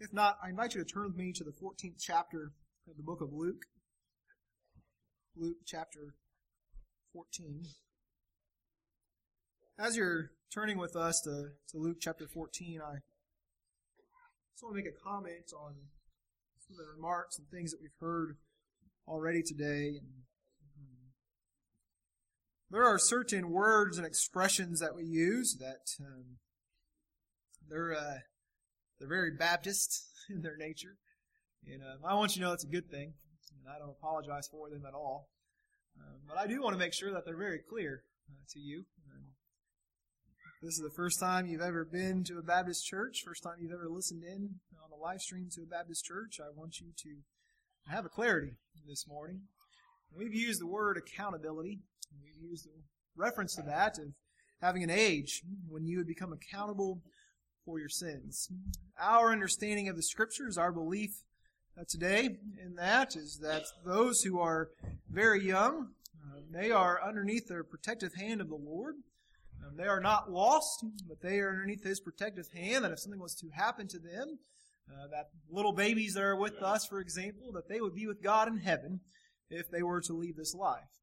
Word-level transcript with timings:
If 0.00 0.12
not, 0.12 0.38
I 0.42 0.50
invite 0.50 0.74
you 0.74 0.84
to 0.84 0.90
turn 0.90 1.06
with 1.06 1.16
me 1.16 1.32
to 1.32 1.42
the 1.42 1.50
14th 1.50 1.96
chapter 1.98 2.52
of 2.88 2.96
the 2.96 3.02
book 3.02 3.20
of 3.20 3.32
Luke. 3.32 3.64
Luke 5.36 5.56
chapter 5.66 6.14
14. 7.12 7.64
As 9.76 9.96
you're 9.96 10.30
turning 10.54 10.78
with 10.78 10.94
us 10.94 11.20
to, 11.22 11.48
to 11.70 11.78
Luke 11.78 11.96
chapter 12.00 12.28
14, 12.28 12.80
I 12.80 12.98
just 14.52 14.62
want 14.62 14.76
to 14.76 14.82
make 14.82 14.86
a 14.86 15.04
comment 15.04 15.52
on 15.52 15.74
some 16.60 16.74
of 16.74 16.78
the 16.78 16.92
remarks 16.94 17.36
and 17.36 17.48
things 17.48 17.72
that 17.72 17.80
we've 17.80 17.90
heard 18.00 18.36
already 19.08 19.42
today. 19.42 20.00
Um, 20.76 21.10
there 22.70 22.84
are 22.84 22.98
certain 23.00 23.50
words 23.50 23.98
and 23.98 24.06
expressions 24.06 24.78
that 24.78 24.94
we 24.94 25.02
use 25.02 25.56
that 25.58 25.90
um, 26.00 26.36
they're 27.68 27.94
uh, 27.94 28.18
they're 28.98 29.08
very 29.08 29.32
Baptist 29.32 30.06
in 30.30 30.42
their 30.42 30.56
nature. 30.56 30.96
And 31.66 31.82
uh, 31.82 32.06
I 32.06 32.14
want 32.14 32.34
you 32.34 32.42
to 32.42 32.48
know 32.48 32.52
it's 32.52 32.64
a 32.64 32.68
good 32.68 32.90
thing. 32.90 33.14
And 33.58 33.74
I 33.74 33.78
don't 33.78 33.90
apologize 33.90 34.48
for 34.50 34.70
them 34.70 34.84
at 34.86 34.94
all. 34.94 35.28
Um, 35.98 36.20
but 36.28 36.38
I 36.38 36.46
do 36.46 36.62
want 36.62 36.74
to 36.74 36.78
make 36.78 36.92
sure 36.92 37.12
that 37.12 37.24
they're 37.24 37.36
very 37.36 37.58
clear 37.58 38.02
uh, 38.30 38.44
to 38.52 38.60
you. 38.60 38.84
Um, 39.10 39.24
this 40.62 40.74
is 40.74 40.82
the 40.82 40.94
first 40.94 41.20
time 41.20 41.46
you've 41.46 41.60
ever 41.60 41.84
been 41.84 42.24
to 42.24 42.38
a 42.38 42.42
Baptist 42.42 42.86
church, 42.86 43.22
first 43.24 43.42
time 43.42 43.56
you've 43.60 43.72
ever 43.72 43.88
listened 43.88 44.22
in 44.24 44.56
on 44.82 44.90
a 44.92 45.00
live 45.00 45.20
stream 45.20 45.48
to 45.52 45.62
a 45.62 45.66
Baptist 45.66 46.04
church. 46.04 46.40
I 46.40 46.50
want 46.54 46.80
you 46.80 46.88
to 46.96 47.92
have 47.92 48.04
a 48.04 48.08
clarity 48.08 48.56
this 48.86 49.06
morning. 49.06 49.42
We've 50.16 50.34
used 50.34 50.60
the 50.60 50.66
word 50.66 50.96
accountability. 50.96 51.80
We've 52.22 52.50
used 52.50 52.66
the 52.66 52.82
reference 53.16 53.54
to 53.56 53.62
that 53.62 53.98
of 53.98 54.12
having 54.60 54.82
an 54.82 54.90
age 54.90 55.42
when 55.68 55.86
you 55.86 55.98
would 55.98 56.06
become 56.06 56.32
accountable 56.32 57.02
for 57.68 57.78
your 57.78 57.90
sins. 57.90 58.48
Our 58.98 59.30
understanding 59.30 59.88
of 59.88 59.96
the 59.96 60.02
scriptures, 60.02 60.56
our 60.56 60.72
belief 60.72 61.10
uh, 61.78 61.84
today 61.86 62.38
in 62.64 62.76
that 62.76 63.14
is 63.14 63.40
that 63.42 63.64
those 63.84 64.22
who 64.22 64.40
are 64.40 64.70
very 65.10 65.44
young, 65.44 65.88
uh, 66.16 66.40
they 66.50 66.70
are 66.70 66.98
underneath 67.06 67.48
the 67.48 67.62
protective 67.62 68.14
hand 68.14 68.40
of 68.40 68.48
the 68.48 68.56
Lord. 68.56 68.94
Um, 69.62 69.76
they 69.76 69.84
are 69.84 70.00
not 70.00 70.32
lost, 70.32 70.82
but 71.06 71.20
they 71.20 71.40
are 71.40 71.50
underneath 71.50 71.84
His 71.84 72.00
protective 72.00 72.46
hand. 72.54 72.84
That 72.84 72.92
if 72.92 73.00
something 73.00 73.20
was 73.20 73.34
to 73.34 73.50
happen 73.50 73.86
to 73.88 73.98
them, 73.98 74.38
uh, 74.90 75.08
that 75.08 75.28
little 75.50 75.72
babies 75.72 76.14
that 76.14 76.22
are 76.22 76.36
with 76.36 76.62
us, 76.62 76.86
for 76.86 77.00
example, 77.00 77.52
that 77.52 77.68
they 77.68 77.82
would 77.82 77.94
be 77.94 78.06
with 78.06 78.22
God 78.22 78.48
in 78.48 78.56
heaven 78.56 79.00
if 79.50 79.70
they 79.70 79.82
were 79.82 80.00
to 80.00 80.14
leave 80.14 80.36
this 80.36 80.54
life. 80.54 81.02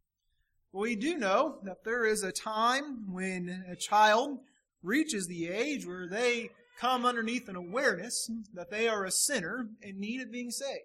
Well, 0.72 0.82
we 0.82 0.96
do 0.96 1.16
know 1.16 1.60
that 1.62 1.84
there 1.86 2.06
is 2.06 2.24
a 2.24 2.32
time 2.32 3.14
when 3.14 3.66
a 3.70 3.76
child 3.76 4.40
reaches 4.84 5.28
the 5.28 5.48
age 5.50 5.86
where 5.86 6.08
they 6.08 6.50
come 6.80 7.06
underneath 7.06 7.48
an 7.48 7.56
awareness 7.56 8.30
that 8.54 8.70
they 8.70 8.88
are 8.88 9.06
a 9.06 9.12
sinner 9.12 9.70
in 9.82 10.00
need 10.00 10.22
of 10.22 10.32
being 10.32 10.52
saved. 10.52 10.84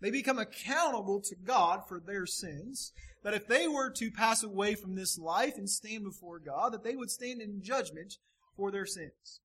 They 0.00 0.10
become 0.10 0.38
accountable 0.38 1.20
to 1.22 1.36
God 1.36 1.82
for 1.88 2.00
their 2.00 2.26
sins. 2.26 2.92
That 3.22 3.34
if 3.34 3.46
they 3.46 3.68
were 3.68 3.90
to 3.90 4.10
pass 4.10 4.42
away 4.42 4.74
from 4.74 4.96
this 4.96 5.16
life 5.16 5.54
and 5.56 5.70
stand 5.70 6.02
before 6.02 6.40
God, 6.40 6.72
that 6.72 6.82
they 6.82 6.96
would 6.96 7.10
stand 7.10 7.40
in 7.40 7.62
judgment 7.62 8.14
for 8.56 8.72
their 8.72 8.86
sins. 8.86 9.40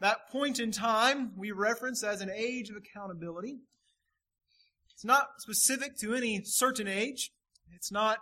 That 0.00 0.30
point 0.30 0.58
in 0.58 0.70
time 0.70 1.32
we 1.36 1.50
reference 1.50 2.02
as 2.02 2.22
an 2.22 2.30
age 2.30 2.70
of 2.70 2.76
accountability. 2.76 3.58
It's 4.94 5.04
not 5.04 5.26
specific 5.38 5.98
to 5.98 6.14
any 6.14 6.40
certain 6.44 6.88
age. 6.88 7.32
It's 7.74 7.92
not 7.92 8.18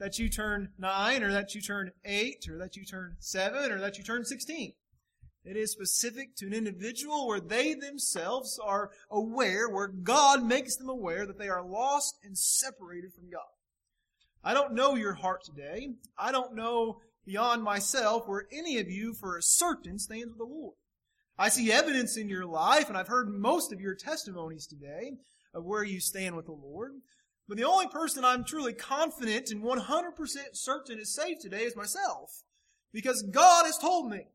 that 0.00 0.18
you 0.18 0.28
turn 0.28 0.70
nine 0.78 1.22
or 1.22 1.30
that 1.30 1.54
you 1.54 1.60
turn 1.60 1.92
eight 2.04 2.48
or 2.48 2.58
that 2.58 2.74
you 2.74 2.84
turn 2.84 3.16
seven 3.20 3.70
or 3.70 3.78
that 3.78 3.98
you 3.98 4.02
turn 4.02 4.24
16. 4.24 4.72
It 5.44 5.56
is 5.56 5.70
specific 5.70 6.34
to 6.36 6.46
an 6.46 6.52
individual 6.52 7.28
where 7.28 7.40
they 7.40 7.74
themselves 7.74 8.58
are 8.62 8.90
aware, 9.10 9.68
where 9.68 9.88
God 9.88 10.42
makes 10.44 10.76
them 10.76 10.88
aware 10.88 11.26
that 11.26 11.38
they 11.38 11.48
are 11.48 11.64
lost 11.64 12.16
and 12.24 12.36
separated 12.36 13.12
from 13.14 13.30
God. 13.30 13.42
I 14.42 14.54
don't 14.54 14.74
know 14.74 14.96
your 14.96 15.14
heart 15.14 15.44
today. 15.44 15.90
I 16.18 16.32
don't 16.32 16.54
know 16.54 17.00
beyond 17.26 17.62
myself 17.62 18.26
where 18.26 18.46
any 18.50 18.78
of 18.78 18.90
you 18.90 19.14
for 19.14 19.36
a 19.36 19.42
certain 19.42 19.98
stands 19.98 20.28
with 20.28 20.38
the 20.38 20.44
Lord. 20.44 20.74
I 21.38 21.48
see 21.48 21.72
evidence 21.72 22.16
in 22.16 22.28
your 22.28 22.46
life, 22.46 22.88
and 22.88 22.96
I've 22.96 23.08
heard 23.08 23.28
most 23.28 23.72
of 23.72 23.80
your 23.80 23.94
testimonies 23.94 24.66
today 24.66 25.12
of 25.54 25.64
where 25.64 25.84
you 25.84 26.00
stand 26.00 26.36
with 26.36 26.46
the 26.46 26.52
Lord. 26.52 26.92
But 27.50 27.58
the 27.58 27.64
only 27.64 27.88
person 27.88 28.24
I'm 28.24 28.44
truly 28.44 28.72
confident 28.72 29.50
and 29.50 29.60
100% 29.60 30.36
certain 30.52 31.00
is 31.00 31.12
saved 31.12 31.40
today 31.40 31.62
is 31.62 31.74
myself. 31.74 32.44
Because 32.92 33.24
God 33.24 33.66
has 33.66 33.76
told 33.76 34.08
me. 34.08 34.28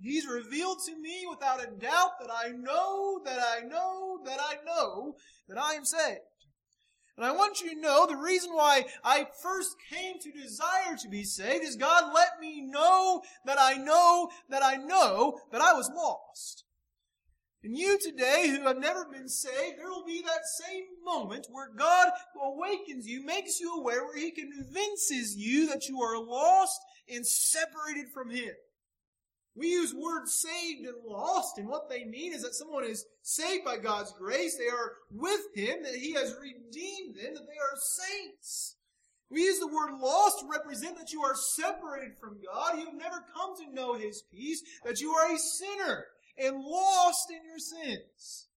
He's 0.00 0.26
revealed 0.26 0.78
to 0.86 0.98
me 0.98 1.26
without 1.28 1.62
a 1.62 1.66
doubt 1.66 2.12
that 2.18 2.30
I 2.32 2.48
know, 2.48 3.20
that 3.26 3.38
I 3.38 3.60
know, 3.66 4.20
that 4.24 4.40
I 4.40 4.54
know 4.64 5.16
that 5.48 5.58
I 5.58 5.74
am 5.74 5.84
saved. 5.84 6.20
And 7.18 7.26
I 7.26 7.32
want 7.32 7.60
you 7.60 7.74
to 7.74 7.78
know 7.78 8.06
the 8.06 8.16
reason 8.16 8.54
why 8.54 8.86
I 9.04 9.26
first 9.42 9.76
came 9.90 10.18
to 10.20 10.32
desire 10.32 10.96
to 11.02 11.08
be 11.10 11.24
saved 11.24 11.64
is 11.64 11.76
God 11.76 12.14
let 12.14 12.40
me 12.40 12.62
know 12.62 13.20
that 13.44 13.58
I 13.60 13.74
know 13.74 14.30
that 14.48 14.62
I 14.62 14.76
know 14.76 15.38
that 15.52 15.60
I 15.60 15.74
was 15.74 15.90
lost. 15.94 16.64
And 17.64 17.78
you 17.78 17.96
today 17.98 18.48
who 18.48 18.66
have 18.66 18.78
never 18.78 19.04
been 19.04 19.28
saved, 19.28 19.78
there 19.78 19.88
will 19.88 20.04
be 20.04 20.20
that 20.22 20.46
same 20.66 20.84
moment 21.04 21.46
where 21.48 21.70
God 21.76 22.08
awakens 22.42 23.06
you, 23.06 23.24
makes 23.24 23.60
you 23.60 23.76
aware, 23.78 24.04
where 24.04 24.18
He 24.18 24.32
convinces 24.32 25.36
you 25.36 25.68
that 25.68 25.88
you 25.88 26.02
are 26.02 26.18
lost 26.18 26.80
and 27.08 27.24
separated 27.24 28.08
from 28.12 28.30
Him. 28.30 28.52
We 29.54 29.68
use 29.68 29.94
words 29.94 30.32
saved 30.34 30.86
and 30.86 31.04
lost, 31.06 31.58
and 31.58 31.68
what 31.68 31.88
they 31.88 32.04
mean 32.04 32.32
is 32.32 32.42
that 32.42 32.54
someone 32.54 32.84
is 32.84 33.04
saved 33.22 33.64
by 33.64 33.76
God's 33.76 34.12
grace, 34.12 34.56
they 34.56 34.68
are 34.68 34.94
with 35.10 35.42
Him, 35.54 35.82
that 35.84 35.94
He 35.94 36.14
has 36.14 36.34
redeemed 36.40 37.16
them, 37.16 37.34
that 37.34 37.46
they 37.46 37.58
are 37.58 37.76
saints. 37.76 38.76
We 39.30 39.42
use 39.42 39.60
the 39.60 39.68
word 39.68 39.98
lost 40.00 40.40
to 40.40 40.48
represent 40.50 40.98
that 40.98 41.12
you 41.12 41.22
are 41.22 41.36
separated 41.36 42.18
from 42.18 42.38
God, 42.44 42.78
you 42.78 42.86
have 42.86 42.94
never 42.94 43.24
come 43.34 43.56
to 43.58 43.72
know 43.72 43.94
His 43.94 44.22
peace, 44.32 44.62
that 44.84 45.00
you 45.00 45.12
are 45.12 45.32
a 45.32 45.38
sinner 45.38 46.06
and 46.38 46.56
lost 46.64 47.30
in 47.30 47.40
your 47.44 47.58
sins. 47.58 48.48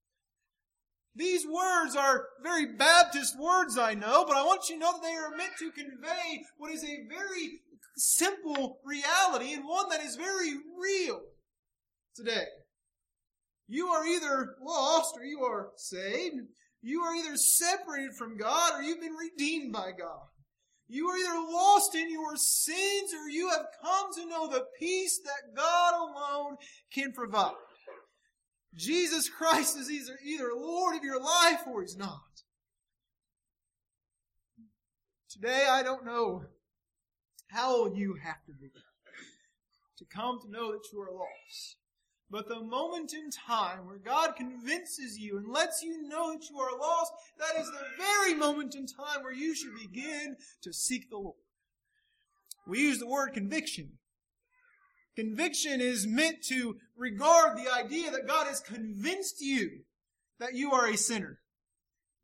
These 1.15 1.45
words 1.47 1.95
are 1.95 2.25
very 2.43 2.75
Baptist 2.75 3.39
words, 3.39 3.77
I 3.77 3.93
know, 3.93 4.25
but 4.27 4.35
I 4.35 4.43
want 4.43 4.67
you 4.67 4.75
to 4.75 4.79
know 4.79 4.91
that 4.93 5.01
they 5.01 5.13
are 5.13 5.37
meant 5.37 5.53
to 5.59 5.71
convey 5.71 6.43
what 6.57 6.71
is 6.71 6.83
a 6.83 7.07
very 7.07 7.61
simple 7.95 8.79
reality 8.83 9.53
and 9.53 9.65
one 9.65 9.87
that 9.89 10.01
is 10.01 10.17
very 10.17 10.53
real 10.77 11.21
today. 12.15 12.45
You 13.67 13.87
are 13.87 14.05
either 14.05 14.55
lost 14.61 15.15
or 15.17 15.23
you 15.23 15.39
are 15.41 15.69
saved. 15.77 16.35
You 16.81 17.01
are 17.01 17.15
either 17.15 17.37
separated 17.37 18.13
from 18.17 18.37
God 18.37 18.73
or 18.75 18.83
you've 18.83 19.01
been 19.01 19.15
redeemed 19.15 19.71
by 19.73 19.91
God. 19.97 20.27
You 20.87 21.07
are 21.07 21.17
either 21.17 21.51
lost 21.51 21.95
in 21.95 22.11
your 22.11 22.35
sins 22.35 23.11
or 23.13 23.27
you 23.29 23.49
have 23.49 23.65
come 23.81 24.13
to 24.15 24.29
know 24.29 24.47
the 24.47 24.65
peace 24.79 25.19
that 25.23 25.55
God 25.55 25.93
alone 25.95 26.57
can 26.93 27.11
provide. 27.11 27.53
Jesus 28.75 29.29
Christ 29.29 29.77
is 29.77 29.89
either, 29.89 30.19
either 30.23 30.49
Lord 30.55 30.95
of 30.95 31.03
your 31.03 31.21
life 31.21 31.61
or 31.67 31.81
He's 31.81 31.97
not. 31.97 32.21
Today, 35.29 35.65
I 35.69 35.83
don't 35.83 36.05
know 36.05 36.43
how 37.49 37.75
old 37.75 37.97
you 37.97 38.15
have 38.23 38.43
to 38.45 38.53
be 38.53 38.69
to 39.97 40.05
come 40.05 40.39
to 40.41 40.51
know 40.51 40.71
that 40.71 40.91
you 40.91 41.01
are 41.01 41.11
lost. 41.11 41.77
But 42.29 42.47
the 42.47 42.59
moment 42.59 43.13
in 43.13 43.29
time 43.29 43.85
where 43.85 43.97
God 43.97 44.35
convinces 44.35 45.17
you 45.17 45.37
and 45.37 45.47
lets 45.47 45.83
you 45.83 46.07
know 46.07 46.33
that 46.33 46.49
you 46.49 46.57
are 46.59 46.77
lost, 46.77 47.11
that 47.37 47.59
is 47.59 47.67
the 47.67 47.85
very 47.97 48.33
moment 48.33 48.75
in 48.75 48.87
time 48.87 49.23
where 49.23 49.33
you 49.33 49.55
should 49.55 49.75
begin 49.79 50.35
to 50.63 50.73
seek 50.73 51.09
the 51.09 51.17
Lord. 51.17 51.35
We 52.67 52.79
use 52.79 52.99
the 52.99 53.07
word 53.07 53.33
conviction. 53.33 53.91
Conviction 55.15 55.79
is 55.79 56.07
meant 56.07 56.43
to 56.49 56.77
regard 56.97 57.57
the 57.57 57.71
idea 57.71 58.11
that 58.11 58.27
God 58.27 58.47
has 58.47 58.59
convinced 58.59 59.41
you 59.41 59.81
that 60.39 60.53
you 60.53 60.71
are 60.71 60.87
a 60.87 60.97
sinner. 60.97 61.39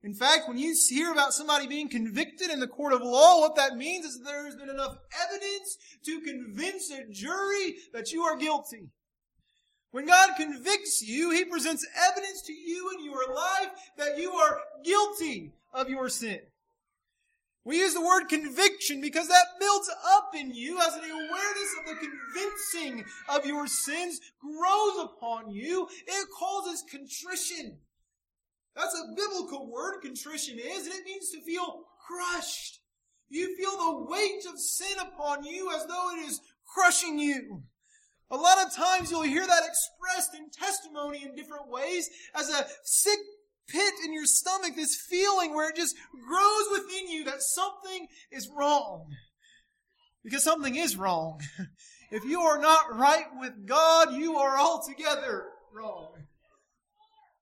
In 0.03 0.13
fact, 0.13 0.47
when 0.47 0.57
you 0.57 0.75
hear 0.89 1.11
about 1.11 1.33
somebody 1.33 1.67
being 1.67 1.87
convicted 1.87 2.49
in 2.49 2.59
the 2.59 2.67
court 2.67 2.93
of 2.93 3.01
law, 3.01 3.39
what 3.39 3.55
that 3.55 3.75
means 3.75 4.05
is 4.05 4.17
that 4.17 4.25
there 4.25 4.45
has 4.45 4.55
been 4.55 4.69
enough 4.69 4.97
evidence 5.23 5.77
to 6.05 6.21
convince 6.21 6.91
a 6.91 7.05
jury 7.11 7.75
that 7.93 8.11
you 8.11 8.23
are 8.23 8.35
guilty. 8.35 8.89
When 9.91 10.07
God 10.07 10.31
convicts 10.37 11.01
you, 11.01 11.31
He 11.31 11.45
presents 11.45 11.85
evidence 12.09 12.41
to 12.43 12.53
you 12.53 12.91
in 12.97 13.05
your 13.05 13.33
life 13.33 13.69
that 13.97 14.17
you 14.17 14.31
are 14.31 14.59
guilty 14.83 15.51
of 15.73 15.89
your 15.89 16.09
sin. 16.09 16.39
We 17.63 17.77
use 17.77 17.93
the 17.93 18.01
word 18.01 18.25
conviction 18.27 19.01
because 19.01 19.27
that 19.27 19.59
builds 19.59 19.89
up 20.15 20.31
in 20.35 20.53
you 20.53 20.79
as 20.79 20.95
an 20.95 21.03
awareness 21.03 21.75
of 21.79 21.85
the 21.85 21.95
convincing 21.95 23.05
of 23.29 23.45
your 23.45 23.67
sins 23.67 24.19
grows 24.41 25.05
upon 25.05 25.51
you. 25.51 25.87
It 26.07 26.27
causes 26.37 26.83
contrition. 26.89 27.77
That's 28.75 28.95
a 28.95 29.15
biblical 29.15 29.69
word, 29.69 30.01
contrition 30.01 30.57
is, 30.57 30.85
and 30.85 30.95
it 30.95 31.05
means 31.05 31.29
to 31.31 31.41
feel 31.41 31.83
crushed. 32.07 32.79
You 33.29 33.55
feel 33.55 33.77
the 33.77 34.05
weight 34.09 34.45
of 34.51 34.59
sin 34.59 34.97
upon 34.99 35.43
you 35.43 35.71
as 35.75 35.85
though 35.85 36.11
it 36.15 36.27
is 36.27 36.41
crushing 36.65 37.19
you. 37.19 37.61
A 38.31 38.35
lot 38.35 38.65
of 38.65 38.73
times 38.73 39.11
you'll 39.11 39.21
hear 39.23 39.45
that 39.45 39.63
expressed 39.67 40.35
in 40.35 40.49
testimony 40.49 41.23
in 41.23 41.35
different 41.35 41.69
ways 41.69 42.09
as 42.33 42.49
a 42.49 42.65
sick 42.83 43.19
pit 43.71 43.93
in 44.03 44.13
your 44.13 44.25
stomach, 44.25 44.75
this 44.75 44.95
feeling 44.95 45.55
where 45.55 45.69
it 45.69 45.75
just 45.75 45.95
grows 46.11 46.65
within 46.71 47.09
you 47.09 47.23
that 47.25 47.41
something 47.41 48.07
is 48.31 48.49
wrong. 48.55 49.07
Because 50.23 50.43
something 50.43 50.75
is 50.75 50.95
wrong. 50.95 51.41
If 52.11 52.25
you 52.25 52.41
are 52.41 52.59
not 52.59 52.93
right 52.97 53.27
with 53.39 53.65
God, 53.65 54.13
you 54.13 54.35
are 54.35 54.59
altogether 54.59 55.45
wrong. 55.73 56.09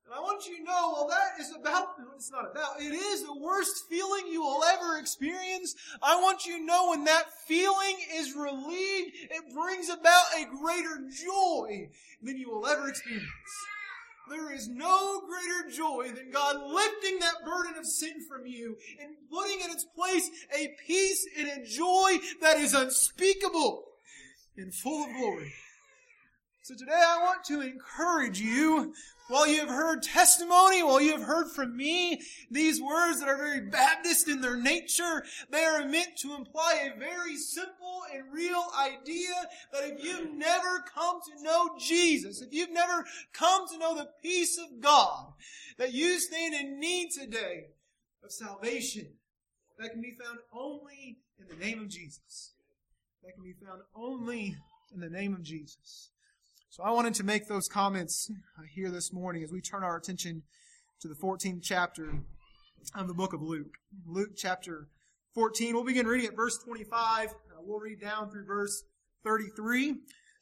And 0.05 0.13
I 0.13 0.19
want 0.19 0.45
you 0.47 0.57
to 0.57 0.63
know, 0.63 0.93
well, 0.93 1.07
that 1.07 1.41
is 1.43 1.51
about, 1.59 1.87
it's 2.15 2.31
not 2.31 2.49
about, 2.49 2.79
it 2.79 2.93
is 2.93 3.23
the 3.23 3.37
worst 3.37 3.85
feeling 3.89 4.27
you 4.31 4.41
will 4.41 4.63
ever 4.63 4.97
experience. 4.97 5.75
I 6.03 6.15
want 6.21 6.45
you 6.45 6.59
to 6.59 6.65
know 6.65 6.89
when 6.89 7.03
that 7.05 7.25
feeling 7.47 7.97
is 8.15 8.35
relieved, 8.35 9.15
it 9.31 9.53
brings 9.55 9.89
about 9.89 10.25
a 10.37 10.45
greater 10.45 11.01
joy 11.11 11.89
than 12.21 12.37
you 12.37 12.51
will 12.51 12.67
ever 12.67 12.89
experience. 12.89 13.27
There 14.29 14.53
is 14.53 14.67
no 14.67 15.21
greater 15.21 15.75
joy 15.75 16.11
than 16.15 16.31
God 16.31 16.55
lifting 16.71 17.19
that 17.19 17.45
burden 17.45 17.77
of 17.77 17.85
sin 17.85 18.25
from 18.27 18.45
you 18.45 18.77
and 19.01 19.15
putting 19.31 19.59
in 19.61 19.71
its 19.71 19.85
place 19.95 20.29
a 20.55 20.75
peace 20.85 21.27
and 21.37 21.47
a 21.47 21.65
joy 21.65 22.19
that 22.41 22.57
is 22.57 22.73
unspeakable 22.73 23.85
and 24.55 24.73
full 24.73 25.05
of 25.05 25.09
glory. 25.17 25.53
So 26.69 26.75
today 26.75 26.91
I 26.93 27.23
want 27.23 27.43
to 27.45 27.61
encourage 27.61 28.39
you, 28.39 28.93
while 29.27 29.47
you 29.47 29.59
have 29.59 29.69
heard 29.69 30.03
testimony, 30.03 30.83
while 30.83 31.01
you 31.01 31.13
have 31.13 31.23
heard 31.23 31.49
from 31.49 31.75
me, 31.75 32.21
these 32.51 32.79
words 32.79 33.19
that 33.19 33.27
are 33.27 33.37
very 33.37 33.61
Baptist 33.61 34.27
in 34.27 34.39
their 34.39 34.55
nature, 34.55 35.23
they 35.49 35.63
are 35.63 35.87
meant 35.87 36.15
to 36.19 36.35
imply 36.35 36.75
a 36.83 36.99
very 36.99 37.37
simple 37.37 38.03
and 38.13 38.31
real 38.31 38.63
idea 38.79 39.31
that 39.73 39.83
if 39.83 40.03
you've 40.03 40.31
never 40.35 40.83
come 40.93 41.19
to 41.21 41.43
know 41.43 41.71
Jesus, 41.79 42.39
if 42.43 42.53
you've 42.53 42.71
never 42.71 43.03
come 43.33 43.67
to 43.67 43.79
know 43.79 43.95
the 43.95 44.09
peace 44.21 44.59
of 44.59 44.79
God, 44.79 45.25
that 45.79 45.91
you 45.91 46.19
stand 46.19 46.53
in 46.53 46.79
need 46.79 47.09
today 47.09 47.69
of 48.23 48.31
salvation 48.31 49.07
that 49.79 49.89
can 49.89 50.01
be 50.01 50.15
found 50.23 50.37
only 50.53 51.17
in 51.39 51.47
the 51.47 51.65
name 51.65 51.79
of 51.79 51.87
Jesus. 51.87 52.51
That 53.23 53.33
can 53.33 53.43
be 53.43 53.55
found 53.65 53.81
only 53.95 54.55
in 54.93 54.99
the 54.99 55.09
name 55.09 55.33
of 55.33 55.41
Jesus. 55.41 56.11
So 56.71 56.83
I 56.83 56.91
wanted 56.91 57.15
to 57.15 57.23
make 57.23 57.47
those 57.47 57.67
comments 57.67 58.31
here 58.75 58.91
this 58.91 59.11
morning 59.11 59.41
as 59.43 59.51
we 59.51 59.59
turn 59.59 59.83
our 59.83 59.97
attention 59.97 60.43
to 61.01 61.07
the 61.07 61.15
14th 61.15 61.63
chapter 61.63 62.13
of 62.93 63.07
the 63.07 63.13
book 63.15 63.33
of 63.33 63.41
Luke. 63.41 63.73
Luke 64.05 64.33
chapter 64.37 64.87
14. 65.33 65.73
We'll 65.73 65.83
begin 65.83 66.05
reading 66.05 66.27
at 66.27 66.35
verse 66.35 66.59
25. 66.59 67.29
Uh, 67.29 67.31
we'll 67.63 67.79
read 67.79 67.99
down 67.99 68.29
through 68.29 68.45
verse 68.45 68.83
33. 69.23 69.95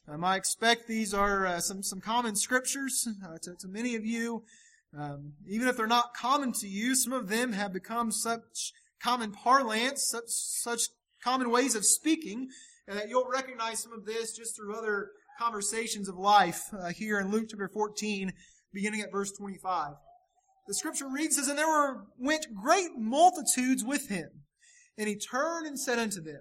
Um, 0.06 0.22
I 0.22 0.36
expect 0.36 0.86
these 0.86 1.14
are 1.14 1.46
uh, 1.46 1.60
some, 1.60 1.82
some 1.82 2.02
common 2.02 2.36
scriptures 2.36 3.08
uh, 3.24 3.38
to, 3.44 3.54
to, 3.60 3.66
many 3.66 3.94
of 3.94 4.04
you. 4.04 4.44
Um, 4.96 5.32
even 5.48 5.66
if 5.66 5.78
they're 5.78 5.86
not 5.86 6.12
common 6.12 6.52
to 6.60 6.68
you, 6.68 6.94
some 6.94 7.14
of 7.14 7.30
them 7.30 7.54
have 7.54 7.72
become 7.72 8.12
such 8.12 8.74
common 9.02 9.32
parlance, 9.32 10.06
such, 10.06 10.28
such 10.28 10.82
common 11.24 11.50
ways 11.50 11.74
of 11.74 11.86
speaking, 11.86 12.48
and 12.86 12.98
that 12.98 13.08
you'll 13.08 13.30
recognize 13.32 13.82
some 13.82 13.94
of 13.94 14.04
this 14.04 14.36
just 14.36 14.54
through 14.54 14.76
other 14.76 15.12
conversations 15.38 16.08
of 16.08 16.16
life 16.16 16.64
uh, 16.72 16.88
here 16.88 17.20
in 17.20 17.30
Luke 17.30 17.46
chapter 17.48 17.68
14, 17.68 18.32
beginning 18.72 19.02
at 19.02 19.12
verse 19.12 19.30
25. 19.32 19.92
The 20.66 20.74
scripture 20.74 21.08
reads, 21.08 21.36
says, 21.36 21.46
And 21.46 21.56
there 21.56 21.68
were, 21.68 22.06
went 22.18 22.54
great 22.54 22.90
multitudes 22.98 23.84
with 23.84 24.08
him. 24.08 24.28
And 24.98 25.08
he 25.08 25.16
turned 25.16 25.66
and 25.66 25.78
said 25.78 25.98
unto 25.98 26.20
them, 26.20 26.40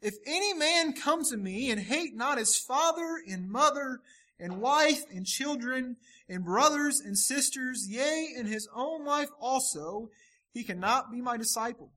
If 0.00 0.14
any 0.26 0.54
man 0.54 0.94
come 0.94 1.24
to 1.24 1.36
me 1.36 1.70
and 1.70 1.80
hate 1.80 2.16
not 2.16 2.38
his 2.38 2.56
father 2.56 3.20
and 3.28 3.50
mother 3.50 4.00
and 4.40 4.62
wife 4.62 5.02
and 5.14 5.26
children 5.26 5.96
and 6.28 6.44
brothers 6.44 7.00
and 7.00 7.18
sisters, 7.18 7.86
yea, 7.88 8.28
and 8.36 8.48
his 8.48 8.66
own 8.74 9.04
life 9.04 9.28
also, 9.40 10.08
he 10.52 10.64
cannot 10.64 11.12
be 11.12 11.20
my 11.20 11.36
disciple. 11.36 11.92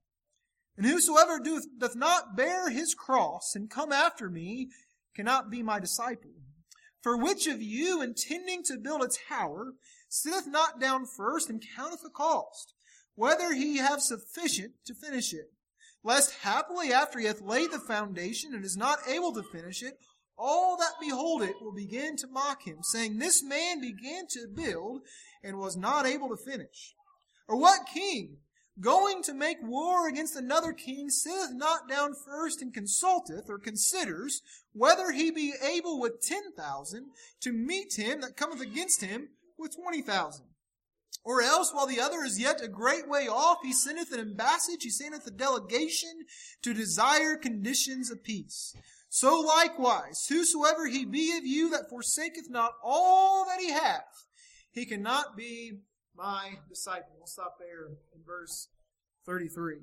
And 0.78 0.86
whosoever 0.86 1.40
doeth, 1.40 1.68
doth 1.80 1.96
not 1.96 2.36
bear 2.36 2.70
his 2.70 2.94
cross 2.94 3.54
and 3.56 3.70
come 3.70 3.94
after 3.94 4.30
me 4.30 4.70
cannot 5.16 5.50
be 5.50 5.64
my 5.64 5.80
disciple. 5.80 6.32
For 7.02 7.18
which 7.18 7.48
of 7.48 7.62
you, 7.62 8.02
intending 8.02 8.64
to 8.64 8.78
build 8.78 9.04
a 9.04 9.10
tower, 9.30 9.74
sitteth 10.10 10.48
not 10.48 10.80
down 10.80 11.06
first 11.06 11.50
and 11.50 11.64
counteth 11.76 12.02
the 12.02 12.10
cost, 12.10 12.74
whether 13.16 13.54
he 13.54 13.78
have 13.78 14.02
sufficient 14.02 14.74
to 14.86 14.96
finish 14.96 15.34
it? 15.34 15.52
Lest 16.04 16.40
happily 16.42 16.92
after 16.92 17.20
he 17.20 17.26
hath 17.26 17.42
laid 17.42 17.72
the 17.72 17.80
foundation 17.80 18.54
and 18.54 18.64
is 18.64 18.78
not 18.78 19.00
able 19.08 19.34
to 19.34 19.44
finish 19.44 19.82
it, 19.82 19.98
all 20.38 20.78
that 20.78 20.94
behold 21.00 21.42
it 21.42 21.56
will 21.62 21.74
begin 21.74 22.18
to 22.18 22.28
mock 22.28 22.64
him, 22.64 22.78
saying, 22.82 23.18
This 23.18 23.44
man 23.44 23.80
began 23.80 24.28
to 24.32 24.48
build 24.54 25.02
and 25.44 25.58
was 25.58 25.78
not 25.78 26.06
able 26.06 26.30
to 26.30 26.38
finish. 26.38 26.94
Or 27.48 27.58
what 27.58 27.88
king, 27.94 28.38
going 28.80 29.24
to 29.24 29.33
make 29.33 29.57
war 29.62 30.07
against 30.07 30.36
another 30.36 30.74
king, 30.74 31.10
sitteth 31.10 31.54
not 31.54 31.88
down 31.88 32.13
first 32.13 32.62
and 32.62 32.74
consulteth 32.74 33.50
or 33.50 33.57
considers 33.57 34.42
whether 34.74 35.12
he 35.12 35.31
be 35.31 35.54
able 35.63 36.00
with 36.00 36.22
ten 36.22 36.51
thousand 36.57 37.06
to 37.42 37.54
meet 37.54 37.95
him 37.95 38.22
that 38.22 38.36
cometh 38.36 38.62
against 38.62 39.01
him 39.01 39.30
with 39.57 39.75
twenty 39.75 40.01
thousand. 40.01 40.45
Or 41.24 41.42
else, 41.42 41.72
while 41.74 41.88
the 41.88 42.01
other 42.01 42.24
is 42.24 42.39
yet 42.39 42.62
a 42.62 42.68
great 42.68 43.10
way 43.10 43.27
off, 43.27 43.57
he 43.63 43.74
sendeth 43.74 44.12
an 44.12 44.19
embassage, 44.19 44.83
he 44.83 44.92
sendeth 44.92 45.25
a 45.25 45.31
delegation 45.31 46.25
to 46.62 46.74
desire 46.74 47.36
conditions 47.36 48.12
of 48.12 48.24
peace. 48.24 48.75
So 49.10 49.39
likewise, 49.39 50.27
whosoever 50.27 50.86
he 50.88 51.06
be 51.06 51.36
of 51.38 51.45
you 51.45 51.69
that 51.72 51.89
forsaketh 51.89 52.50
not 52.50 52.74
all 52.83 53.45
that 53.45 53.60
he 53.60 53.72
hath, 53.72 54.27
he 54.72 54.86
cannot 54.86 55.38
be 55.38 55.80
my 56.18 56.54
disciple. 56.70 57.16
We'll 57.18 57.28
stop 57.28 57.58
there 57.60 57.88
in 57.88 58.24
verse 58.26 58.70
33. 59.26 59.78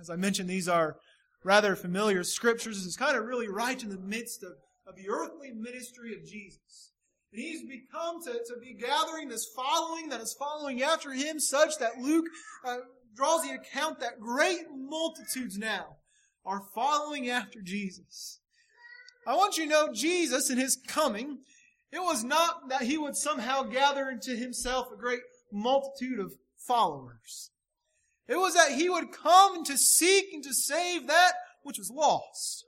As 0.00 0.10
I 0.10 0.16
mentioned, 0.16 0.48
these 0.48 0.68
are 0.68 0.96
rather 1.44 1.76
familiar 1.76 2.24
scriptures. 2.24 2.78
Is 2.78 2.96
kind 2.96 3.16
of 3.16 3.24
really 3.24 3.48
right 3.48 3.82
in 3.82 3.90
the 3.90 3.98
midst 3.98 4.42
of, 4.42 4.52
of 4.86 4.96
the 4.96 5.08
earthly 5.10 5.50
ministry 5.52 6.14
of 6.14 6.24
Jesus. 6.24 6.92
And 7.32 7.42
he's 7.42 7.62
become 7.62 8.22
to, 8.24 8.32
to 8.32 8.60
be 8.60 8.74
gathering 8.74 9.28
this 9.28 9.48
following 9.56 10.08
that 10.10 10.20
is 10.20 10.36
following 10.38 10.82
after 10.82 11.12
him, 11.12 11.40
such 11.40 11.78
that 11.78 11.98
Luke 11.98 12.26
uh, 12.64 12.78
draws 13.16 13.42
the 13.42 13.54
account 13.54 14.00
that 14.00 14.20
great 14.20 14.66
multitudes 14.74 15.58
now 15.58 15.96
are 16.44 16.62
following 16.74 17.30
after 17.30 17.60
Jesus. 17.62 18.40
I 19.26 19.36
want 19.36 19.56
you 19.56 19.64
to 19.64 19.70
know 19.70 19.92
Jesus 19.92 20.50
in 20.50 20.58
his 20.58 20.76
coming, 20.88 21.38
it 21.92 22.00
was 22.00 22.24
not 22.24 22.70
that 22.70 22.82
he 22.82 22.96
would 22.96 23.16
somehow 23.16 23.62
gather 23.64 24.08
into 24.08 24.34
himself 24.34 24.88
a 24.92 24.96
great 24.96 25.20
multitude 25.52 26.18
of 26.18 26.34
followers. 26.56 27.50
It 28.28 28.36
was 28.36 28.54
that 28.54 28.72
he 28.72 28.88
would 28.88 29.12
come 29.12 29.64
to 29.64 29.76
seek 29.76 30.32
and 30.32 30.42
to 30.44 30.54
save 30.54 31.08
that 31.08 31.32
which 31.62 31.78
was 31.78 31.90
lost. 31.90 32.64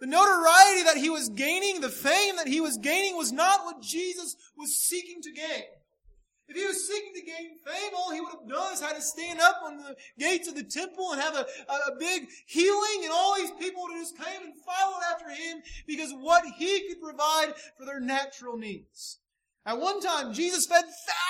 The 0.00 0.06
notoriety 0.06 0.84
that 0.84 0.96
he 0.96 1.10
was 1.10 1.28
gaining, 1.28 1.80
the 1.80 1.88
fame 1.88 2.36
that 2.36 2.46
he 2.46 2.60
was 2.60 2.76
gaining 2.78 3.16
was 3.16 3.32
not 3.32 3.64
what 3.64 3.82
Jesus 3.82 4.36
was 4.56 4.76
seeking 4.76 5.20
to 5.22 5.32
gain. 5.32 5.64
If 6.48 6.56
he 6.56 6.64
was 6.64 6.86
seeking 6.86 7.12
to 7.14 7.20
gain 7.20 7.56
fame, 7.66 7.92
all 7.94 8.12
he 8.12 8.20
would 8.20 8.30
have 8.30 8.48
done 8.48 8.72
is 8.72 8.80
had 8.80 8.96
to 8.96 9.02
stand 9.02 9.38
up 9.38 9.60
on 9.62 9.76
the 9.76 9.94
gates 10.18 10.48
of 10.48 10.54
the 10.54 10.62
temple 10.62 11.12
and 11.12 11.20
have 11.20 11.34
a, 11.34 11.46
a, 11.90 11.96
big 11.98 12.26
healing, 12.46 13.00
and 13.02 13.12
all 13.12 13.36
these 13.36 13.50
people 13.58 13.82
would 13.82 13.98
just 13.98 14.16
came 14.16 14.44
and 14.44 14.54
followed 14.64 15.02
after 15.12 15.28
him 15.28 15.60
because 15.86 16.10
what 16.12 16.44
he 16.56 16.88
could 16.88 17.02
provide 17.02 17.52
for 17.76 17.84
their 17.84 18.00
natural 18.00 18.56
needs. 18.56 19.18
At 19.68 19.78
one 19.78 20.00
time, 20.00 20.32
Jesus 20.32 20.64
fed 20.64 20.86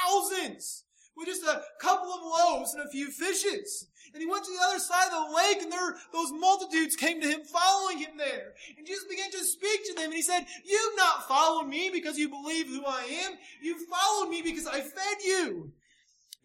thousands 0.06 0.84
with 1.16 1.26
just 1.26 1.42
a 1.42 1.60
couple 1.80 2.12
of 2.12 2.20
loaves 2.22 2.72
and 2.72 2.86
a 2.86 2.88
few 2.88 3.10
fishes. 3.10 3.88
And 4.14 4.22
he 4.22 4.28
went 4.28 4.44
to 4.44 4.52
the 4.52 4.64
other 4.64 4.78
side 4.78 5.08
of 5.12 5.28
the 5.28 5.36
lake 5.36 5.60
and 5.60 5.72
there, 5.72 5.96
those 6.12 6.30
multitudes 6.30 6.94
came 6.94 7.20
to 7.20 7.26
him 7.26 7.40
following 7.42 7.98
him 7.98 8.16
there. 8.16 8.52
And 8.78 8.86
Jesus 8.86 9.06
began 9.10 9.32
to 9.32 9.44
speak 9.44 9.84
to 9.86 9.94
them 9.94 10.04
and 10.04 10.14
he 10.14 10.22
said, 10.22 10.46
you've 10.64 10.96
not 10.96 11.26
followed 11.26 11.66
me 11.66 11.90
because 11.92 12.16
you 12.16 12.28
believe 12.28 12.68
who 12.68 12.84
I 12.86 13.02
am. 13.26 13.32
You've 13.60 13.82
followed 13.88 14.30
me 14.30 14.40
because 14.40 14.68
I 14.68 14.82
fed 14.82 15.16
you. 15.24 15.72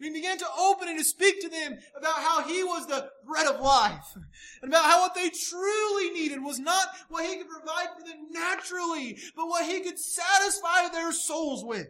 He 0.00 0.10
began 0.10 0.38
to 0.38 0.46
open 0.58 0.88
and 0.88 0.98
to 0.98 1.04
speak 1.04 1.40
to 1.40 1.48
them 1.48 1.78
about 1.96 2.16
how 2.16 2.42
he 2.42 2.64
was 2.64 2.86
the 2.86 3.08
bread 3.26 3.46
of 3.46 3.60
life. 3.60 4.16
And 4.60 4.70
about 4.70 4.84
how 4.84 5.00
what 5.00 5.14
they 5.14 5.30
truly 5.30 6.10
needed 6.10 6.42
was 6.42 6.58
not 6.58 6.88
what 7.08 7.24
he 7.24 7.36
could 7.36 7.48
provide 7.48 7.88
for 7.96 8.04
them 8.04 8.26
naturally, 8.30 9.18
but 9.36 9.46
what 9.46 9.64
he 9.64 9.80
could 9.80 9.98
satisfy 9.98 10.88
their 10.88 11.12
souls 11.12 11.64
with. 11.64 11.88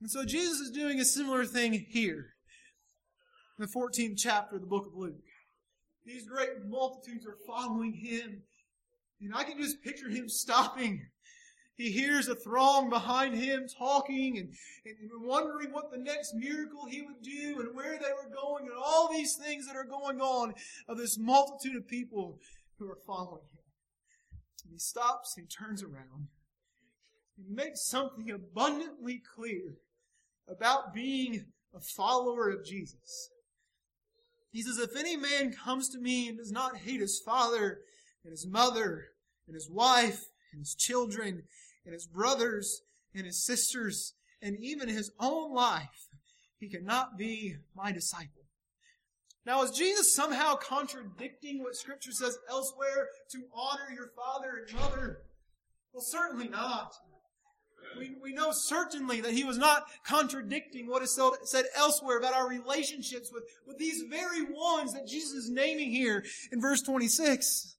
And 0.00 0.10
so 0.10 0.24
Jesus 0.24 0.60
is 0.60 0.70
doing 0.70 0.98
a 0.98 1.04
similar 1.04 1.44
thing 1.44 1.86
here 1.90 2.34
in 3.58 3.66
the 3.66 3.66
14th 3.66 4.16
chapter 4.16 4.56
of 4.56 4.62
the 4.62 4.66
book 4.66 4.86
of 4.86 4.96
Luke. 4.96 5.14
These 6.04 6.26
great 6.26 6.64
multitudes 6.66 7.26
are 7.26 7.36
following 7.46 7.92
him. 7.92 8.42
And 9.20 9.32
I 9.34 9.44
can 9.44 9.58
just 9.58 9.82
picture 9.82 10.08
him 10.08 10.28
stopping. 10.28 11.06
He 11.82 11.90
hears 11.90 12.28
a 12.28 12.36
throng 12.36 12.90
behind 12.90 13.34
him 13.34 13.66
talking 13.66 14.38
and, 14.38 14.54
and 14.86 15.10
wondering 15.24 15.72
what 15.72 15.90
the 15.90 15.98
next 15.98 16.32
miracle 16.32 16.86
he 16.86 17.02
would 17.02 17.20
do 17.24 17.58
and 17.58 17.74
where 17.74 17.98
they 17.98 18.12
were 18.12 18.32
going 18.32 18.66
and 18.66 18.76
all 18.80 19.12
these 19.12 19.34
things 19.34 19.66
that 19.66 19.74
are 19.74 19.82
going 19.82 20.20
on 20.20 20.54
of 20.86 20.96
this 20.96 21.18
multitude 21.18 21.74
of 21.74 21.88
people 21.88 22.38
who 22.78 22.88
are 22.88 22.98
following 23.04 23.42
him. 23.52 23.64
And 24.62 24.72
he 24.74 24.78
stops 24.78 25.36
and 25.36 25.48
he 25.48 25.64
turns 25.64 25.82
around 25.82 26.28
he 27.36 27.52
makes 27.52 27.84
something 27.84 28.30
abundantly 28.30 29.20
clear 29.34 29.74
about 30.46 30.94
being 30.94 31.46
a 31.74 31.80
follower 31.80 32.48
of 32.48 32.64
Jesus. 32.64 33.30
He 34.52 34.62
says, 34.62 34.78
If 34.78 34.94
any 34.96 35.16
man 35.16 35.52
comes 35.52 35.88
to 35.88 35.98
me 35.98 36.28
and 36.28 36.38
does 36.38 36.52
not 36.52 36.76
hate 36.76 37.00
his 37.00 37.18
father 37.18 37.80
and 38.22 38.30
his 38.30 38.46
mother 38.46 39.06
and 39.48 39.54
his 39.56 39.68
wife 39.68 40.26
and 40.52 40.60
his 40.60 40.76
children 40.76 41.42
and 41.84 41.94
his 41.94 42.06
brothers 42.06 42.82
and 43.14 43.26
his 43.26 43.44
sisters 43.44 44.14
and 44.40 44.56
even 44.58 44.88
his 44.88 45.10
own 45.20 45.52
life, 45.52 46.08
he 46.58 46.68
cannot 46.68 47.16
be 47.16 47.56
my 47.74 47.92
disciple. 47.92 48.42
Now, 49.44 49.62
is 49.64 49.72
Jesus 49.72 50.14
somehow 50.14 50.54
contradicting 50.54 51.62
what 51.62 51.74
Scripture 51.74 52.12
says 52.12 52.38
elsewhere 52.48 53.08
to 53.32 53.42
honor 53.52 53.90
your 53.92 54.10
father 54.14 54.64
and 54.66 54.78
mother? 54.78 55.22
Well, 55.92 56.02
certainly 56.02 56.48
not. 56.48 56.94
We, 57.98 58.14
we 58.22 58.32
know 58.32 58.52
certainly 58.52 59.20
that 59.20 59.32
he 59.32 59.44
was 59.44 59.58
not 59.58 59.84
contradicting 60.06 60.86
what 60.86 61.02
is 61.02 61.18
said 61.44 61.64
elsewhere 61.76 62.18
about 62.18 62.34
our 62.34 62.48
relationships 62.48 63.30
with, 63.32 63.42
with 63.66 63.78
these 63.78 64.04
very 64.08 64.44
ones 64.44 64.94
that 64.94 65.06
Jesus 65.06 65.32
is 65.32 65.50
naming 65.50 65.90
here 65.90 66.24
in 66.52 66.60
verse 66.60 66.80
26. 66.82 67.76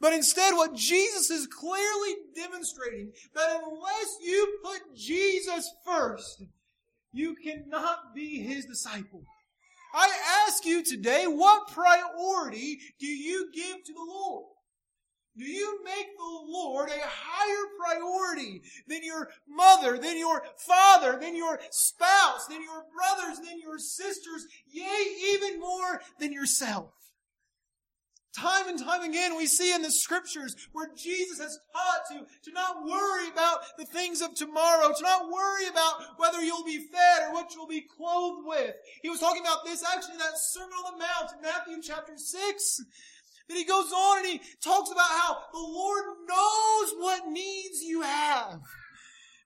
But 0.00 0.12
instead, 0.12 0.54
what 0.54 0.74
Jesus 0.74 1.30
is 1.30 1.46
clearly 1.46 2.16
demonstrating 2.34 3.12
that 3.34 3.60
unless 3.64 4.18
you 4.22 4.58
put 4.62 4.94
Jesus 4.94 5.70
first, 5.84 6.42
you 7.12 7.34
cannot 7.34 8.14
be 8.14 8.40
his 8.40 8.66
disciple. 8.66 9.22
I 9.94 10.10
ask 10.46 10.66
you 10.66 10.84
today, 10.84 11.24
what 11.26 11.68
priority 11.68 12.78
do 13.00 13.06
you 13.06 13.50
give 13.54 13.82
to 13.84 13.92
the 13.92 14.04
Lord? 14.06 14.44
Do 15.38 15.44
you 15.44 15.82
make 15.84 16.16
the 16.16 16.40
Lord 16.46 16.88
a 16.88 17.00
higher 17.02 17.66
priority 17.78 18.62
than 18.88 19.04
your 19.04 19.30
mother, 19.48 19.98
than 19.98 20.18
your 20.18 20.42
father, 20.56 21.18
than 21.18 21.36
your 21.36 21.60
spouse, 21.70 22.46
than 22.46 22.62
your 22.62 22.84
brothers, 22.94 23.38
than 23.38 23.60
your 23.60 23.78
sisters, 23.78 24.46
yea, 24.66 24.84
even 25.32 25.60
more 25.60 26.00
than 26.18 26.32
yourself? 26.32 26.92
Time 28.36 28.68
and 28.68 28.78
time 28.78 29.02
again, 29.02 29.34
we 29.34 29.46
see 29.46 29.74
in 29.74 29.80
the 29.80 29.90
scriptures 29.90 30.54
where 30.72 30.90
Jesus 30.94 31.38
has 31.40 31.58
taught 31.72 32.02
to, 32.10 32.26
to 32.44 32.52
not 32.52 32.84
worry 32.84 33.28
about 33.28 33.60
the 33.78 33.86
things 33.86 34.20
of 34.20 34.34
tomorrow, 34.34 34.92
to 34.94 35.02
not 35.02 35.30
worry 35.30 35.66
about 35.68 36.18
whether 36.18 36.42
you'll 36.42 36.64
be 36.64 36.86
fed 36.92 37.28
or 37.28 37.32
what 37.32 37.54
you'll 37.54 37.66
be 37.66 37.86
clothed 37.96 38.46
with. 38.46 38.74
He 39.02 39.08
was 39.08 39.20
talking 39.20 39.40
about 39.40 39.64
this 39.64 39.82
actually 39.82 40.14
in 40.14 40.18
that 40.18 40.36
Sermon 40.36 40.74
on 40.84 40.92
the 40.92 40.98
Mount 40.98 41.32
in 41.34 41.42
Matthew 41.42 41.82
chapter 41.82 42.12
6. 42.16 42.80
Then 43.48 43.56
he 43.56 43.64
goes 43.64 43.90
on 43.90 44.18
and 44.18 44.26
he 44.26 44.40
talks 44.62 44.90
about 44.90 45.08
how 45.08 45.38
the 45.52 45.58
Lord 45.58 46.04
knows 46.28 46.94
what 46.98 47.28
needs 47.28 47.82
you 47.82 48.02
have 48.02 48.60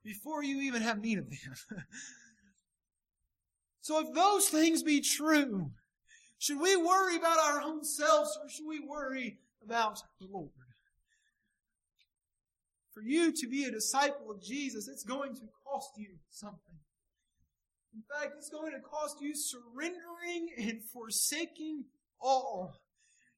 before 0.02 0.42
you 0.42 0.62
even 0.62 0.82
have 0.82 1.00
need 1.00 1.18
of 1.18 1.28
them. 1.30 1.38
so 3.82 4.00
if 4.00 4.12
those 4.14 4.48
things 4.48 4.82
be 4.82 5.00
true, 5.00 5.70
should 6.40 6.58
we 6.58 6.74
worry 6.74 7.16
about 7.16 7.38
our 7.38 7.60
own 7.60 7.84
selves 7.84 8.36
or 8.42 8.48
should 8.48 8.66
we 8.66 8.80
worry 8.80 9.36
about 9.62 9.98
the 10.18 10.26
Lord? 10.26 10.48
For 12.94 13.02
you 13.02 13.30
to 13.30 13.46
be 13.46 13.64
a 13.64 13.70
disciple 13.70 14.30
of 14.30 14.42
Jesus, 14.42 14.88
it's 14.88 15.04
going 15.04 15.34
to 15.34 15.42
cost 15.66 15.90
you 15.98 16.08
something. 16.30 16.78
In 17.94 18.00
fact, 18.00 18.36
it's 18.38 18.48
going 18.48 18.72
to 18.72 18.80
cost 18.80 19.20
you 19.20 19.34
surrendering 19.34 20.48
and 20.56 20.82
forsaking 20.82 21.84
all. 22.18 22.72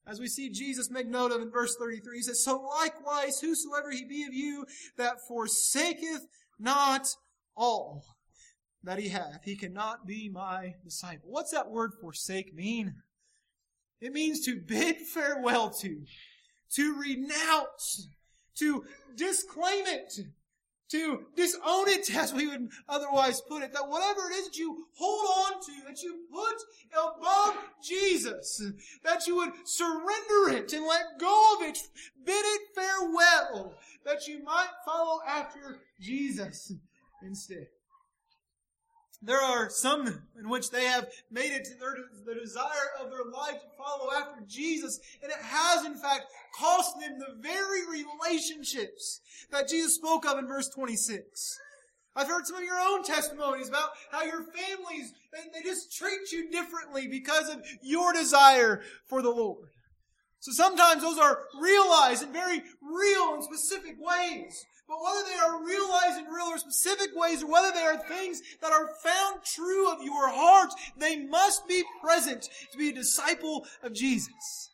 As 0.06 0.20
we 0.20 0.28
see 0.28 0.48
Jesus 0.50 0.88
make 0.88 1.08
note 1.08 1.32
of 1.32 1.42
in 1.42 1.50
verse 1.50 1.74
33, 1.80 2.18
he 2.18 2.22
says, 2.22 2.44
So 2.44 2.60
likewise, 2.60 3.40
whosoever 3.40 3.90
he 3.90 4.04
be 4.04 4.22
of 4.22 4.32
you 4.32 4.64
that 4.96 5.16
forsaketh 5.26 6.24
not 6.60 7.08
all 7.56 8.04
that 8.84 8.98
he 8.98 9.08
hath. 9.08 9.40
He 9.44 9.56
cannot 9.56 10.06
be 10.06 10.28
my 10.28 10.74
disciple. 10.84 11.30
What's 11.30 11.52
that 11.52 11.70
word 11.70 11.92
forsake 12.00 12.54
mean? 12.54 12.94
It 14.00 14.12
means 14.12 14.44
to 14.46 14.56
bid 14.56 14.96
farewell 14.96 15.70
to, 15.70 16.02
to 16.74 16.94
renounce, 16.98 18.08
to 18.56 18.84
disclaim 19.16 19.86
it, 19.86 20.12
to 20.90 21.20
disown 21.36 21.88
it 21.88 22.14
as 22.14 22.34
we 22.34 22.48
would 22.48 22.68
otherwise 22.88 23.40
put 23.40 23.62
it. 23.62 23.72
That 23.72 23.88
whatever 23.88 24.28
it 24.28 24.34
is 24.34 24.48
that 24.48 24.58
you 24.58 24.86
hold 24.98 25.54
on 25.54 25.60
to, 25.62 25.72
that 25.88 26.02
you 26.02 26.18
put 26.32 26.56
above 26.92 27.56
Jesus, 27.82 28.62
that 29.04 29.26
you 29.26 29.36
would 29.36 29.52
surrender 29.64 30.58
it 30.58 30.72
and 30.72 30.84
let 30.84 31.18
go 31.20 31.56
of 31.56 31.66
it, 31.68 31.78
bid 32.24 32.44
it 32.44 32.60
farewell, 32.74 33.74
that 34.04 34.26
you 34.26 34.42
might 34.42 34.68
follow 34.84 35.20
after 35.26 35.78
Jesus 36.00 36.72
instead. 37.22 37.68
There 39.24 39.40
are 39.40 39.70
some 39.70 40.22
in 40.38 40.48
which 40.48 40.70
they 40.70 40.84
have 40.84 41.06
made 41.30 41.52
it 41.52 41.68
their, 41.78 41.96
the 42.26 42.40
desire 42.40 42.90
of 43.00 43.10
their 43.10 43.24
life 43.24 43.60
to 43.60 43.68
follow 43.78 44.10
after 44.12 44.42
Jesus, 44.48 44.98
and 45.22 45.30
it 45.30 45.38
has 45.40 45.86
in 45.86 45.94
fact 45.94 46.24
cost 46.58 46.98
them 47.00 47.18
the 47.18 47.36
very 47.40 47.82
relationships 47.86 49.20
that 49.52 49.68
Jesus 49.68 49.94
spoke 49.94 50.26
of 50.26 50.38
in 50.38 50.48
verse 50.48 50.68
26. 50.68 51.58
I've 52.16 52.28
heard 52.28 52.46
some 52.46 52.56
of 52.56 52.64
your 52.64 52.78
own 52.78 53.04
testimonies 53.04 53.68
about 53.68 53.90
how 54.10 54.24
your 54.24 54.44
families, 54.44 55.14
they, 55.32 55.38
they 55.54 55.62
just 55.62 55.96
treat 55.96 56.32
you 56.32 56.50
differently 56.50 57.06
because 57.06 57.48
of 57.48 57.64
your 57.80 58.12
desire 58.12 58.82
for 59.06 59.22
the 59.22 59.30
Lord. 59.30 59.68
So 60.40 60.50
sometimes 60.50 61.02
those 61.02 61.18
are 61.18 61.44
realized 61.60 62.24
in 62.24 62.32
very 62.32 62.62
real 62.82 63.34
and 63.34 63.44
specific 63.44 63.94
ways. 64.00 64.66
But 64.92 65.02
whether 65.02 65.26
they 65.26 65.38
are 65.38 65.64
realized 65.64 66.18
in 66.18 66.30
real 66.30 66.48
or 66.48 66.58
specific 66.58 67.16
ways, 67.16 67.42
or 67.42 67.50
whether 67.50 67.72
they 67.72 67.80
are 67.80 67.96
things 67.96 68.42
that 68.60 68.72
are 68.72 68.90
found 69.02 69.42
true 69.42 69.90
of 69.90 70.02
your 70.02 70.28
heart, 70.28 70.68
they 70.98 71.16
must 71.16 71.66
be 71.66 71.82
present 72.02 72.50
to 72.72 72.76
be 72.76 72.90
a 72.90 72.92
disciple 72.92 73.64
of 73.82 73.94
Jesus. 73.94 74.70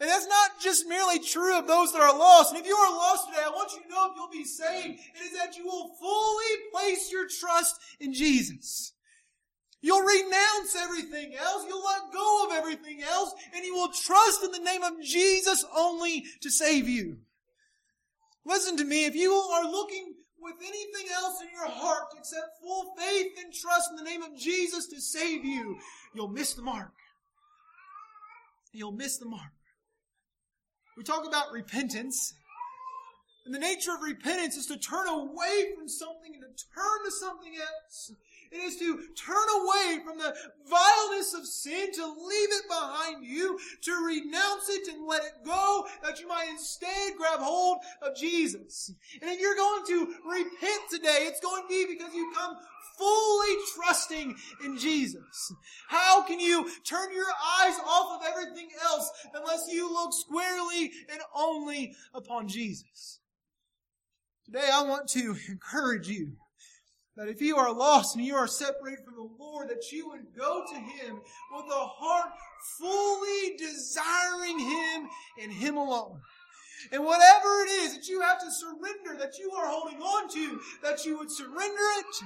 And 0.00 0.10
that's 0.10 0.26
not 0.26 0.60
just 0.60 0.88
merely 0.88 1.20
true 1.20 1.56
of 1.56 1.68
those 1.68 1.92
that 1.92 2.02
are 2.02 2.18
lost. 2.18 2.52
And 2.52 2.60
if 2.60 2.66
you 2.66 2.74
are 2.74 2.90
lost 2.90 3.28
today, 3.28 3.42
I 3.46 3.50
want 3.50 3.70
you 3.72 3.82
to 3.82 3.88
know 3.88 4.10
if 4.10 4.16
you'll 4.16 4.30
be 4.30 4.44
saved, 4.44 4.98
it 4.98 5.22
is 5.22 5.38
that 5.38 5.56
you 5.56 5.64
will 5.64 5.94
fully 6.00 6.56
place 6.72 7.12
your 7.12 7.28
trust 7.28 7.76
in 8.00 8.12
Jesus. 8.12 8.94
You'll 9.80 10.02
renounce 10.02 10.74
everything 10.76 11.36
else. 11.36 11.64
You'll 11.68 11.84
let 11.84 12.12
go 12.12 12.46
of 12.46 12.52
everything 12.52 13.04
else. 13.04 13.32
And 13.54 13.64
you 13.64 13.74
will 13.74 13.92
trust 13.92 14.42
in 14.42 14.50
the 14.50 14.58
name 14.58 14.82
of 14.82 15.00
Jesus 15.00 15.64
only 15.76 16.24
to 16.40 16.50
save 16.50 16.88
you. 16.88 17.18
Listen 18.48 18.78
to 18.78 18.84
me. 18.84 19.04
If 19.04 19.14
you 19.14 19.30
are 19.30 19.70
looking 19.70 20.14
with 20.40 20.54
anything 20.60 21.12
else 21.14 21.42
in 21.42 21.48
your 21.50 21.68
heart 21.68 22.06
except 22.18 22.62
full 22.62 22.94
faith 22.96 23.32
and 23.38 23.52
trust 23.52 23.90
in 23.90 23.96
the 23.96 24.10
name 24.10 24.22
of 24.22 24.34
Jesus 24.38 24.86
to 24.86 25.00
save 25.02 25.44
you, 25.44 25.76
you'll 26.14 26.28
miss 26.28 26.54
the 26.54 26.62
mark. 26.62 26.92
You'll 28.72 28.92
miss 28.92 29.18
the 29.18 29.26
mark. 29.26 29.52
We 30.96 31.04
talk 31.04 31.26
about 31.26 31.52
repentance. 31.52 32.32
And 33.44 33.54
the 33.54 33.58
nature 33.58 33.92
of 33.92 34.00
repentance 34.02 34.56
is 34.56 34.66
to 34.66 34.78
turn 34.78 35.08
away 35.08 35.74
from 35.76 35.86
something 35.86 36.34
and 36.34 36.42
to 36.42 36.64
turn 36.74 37.04
to 37.04 37.10
something 37.10 37.52
else. 37.54 38.12
It 38.50 38.56
is 38.56 38.76
to 38.78 38.98
turn 39.14 39.46
away 39.60 39.98
from 40.04 40.18
the 40.18 40.34
vileness 40.68 41.34
of 41.34 41.46
sin, 41.46 41.92
to 41.92 42.06
leave 42.06 42.48
it 42.50 42.68
behind 42.68 43.24
you, 43.24 43.58
to 43.82 43.92
renounce 43.92 44.68
it 44.68 44.88
and 44.88 45.06
let 45.06 45.24
it 45.24 45.44
go, 45.44 45.86
that 46.02 46.20
you 46.20 46.28
might 46.28 46.48
instead 46.50 47.16
grab 47.16 47.40
hold 47.40 47.78
of 48.02 48.16
Jesus. 48.16 48.92
And 49.20 49.30
if 49.30 49.40
you're 49.40 49.56
going 49.56 49.86
to 49.86 50.14
repent 50.26 50.82
today, 50.90 51.26
it's 51.26 51.40
going 51.40 51.62
to 51.62 51.68
be 51.68 51.86
because 51.86 52.14
you 52.14 52.32
come 52.34 52.56
fully 52.98 53.56
trusting 53.76 54.36
in 54.64 54.76
Jesus. 54.76 55.52
How 55.88 56.22
can 56.22 56.40
you 56.40 56.68
turn 56.84 57.12
your 57.14 57.26
eyes 57.60 57.78
off 57.86 58.20
of 58.20 58.26
everything 58.26 58.68
else 58.84 59.10
unless 59.34 59.68
you 59.70 59.90
look 59.90 60.12
squarely 60.12 60.90
and 61.10 61.20
only 61.34 61.94
upon 62.12 62.48
Jesus? 62.48 63.20
Today 64.44 64.68
I 64.72 64.82
want 64.82 65.08
to 65.10 65.36
encourage 65.48 66.08
you 66.08 66.32
that 67.18 67.28
if 67.28 67.42
you 67.42 67.56
are 67.56 67.72
lost 67.72 68.14
and 68.14 68.24
you 68.24 68.36
are 68.36 68.46
separated 68.46 69.04
from 69.04 69.16
the 69.16 69.28
Lord, 69.40 69.68
that 69.68 69.90
you 69.90 70.08
would 70.08 70.32
go 70.38 70.64
to 70.70 70.76
Him 70.76 71.20
with 71.52 71.66
a 71.66 71.86
heart 71.86 72.30
fully 72.78 73.56
desiring 73.58 74.60
Him 74.60 75.08
and 75.42 75.52
Him 75.52 75.76
alone. 75.76 76.20
And 76.92 77.04
whatever 77.04 77.64
it 77.64 77.70
is 77.70 77.96
that 77.96 78.06
you 78.06 78.20
have 78.20 78.38
to 78.38 78.52
surrender, 78.52 79.18
that 79.18 79.36
you 79.36 79.50
are 79.50 79.66
holding 79.66 80.00
on 80.00 80.28
to, 80.30 80.60
that 80.84 81.04
you 81.04 81.18
would 81.18 81.30
surrender 81.30 81.82
it. 81.98 82.24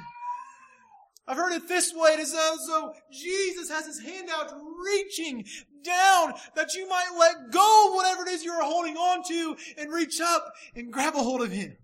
I've 1.27 1.39
heard 1.39 1.55
it 1.55 1.69
this 1.69 1.95
way. 1.95 2.11
It 2.11 2.21
is 2.21 2.35
as 2.35 2.67
though 2.69 2.93
Jesus 3.11 3.71
has 3.71 3.87
his 3.87 4.01
hand 4.01 4.29
out 4.31 4.53
reaching 4.85 5.47
down 5.83 6.35
that 6.55 6.75
you 6.75 6.87
might 6.87 7.17
let 7.19 7.51
go 7.51 7.89
of 7.89 7.95
whatever 7.95 8.23
it 8.25 8.29
is 8.29 8.45
you're 8.45 8.63
holding 8.63 8.99
on 8.99 9.23
to 9.29 9.57
and 9.79 9.91
reach 9.91 10.21
up 10.21 10.53
and 10.77 10.93
grab 10.93 11.15
a 11.15 11.19
hold 11.19 11.41
of 11.41 11.51
him. 11.51 11.79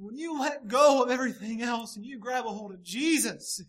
When 0.00 0.16
you 0.16 0.38
let 0.38 0.68
go 0.68 1.02
of 1.02 1.10
everything 1.10 1.60
else 1.60 1.96
and 1.96 2.06
you 2.06 2.18
grab 2.18 2.46
a 2.46 2.50
hold 2.50 2.72
of 2.72 2.84
Jesus, 2.84 3.60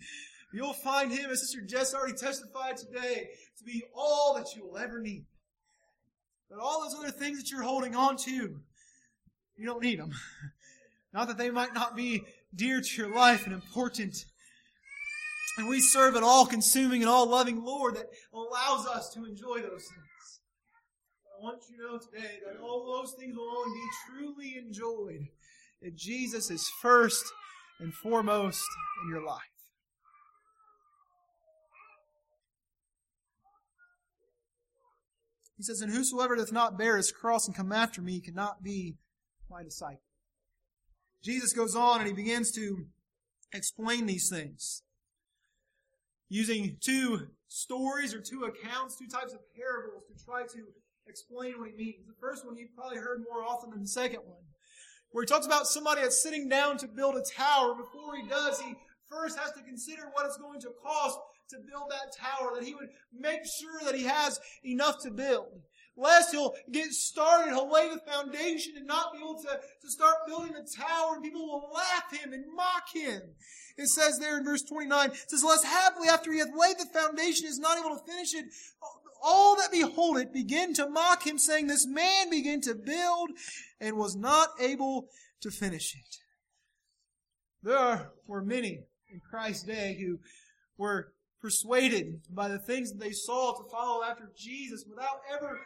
you'll 0.53 0.73
find 0.73 1.11
Him, 1.11 1.31
as 1.31 1.41
Sister 1.41 1.61
Jess 1.61 1.95
already 1.95 2.13
testified 2.13 2.77
today, 2.77 3.29
to 3.57 3.63
be 3.63 3.83
all 3.95 4.35
that 4.35 4.55
you 4.55 4.63
will 4.63 4.77
ever 4.77 5.01
need. 5.01 5.25
But 6.49 6.59
all 6.59 6.83
those 6.83 6.95
other 6.99 7.11
things 7.11 7.39
that 7.39 7.51
you're 7.51 7.63
holding 7.63 7.95
on 7.95 8.15
to, 8.17 8.31
you 8.31 9.65
don't 9.65 9.81
need 9.81 9.99
them. 9.99 10.11
Not 11.13 11.27
that 11.29 11.39
they 11.39 11.49
might 11.49 11.73
not 11.73 11.95
be 11.95 12.23
dear 12.55 12.79
to 12.79 12.97
your 12.97 13.13
life 13.13 13.45
and 13.45 13.53
important. 13.53 14.25
And 15.57 15.67
we 15.67 15.81
serve 15.81 16.15
an 16.15 16.23
all 16.23 16.45
consuming 16.45 17.01
and 17.01 17.09
all 17.09 17.27
loving 17.27 17.63
Lord 17.63 17.95
that 17.95 18.09
allows 18.31 18.85
us 18.85 19.11
to 19.15 19.25
enjoy 19.25 19.61
those 19.61 19.87
things. 19.87 20.39
I 21.37 21.43
want 21.43 21.63
you 21.69 21.77
to 21.77 21.83
know 21.83 21.97
today 21.97 22.37
that 22.45 22.61
all 22.61 23.01
those 23.01 23.13
things 23.13 23.35
will 23.35 23.49
only 23.49 23.73
be 23.73 23.89
truly 24.07 24.57
enjoyed 24.57 25.27
if 25.81 25.95
Jesus 25.95 26.49
is 26.49 26.69
first 26.81 27.23
and 27.79 27.93
foremost 27.93 28.65
in 29.03 29.09
your 29.09 29.25
life. 29.25 29.41
He 35.57 35.63
says, 35.63 35.81
And 35.81 35.91
whosoever 35.91 36.35
doth 36.35 36.53
not 36.53 36.77
bear 36.77 36.97
his 36.97 37.11
cross 37.11 37.47
and 37.47 37.55
come 37.55 37.71
after 37.71 38.01
me 38.01 38.21
cannot 38.21 38.63
be 38.63 38.97
my 39.49 39.63
disciple. 39.63 40.01
Jesus 41.21 41.51
goes 41.51 41.75
on 41.75 41.99
and 41.99 42.07
he 42.07 42.13
begins 42.13 42.51
to 42.53 42.85
explain 43.53 44.05
these 44.05 44.29
things 44.29 44.83
using 46.29 46.77
two 46.79 47.27
stories 47.47 48.13
or 48.13 48.21
two 48.21 48.43
accounts, 48.43 48.95
two 48.95 49.07
types 49.07 49.33
of 49.33 49.39
parables 49.53 50.03
to 50.05 50.23
try 50.23 50.43
to 50.43 50.63
explain 51.07 51.59
what 51.59 51.69
he 51.69 51.75
means. 51.75 52.07
The 52.07 52.13
first 52.21 52.45
one 52.45 52.55
you've 52.55 52.75
probably 52.75 52.97
heard 52.97 53.23
more 53.29 53.43
often 53.43 53.71
than 53.71 53.81
the 53.81 53.87
second 53.87 54.21
one, 54.25 54.43
where 55.11 55.23
he 55.23 55.27
talks 55.27 55.45
about 55.45 55.67
somebody 55.67 56.01
that's 56.01 56.21
sitting 56.21 56.49
down 56.49 56.77
to 56.77 56.87
build 56.87 57.15
a 57.15 57.23
tower. 57.35 57.75
Before 57.75 58.15
he 58.15 58.27
does, 58.27 58.61
he 58.61 58.75
first 59.09 59.37
has 59.39 59.51
to 59.53 59.61
consider 59.63 60.03
what 60.13 60.25
it's 60.25 60.37
going 60.37 60.61
to 60.61 60.69
cost 60.83 61.17
to 61.49 61.57
build 61.57 61.89
that 61.89 62.15
tower, 62.15 62.51
that 62.55 62.63
he 62.63 62.75
would 62.75 62.89
make 63.11 63.41
sure 63.45 63.79
that 63.83 63.95
he 63.95 64.03
has 64.03 64.39
enough 64.63 65.01
to 65.01 65.11
build. 65.11 65.61
Lest 65.97 66.31
he'll 66.31 66.53
get 66.71 66.91
started, 66.91 67.51
he'll 67.51 67.69
lay 67.69 67.89
the 67.89 67.99
foundation 68.09 68.73
and 68.77 68.87
not 68.87 69.11
be 69.11 69.19
able 69.19 69.41
to, 69.41 69.59
to 69.81 69.89
start 69.89 70.15
building 70.27 70.53
the 70.53 70.65
tower, 70.77 71.15
and 71.15 71.23
people 71.23 71.45
will 71.45 71.69
laugh 71.73 72.09
him 72.11 72.31
and 72.31 72.45
mock 72.55 72.83
him. 72.93 73.21
It 73.77 73.87
says 73.87 74.17
there 74.17 74.37
in 74.37 74.45
verse 74.45 74.61
29, 74.61 75.09
it 75.09 75.29
says, 75.29 75.43
Lest 75.43 75.65
happily 75.65 76.07
after 76.07 76.31
he 76.31 76.39
hath 76.39 76.55
laid 76.55 76.77
the 76.77 76.85
foundation 76.85 77.47
is 77.47 77.59
not 77.59 77.77
able 77.77 77.97
to 77.97 78.05
finish 78.05 78.33
it, 78.33 78.45
all 79.23 79.55
that 79.57 79.71
behold 79.71 80.17
it 80.17 80.33
begin 80.33 80.73
to 80.75 80.89
mock 80.89 81.25
him, 81.25 81.37
saying, 81.37 81.67
This 81.67 81.87
man 81.87 82.29
began 82.29 82.61
to 82.61 82.75
build 82.75 83.31
and 83.79 83.97
was 83.97 84.15
not 84.15 84.49
able 84.59 85.09
to 85.41 85.51
finish 85.51 85.95
it. 85.95 86.17
There 87.61 88.11
were 88.27 88.41
many 88.41 88.81
in 89.11 89.21
Christ's 89.29 89.63
day 89.63 89.97
who 89.99 90.19
were 90.77 91.13
persuaded 91.41 92.21
by 92.29 92.47
the 92.47 92.59
things 92.59 92.91
that 92.91 92.99
they 92.99 93.11
saw 93.11 93.53
to 93.53 93.69
follow 93.69 94.03
after 94.03 94.29
Jesus 94.37 94.85
without 94.87 95.21
ever 95.33 95.59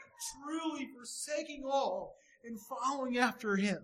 truly 0.45 0.87
forsaking 0.95 1.63
all 1.65 2.15
and 2.43 2.57
following 2.59 3.17
after 3.17 3.55
him. 3.55 3.79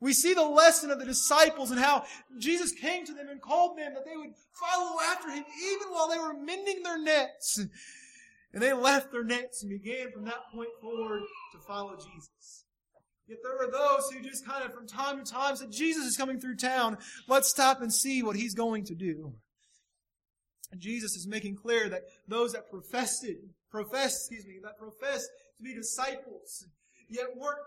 We 0.00 0.14
see 0.14 0.32
the 0.32 0.44
lesson 0.44 0.90
of 0.90 0.98
the 0.98 1.04
disciples 1.04 1.70
and 1.70 1.78
how 1.78 2.04
Jesus 2.38 2.72
came 2.72 3.04
to 3.04 3.12
them 3.12 3.28
and 3.28 3.40
called 3.40 3.76
them 3.76 3.92
that 3.94 4.06
they 4.06 4.16
would 4.16 4.32
follow 4.54 4.96
after 5.10 5.30
him 5.30 5.44
even 5.72 5.88
while 5.92 6.08
they 6.08 6.18
were 6.18 6.32
mending 6.32 6.82
their 6.82 6.98
nets. 6.98 7.60
And 8.52 8.62
they 8.62 8.72
left 8.72 9.12
their 9.12 9.24
nets 9.24 9.62
and 9.62 9.70
began 9.70 10.10
from 10.10 10.24
that 10.24 10.50
point 10.52 10.70
forward 10.80 11.22
to 11.52 11.58
follow 11.66 11.94
Jesus. 11.96 12.64
Yet 13.28 13.38
there 13.44 13.56
were 13.64 13.70
those 13.70 14.10
who 14.10 14.20
just 14.20 14.44
kind 14.44 14.64
of 14.64 14.74
from 14.74 14.88
time 14.88 15.24
to 15.24 15.30
time 15.32 15.54
said, 15.54 15.70
Jesus 15.70 16.04
is 16.04 16.16
coming 16.16 16.40
through 16.40 16.56
town. 16.56 16.98
Let's 17.28 17.48
stop 17.48 17.80
and 17.80 17.92
see 17.92 18.24
what 18.24 18.34
he's 18.34 18.54
going 18.54 18.84
to 18.86 18.94
do. 18.96 19.34
And 20.72 20.80
Jesus 20.80 21.14
is 21.14 21.28
making 21.28 21.56
clear 21.56 21.88
that 21.88 22.02
those 22.26 22.52
that 22.52 22.70
professed 22.70 23.24
it, 23.24 23.38
profess, 23.70 24.16
excuse 24.16 24.46
me, 24.46 24.58
that 24.64 24.78
profess 24.78 25.28
to 25.56 25.62
be 25.62 25.74
disciples, 25.74 26.66
yet 27.08 27.26
weren't 27.36 27.58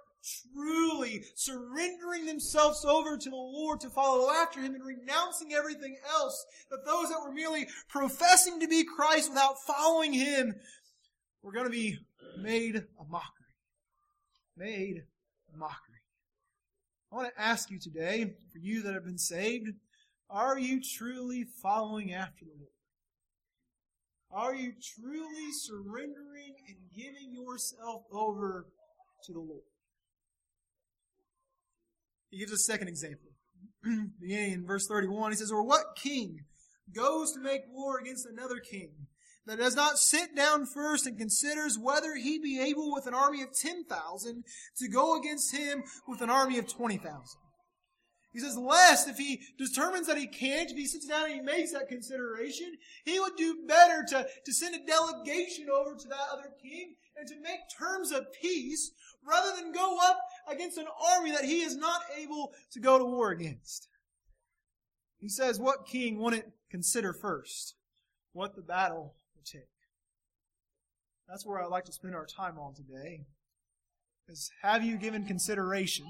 truly 0.54 1.24
surrendering 1.36 2.26
themselves 2.26 2.86
over 2.86 3.18
to 3.18 3.30
the 3.30 3.36
Lord 3.36 3.82
to 3.82 3.90
follow 3.90 4.32
after 4.32 4.62
Him 4.62 4.76
and 4.76 4.86
renouncing 4.86 5.54
everything 5.54 5.98
else, 6.10 6.46
that 6.72 6.86
those 6.86 7.10
that 7.10 7.22
were 7.22 7.34
merely 7.34 7.68
professing 7.90 8.60
to 8.60 8.68
be 8.68 8.84
Christ 8.84 9.30
without 9.30 9.56
following 9.66 10.14
Him 10.14 10.56
were 11.42 11.52
going 11.52 11.66
to 11.66 11.72
be 11.72 11.98
made 12.40 12.76
a 12.76 13.04
mockery. 13.10 13.28
Made 14.56 15.04
a 15.54 15.58
mockery. 15.58 15.78
I 17.12 17.16
want 17.16 17.36
to 17.36 17.42
ask 17.42 17.70
you 17.70 17.80
today, 17.80 18.34
for 18.52 18.60
you 18.60 18.82
that 18.84 18.94
have 18.94 19.06
been 19.06 19.18
saved, 19.18 19.70
are 20.30 20.58
you 20.58 20.82
truly 20.82 21.46
following 21.62 22.14
after 22.14 22.46
the 22.46 22.52
Lord? 22.52 22.70
Are 24.32 24.56
you 24.56 24.74
truly 24.98 25.52
surrendering 25.52 26.56
and 26.68 26.78
giving 26.96 27.34
yourself 27.34 28.04
over 28.12 28.66
to 29.26 29.34
the 29.34 29.40
Lord? 29.40 29.62
He 32.34 32.40
gives 32.40 32.52
a 32.52 32.58
second 32.58 32.88
example. 32.88 33.30
Beginning 34.20 34.54
in 34.54 34.66
verse 34.66 34.88
31, 34.88 35.34
he 35.34 35.38
says, 35.38 35.52
Or 35.52 35.62
what 35.62 35.96
king 35.96 36.40
goes 36.92 37.32
to 37.34 37.40
make 37.40 37.62
war 37.70 38.00
against 38.00 38.26
another 38.26 38.58
king 38.60 38.90
that 39.46 39.60
does 39.60 39.76
not 39.76 40.00
sit 40.00 40.36
down 40.36 40.66
first 40.66 41.06
and 41.06 41.16
considers 41.16 41.78
whether 41.78 42.16
he 42.16 42.40
be 42.40 42.60
able 42.60 42.92
with 42.92 43.06
an 43.06 43.14
army 43.14 43.44
of 43.44 43.50
10,000 43.54 44.44
to 44.78 44.88
go 44.88 45.20
against 45.20 45.56
him 45.56 45.84
with 46.08 46.22
an 46.22 46.32
army 46.32 46.58
of 46.58 46.68
20,000? 46.68 47.40
He 48.32 48.40
says, 48.40 48.58
lest 48.58 49.08
if 49.08 49.18
he 49.18 49.42
determines 49.60 50.08
that 50.08 50.18
he 50.18 50.26
can't, 50.26 50.72
if 50.72 50.76
he 50.76 50.88
sits 50.88 51.06
down 51.06 51.26
and 51.26 51.36
he 51.36 51.42
makes 51.42 51.72
that 51.72 51.88
consideration, 51.88 52.74
he 53.06 53.20
would 53.20 53.36
do 53.38 53.64
better 53.68 54.04
to, 54.10 54.26
to 54.44 54.54
send 54.54 54.74
a 54.74 54.84
delegation 54.88 55.68
over 55.70 55.94
to 55.94 56.08
that 56.08 56.30
other 56.32 56.50
king 56.60 56.96
and 57.16 57.28
to 57.28 57.40
make 57.42 57.60
terms 57.78 58.12
of 58.12 58.26
peace 58.42 58.92
rather 59.24 59.56
than 59.56 59.72
go 59.72 60.00
up 60.02 60.18
against 60.50 60.78
an 60.78 60.88
army 61.16 61.32
that 61.32 61.46
he 61.46 61.62
is 61.62 61.76
not 61.76 62.02
able 62.18 62.54
to 62.72 62.80
go 62.80 62.98
to 62.98 63.06
war 63.06 63.32
against. 63.32 63.88
He 65.20 65.30
says, 65.30 65.60
what 65.60 65.86
king 65.86 66.20
wouldn't 66.20 66.46
consider 66.70 67.14
first 67.14 67.76
what 68.34 68.56
the 68.56 68.62
battle 68.62 69.16
would 69.36 69.46
take? 69.46 69.70
That's 71.30 71.46
where 71.46 71.62
I'd 71.62 71.70
like 71.70 71.86
to 71.86 71.94
spend 71.94 72.16
our 72.16 72.26
time 72.26 72.60
on 72.60 72.74
today. 72.74 73.26
Is 74.28 74.52
have 74.62 74.84
you 74.84 74.98
given 74.98 75.26
consideration 75.26 76.06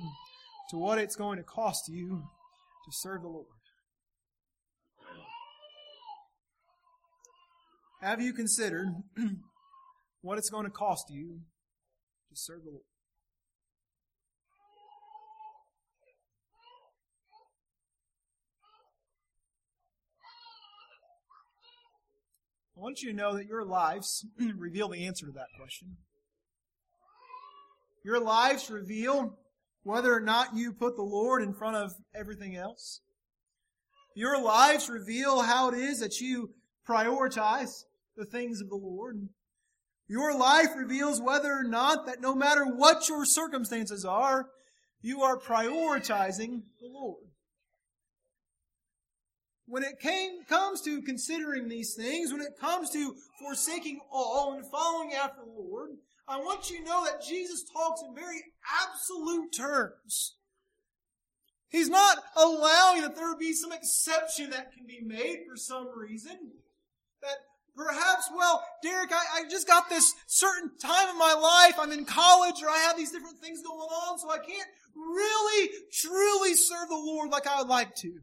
to 0.69 0.77
what 0.77 0.97
it's 0.97 1.15
going 1.15 1.37
to 1.37 1.43
cost 1.43 1.87
you 1.87 2.23
to 2.85 2.91
serve 2.91 3.21
the 3.21 3.27
Lord. 3.27 3.45
Have 8.01 8.21
you 8.21 8.33
considered 8.33 8.87
what 10.21 10.37
it's 10.37 10.49
going 10.49 10.65
to 10.65 10.71
cost 10.71 11.09
you 11.09 11.39
to 12.29 12.35
serve 12.35 12.63
the 12.63 12.71
Lord? 12.71 12.83
I 22.75 22.79
want 22.79 23.01
you 23.01 23.11
to 23.11 23.15
know 23.15 23.35
that 23.35 23.45
your 23.45 23.63
lives 23.63 24.25
reveal 24.57 24.89
the 24.89 25.05
answer 25.05 25.27
to 25.27 25.31
that 25.33 25.47
question. 25.57 25.97
Your 28.03 28.19
lives 28.19 28.69
reveal 28.69 29.37
whether 29.83 30.13
or 30.13 30.19
not 30.19 30.55
you 30.55 30.73
put 30.73 30.95
the 30.95 31.03
Lord 31.03 31.43
in 31.43 31.53
front 31.53 31.75
of 31.75 31.93
everything 32.15 32.55
else. 32.55 33.01
Your 34.15 34.41
lives 34.41 34.89
reveal 34.89 35.41
how 35.41 35.69
it 35.69 35.75
is 35.77 35.99
that 35.99 36.19
you 36.19 36.51
prioritize 36.87 37.83
the 38.17 38.25
things 38.25 38.59
of 38.59 38.69
the 38.69 38.75
Lord. 38.75 39.29
Your 40.07 40.37
life 40.37 40.69
reveals 40.75 41.21
whether 41.21 41.51
or 41.51 41.63
not 41.63 42.05
that 42.07 42.21
no 42.21 42.35
matter 42.35 42.65
what 42.65 43.07
your 43.07 43.25
circumstances 43.25 44.03
are, 44.03 44.47
you 45.01 45.21
are 45.21 45.39
prioritizing 45.39 46.63
the 46.81 46.87
Lord. 46.87 47.23
When 49.65 49.83
it 49.83 49.99
came, 49.99 50.43
comes 50.43 50.81
to 50.81 51.01
considering 51.01 51.69
these 51.69 51.95
things, 51.95 52.31
when 52.31 52.41
it 52.41 52.59
comes 52.59 52.89
to 52.91 53.15
forsaking 53.39 54.01
all 54.11 54.53
and 54.53 54.65
following 54.69 55.13
after 55.13 55.41
the 55.43 55.51
Lord, 55.51 55.91
I 56.27 56.37
want 56.37 56.69
you 56.69 56.79
to 56.79 56.83
know 56.83 57.05
that 57.05 57.23
Jesus 57.23 57.63
talks 57.63 58.01
in 58.01 58.13
very 58.13 58.41
absolute 58.83 59.53
terms. 59.53 60.35
He's 61.69 61.89
not 61.89 62.17
allowing 62.35 63.01
that 63.01 63.15
there 63.15 63.35
be 63.35 63.53
some 63.53 63.71
exception 63.71 64.51
that 64.51 64.73
can 64.73 64.85
be 64.85 65.01
made 65.01 65.39
for 65.49 65.57
some 65.57 65.87
reason. 65.97 66.37
That 67.21 67.37
perhaps, 67.75 68.29
well, 68.35 68.63
Derek, 68.83 69.11
I, 69.11 69.39
I 69.39 69.49
just 69.49 69.67
got 69.67 69.89
this 69.89 70.13
certain 70.27 70.71
time 70.77 71.09
in 71.09 71.17
my 71.17 71.33
life. 71.33 71.79
I'm 71.79 71.91
in 71.91 72.05
college 72.05 72.61
or 72.61 72.69
I 72.69 72.77
have 72.87 72.95
these 72.95 73.11
different 73.11 73.39
things 73.39 73.63
going 73.63 73.79
on, 73.79 74.19
so 74.19 74.29
I 74.29 74.37
can't 74.37 74.67
really, 74.95 75.69
truly 75.91 76.53
serve 76.53 76.89
the 76.89 76.95
Lord 76.95 77.31
like 77.31 77.47
I 77.47 77.59
would 77.59 77.69
like 77.69 77.95
to. 77.95 78.19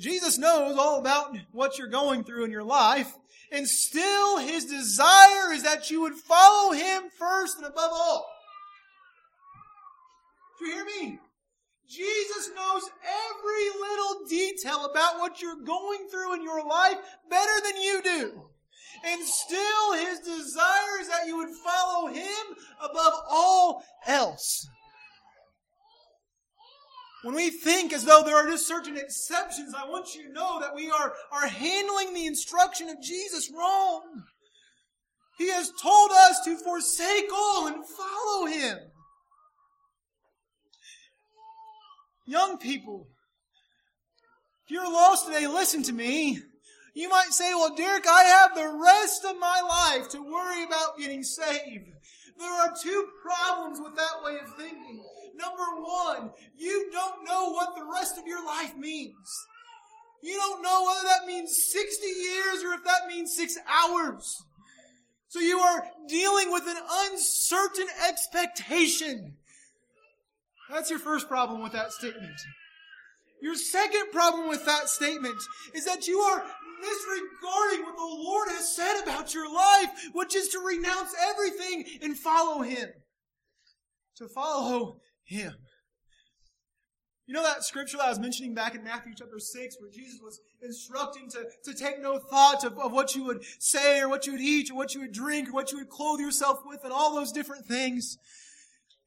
Jesus 0.00 0.38
knows 0.38 0.78
all 0.78 0.98
about 0.98 1.36
what 1.52 1.76
you're 1.78 1.86
going 1.86 2.24
through 2.24 2.46
in 2.46 2.50
your 2.50 2.64
life, 2.64 3.12
and 3.52 3.68
still 3.68 4.38
his 4.38 4.64
desire 4.64 5.52
is 5.52 5.62
that 5.62 5.90
you 5.90 6.00
would 6.00 6.14
follow 6.14 6.72
him 6.72 7.02
first 7.18 7.58
and 7.58 7.66
above 7.66 7.90
all. 7.92 8.26
Do 10.58 10.66
you 10.66 10.72
hear 10.72 10.84
me? 10.86 11.18
Jesus 11.86 12.50
knows 12.54 12.82
every 13.02 13.80
little 13.80 14.26
detail 14.26 14.86
about 14.90 15.18
what 15.18 15.42
you're 15.42 15.64
going 15.66 16.08
through 16.10 16.34
in 16.34 16.42
your 16.42 16.66
life 16.66 16.96
better 17.28 17.60
than 17.64 17.82
you 17.82 18.00
do. 18.02 18.42
And 19.04 19.22
still 19.22 19.92
his 19.94 20.20
desire 20.20 21.00
is 21.00 21.08
that 21.08 21.26
you 21.26 21.36
would 21.36 21.54
follow 21.64 22.08
him 22.08 22.56
above 22.82 23.12
all 23.28 23.84
else. 24.06 24.66
When 27.22 27.34
we 27.34 27.50
think 27.50 27.92
as 27.92 28.04
though 28.04 28.22
there 28.24 28.36
are 28.36 28.48
just 28.48 28.66
certain 28.66 28.96
exceptions, 28.96 29.74
I 29.76 29.86
want 29.86 30.14
you 30.14 30.26
to 30.26 30.32
know 30.32 30.58
that 30.60 30.74
we 30.74 30.90
are, 30.90 31.12
are 31.32 31.46
handling 31.46 32.14
the 32.14 32.26
instruction 32.26 32.88
of 32.88 33.02
Jesus 33.02 33.52
wrong. 33.54 34.24
He 35.36 35.50
has 35.50 35.70
told 35.82 36.10
us 36.12 36.40
to 36.44 36.56
forsake 36.56 37.28
all 37.32 37.66
and 37.66 37.84
follow 37.86 38.46
Him. 38.46 38.78
Young 42.26 42.58
people, 42.58 43.08
if 44.64 44.70
you're 44.70 44.90
lost 44.90 45.26
today, 45.26 45.46
listen 45.46 45.82
to 45.84 45.92
me. 45.92 46.38
You 46.94 47.08
might 47.08 47.32
say, 47.32 47.54
well, 47.54 47.74
Derek, 47.74 48.06
I 48.06 48.22
have 48.24 48.54
the 48.54 48.78
rest 48.82 49.24
of 49.24 49.38
my 49.38 49.60
life 49.60 50.08
to 50.10 50.22
worry 50.22 50.64
about 50.64 50.98
getting 50.98 51.22
saved. 51.22 51.86
There 52.38 52.50
are 52.50 52.74
two 52.82 53.08
problems 53.22 53.78
with 53.82 53.96
that 53.96 54.24
way 54.24 54.38
of 54.42 54.56
thinking. 54.56 55.04
Number 55.40 55.82
one, 55.82 56.30
you 56.56 56.90
don't 56.92 57.24
know 57.24 57.50
what 57.50 57.74
the 57.74 57.88
rest 57.90 58.18
of 58.18 58.26
your 58.26 58.44
life 58.44 58.76
means. 58.76 59.46
You 60.22 60.34
don't 60.34 60.62
know 60.62 60.84
whether 60.86 61.08
that 61.08 61.26
means 61.26 61.56
60 61.70 62.06
years 62.06 62.62
or 62.62 62.74
if 62.74 62.84
that 62.84 63.06
means 63.08 63.34
six 63.34 63.56
hours. 63.66 64.42
So 65.28 65.38
you 65.38 65.58
are 65.58 65.86
dealing 66.08 66.52
with 66.52 66.64
an 66.66 66.76
uncertain 67.04 67.86
expectation. 68.06 69.36
That's 70.70 70.90
your 70.90 70.98
first 70.98 71.28
problem 71.28 71.62
with 71.62 71.72
that 71.72 71.92
statement. 71.92 72.34
Your 73.40 73.54
second 73.54 74.12
problem 74.12 74.48
with 74.48 74.66
that 74.66 74.88
statement 74.88 75.36
is 75.74 75.84
that 75.86 76.06
you 76.06 76.18
are 76.18 76.44
disregarding 76.82 77.84
what 77.84 77.96
the 77.96 78.02
Lord 78.02 78.48
has 78.48 78.74
said 78.76 79.02
about 79.02 79.32
your 79.34 79.52
life, 79.52 79.88
which 80.12 80.36
is 80.36 80.48
to 80.48 80.58
renounce 80.58 81.14
everything 81.30 81.84
and 82.02 82.18
follow 82.18 82.62
Him. 82.62 82.90
To 84.16 84.28
follow 84.28 85.00
Him. 85.30 85.54
You 87.28 87.34
know 87.34 87.44
that 87.44 87.62
scripture 87.62 87.96
that 87.98 88.06
I 88.06 88.08
was 88.08 88.18
mentioning 88.18 88.54
back 88.54 88.74
in 88.74 88.82
Matthew 88.82 89.12
chapter 89.16 89.38
6 89.38 89.76
where 89.78 89.88
Jesus 89.88 90.18
was 90.20 90.40
instructing 90.60 91.30
to, 91.30 91.44
to 91.64 91.78
take 91.78 92.02
no 92.02 92.18
thought 92.18 92.64
of, 92.64 92.76
of 92.76 92.90
what 92.90 93.14
you 93.14 93.22
would 93.22 93.44
say 93.60 94.00
or 94.00 94.08
what 94.08 94.26
you 94.26 94.32
would 94.32 94.40
eat 94.40 94.72
or 94.72 94.74
what 94.74 94.96
you 94.96 95.02
would 95.02 95.12
drink 95.12 95.48
or 95.48 95.52
what 95.52 95.70
you 95.70 95.78
would 95.78 95.88
clothe 95.88 96.18
yourself 96.18 96.58
with 96.66 96.80
and 96.82 96.92
all 96.92 97.14
those 97.14 97.30
different 97.30 97.66
things. 97.66 98.18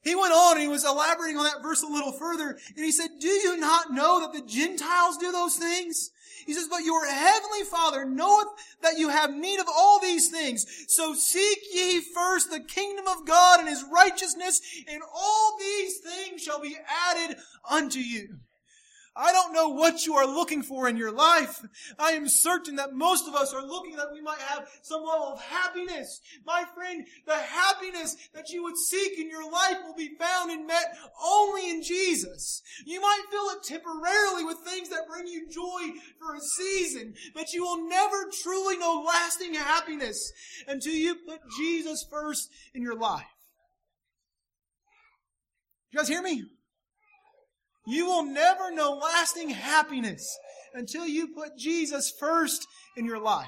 He 0.03 0.15
went 0.15 0.33
on 0.33 0.53
and 0.53 0.61
he 0.61 0.67
was 0.67 0.85
elaborating 0.85 1.37
on 1.37 1.45
that 1.45 1.63
verse 1.63 1.81
a 1.81 1.87
little 1.87 2.11
further 2.11 2.57
and 2.75 2.85
he 2.85 2.91
said, 2.91 3.09
do 3.19 3.27
you 3.27 3.57
not 3.57 3.91
know 3.91 4.19
that 4.19 4.33
the 4.33 4.45
Gentiles 4.45 5.17
do 5.17 5.31
those 5.31 5.55
things? 5.55 6.11
He 6.45 6.53
says, 6.53 6.67
but 6.69 6.83
your 6.83 7.05
heavenly 7.05 7.63
Father 7.63 8.03
knoweth 8.03 8.47
that 8.81 8.97
you 8.97 9.07
have 9.07 9.33
need 9.33 9.59
of 9.59 9.67
all 9.73 10.01
these 10.01 10.29
things. 10.29 10.65
So 10.89 11.13
seek 11.13 11.59
ye 11.73 12.01
first 12.01 12.51
the 12.51 12.59
kingdom 12.59 13.07
of 13.07 13.25
God 13.25 13.61
and 13.61 13.69
his 13.69 13.85
righteousness, 13.89 14.59
and 14.89 15.01
all 15.15 15.57
these 15.57 15.99
things 15.99 16.43
shall 16.43 16.59
be 16.59 16.75
added 17.09 17.37
unto 17.69 17.99
you. 17.99 18.39
I 19.15 19.31
don't 19.31 19.53
know 19.53 19.69
what 19.69 20.05
you 20.05 20.15
are 20.15 20.25
looking 20.25 20.63
for 20.63 20.89
in 20.89 20.97
your 20.97 21.11
life. 21.11 21.61
I 21.99 22.11
am 22.11 22.27
certain 22.27 22.77
that 22.77 22.93
most 22.93 23.27
of 23.27 23.35
us 23.35 23.53
are 23.53 23.65
looking 23.65 23.95
that 23.95 24.11
we 24.11 24.21
might 24.21 24.39
have 24.39 24.67
some 24.81 25.03
level 25.03 25.27
of 25.27 25.41
happiness. 25.41 26.19
My 26.45 26.65
friend, 26.73 27.05
the 27.27 27.37
happiness 27.37 28.15
that 28.33 28.49
you 28.49 28.63
would 28.63 28.77
seek 28.77 29.19
in 29.19 29.29
your 29.29 29.49
life 29.49 29.77
will 29.85 29.95
be 29.95 30.15
found 30.19 30.51
and 30.51 30.65
met 30.65 30.97
only 31.23 31.69
in 31.69 31.83
Jesus. 31.83 32.63
You 32.85 33.01
might 33.01 33.21
feel 33.29 33.49
it 33.51 33.63
temporarily 33.63 34.45
with 34.45 34.57
things 34.59 34.89
that 34.89 35.07
bring 35.07 35.27
you 35.27 35.47
joy 35.47 35.99
for 36.19 36.35
a 36.35 36.39
season, 36.39 37.13
but 37.35 37.53
you 37.53 37.63
will 37.63 37.87
never 37.87 38.29
truly 38.41 38.77
know 38.77 39.03
lasting 39.05 39.53
happiness 39.53 40.31
until 40.67 40.93
you 40.93 41.15
put 41.27 41.39
Jesus 41.57 42.03
first 42.09 42.49
in 42.73 42.81
your 42.81 42.97
life. 42.97 43.25
You 45.91 45.99
guys 45.99 46.07
hear 46.07 46.23
me? 46.23 46.45
You 47.85 48.05
will 48.05 48.23
never 48.23 48.71
know 48.71 48.93
lasting 48.93 49.49
happiness 49.49 50.37
until 50.73 51.05
you 51.05 51.27
put 51.27 51.57
Jesus 51.57 52.11
first 52.17 52.65
in 52.95 53.05
your 53.05 53.19
life. 53.19 53.47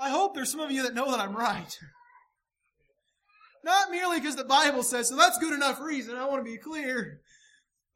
I 0.00 0.10
hope 0.10 0.34
there's 0.34 0.50
some 0.50 0.60
of 0.60 0.72
you 0.72 0.82
that 0.82 0.94
know 0.94 1.10
that 1.10 1.20
I'm 1.20 1.36
right. 1.36 1.78
Not 3.64 3.90
merely 3.90 4.18
because 4.18 4.34
the 4.34 4.44
Bible 4.44 4.82
says 4.82 5.08
so, 5.08 5.16
that's 5.16 5.38
good 5.38 5.52
enough 5.52 5.80
reason. 5.80 6.16
I 6.16 6.26
want 6.26 6.44
to 6.44 6.50
be 6.50 6.58
clear. 6.58 7.20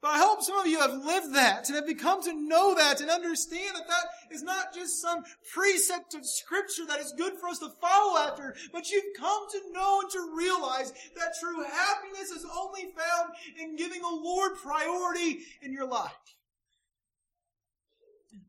But 0.07 0.13
I 0.13 0.19
hope 0.19 0.41
some 0.41 0.59
of 0.59 0.69
you 0.69 0.79
have 0.79 1.05
lived 1.05 1.35
that 1.35 1.69
and 1.69 1.75
have 1.75 1.85
become 1.85 2.23
to 2.23 2.33
know 2.33 2.77
that 2.77 3.01
and 3.01 3.11
understand 3.11 3.75
that 3.75 3.89
that 3.89 4.05
is 4.31 4.45
not 4.45 4.73
just 4.73 5.03
some 5.03 5.25
precept 5.53 6.15
of 6.15 6.25
scripture 6.25 6.87
that 6.87 7.01
is 7.01 7.13
good 7.19 7.33
for 7.41 7.49
us 7.49 7.59
to 7.59 7.71
follow 7.81 8.17
after, 8.17 8.55
but 8.73 8.89
you've 8.89 9.17
come 9.19 9.49
to 9.51 9.73
know 9.73 10.03
and 10.03 10.11
to 10.13 10.33
realize 10.39 10.93
that 11.17 11.35
true 11.41 11.61
happiness 11.65 12.31
is 12.31 12.47
only 12.57 12.83
found 12.83 13.33
in 13.61 13.75
giving 13.75 14.01
the 14.01 14.09
Lord 14.09 14.53
priority 14.63 15.41
in 15.61 15.73
your 15.73 15.89
life. 15.89 16.13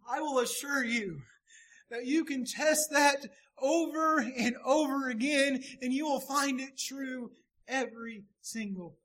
I 0.08 0.22
will 0.22 0.38
assure 0.38 0.84
you 0.84 1.24
that 1.89 2.06
you 2.06 2.24
can 2.24 2.46
test 2.46 2.91
that 2.91 3.26
over 3.60 4.20
and 4.20 4.58
over 4.63 5.10
again 5.10 5.63
and 5.82 5.91
you 5.91 6.06
will 6.06 6.20
find 6.20 6.62
it 6.62 6.78
true 6.78 7.32
every 7.67 8.26
single 8.43 8.96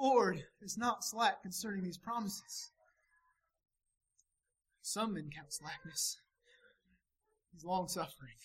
Lord 0.00 0.44
is 0.60 0.76
not 0.76 1.04
slack 1.04 1.42
concerning 1.42 1.84
these 1.84 1.98
promises. 1.98 2.70
Some 4.82 5.14
men 5.14 5.30
count 5.34 5.52
slackness. 5.52 6.18
He's 7.52 7.64
long 7.64 7.88
suffering. 7.88 8.36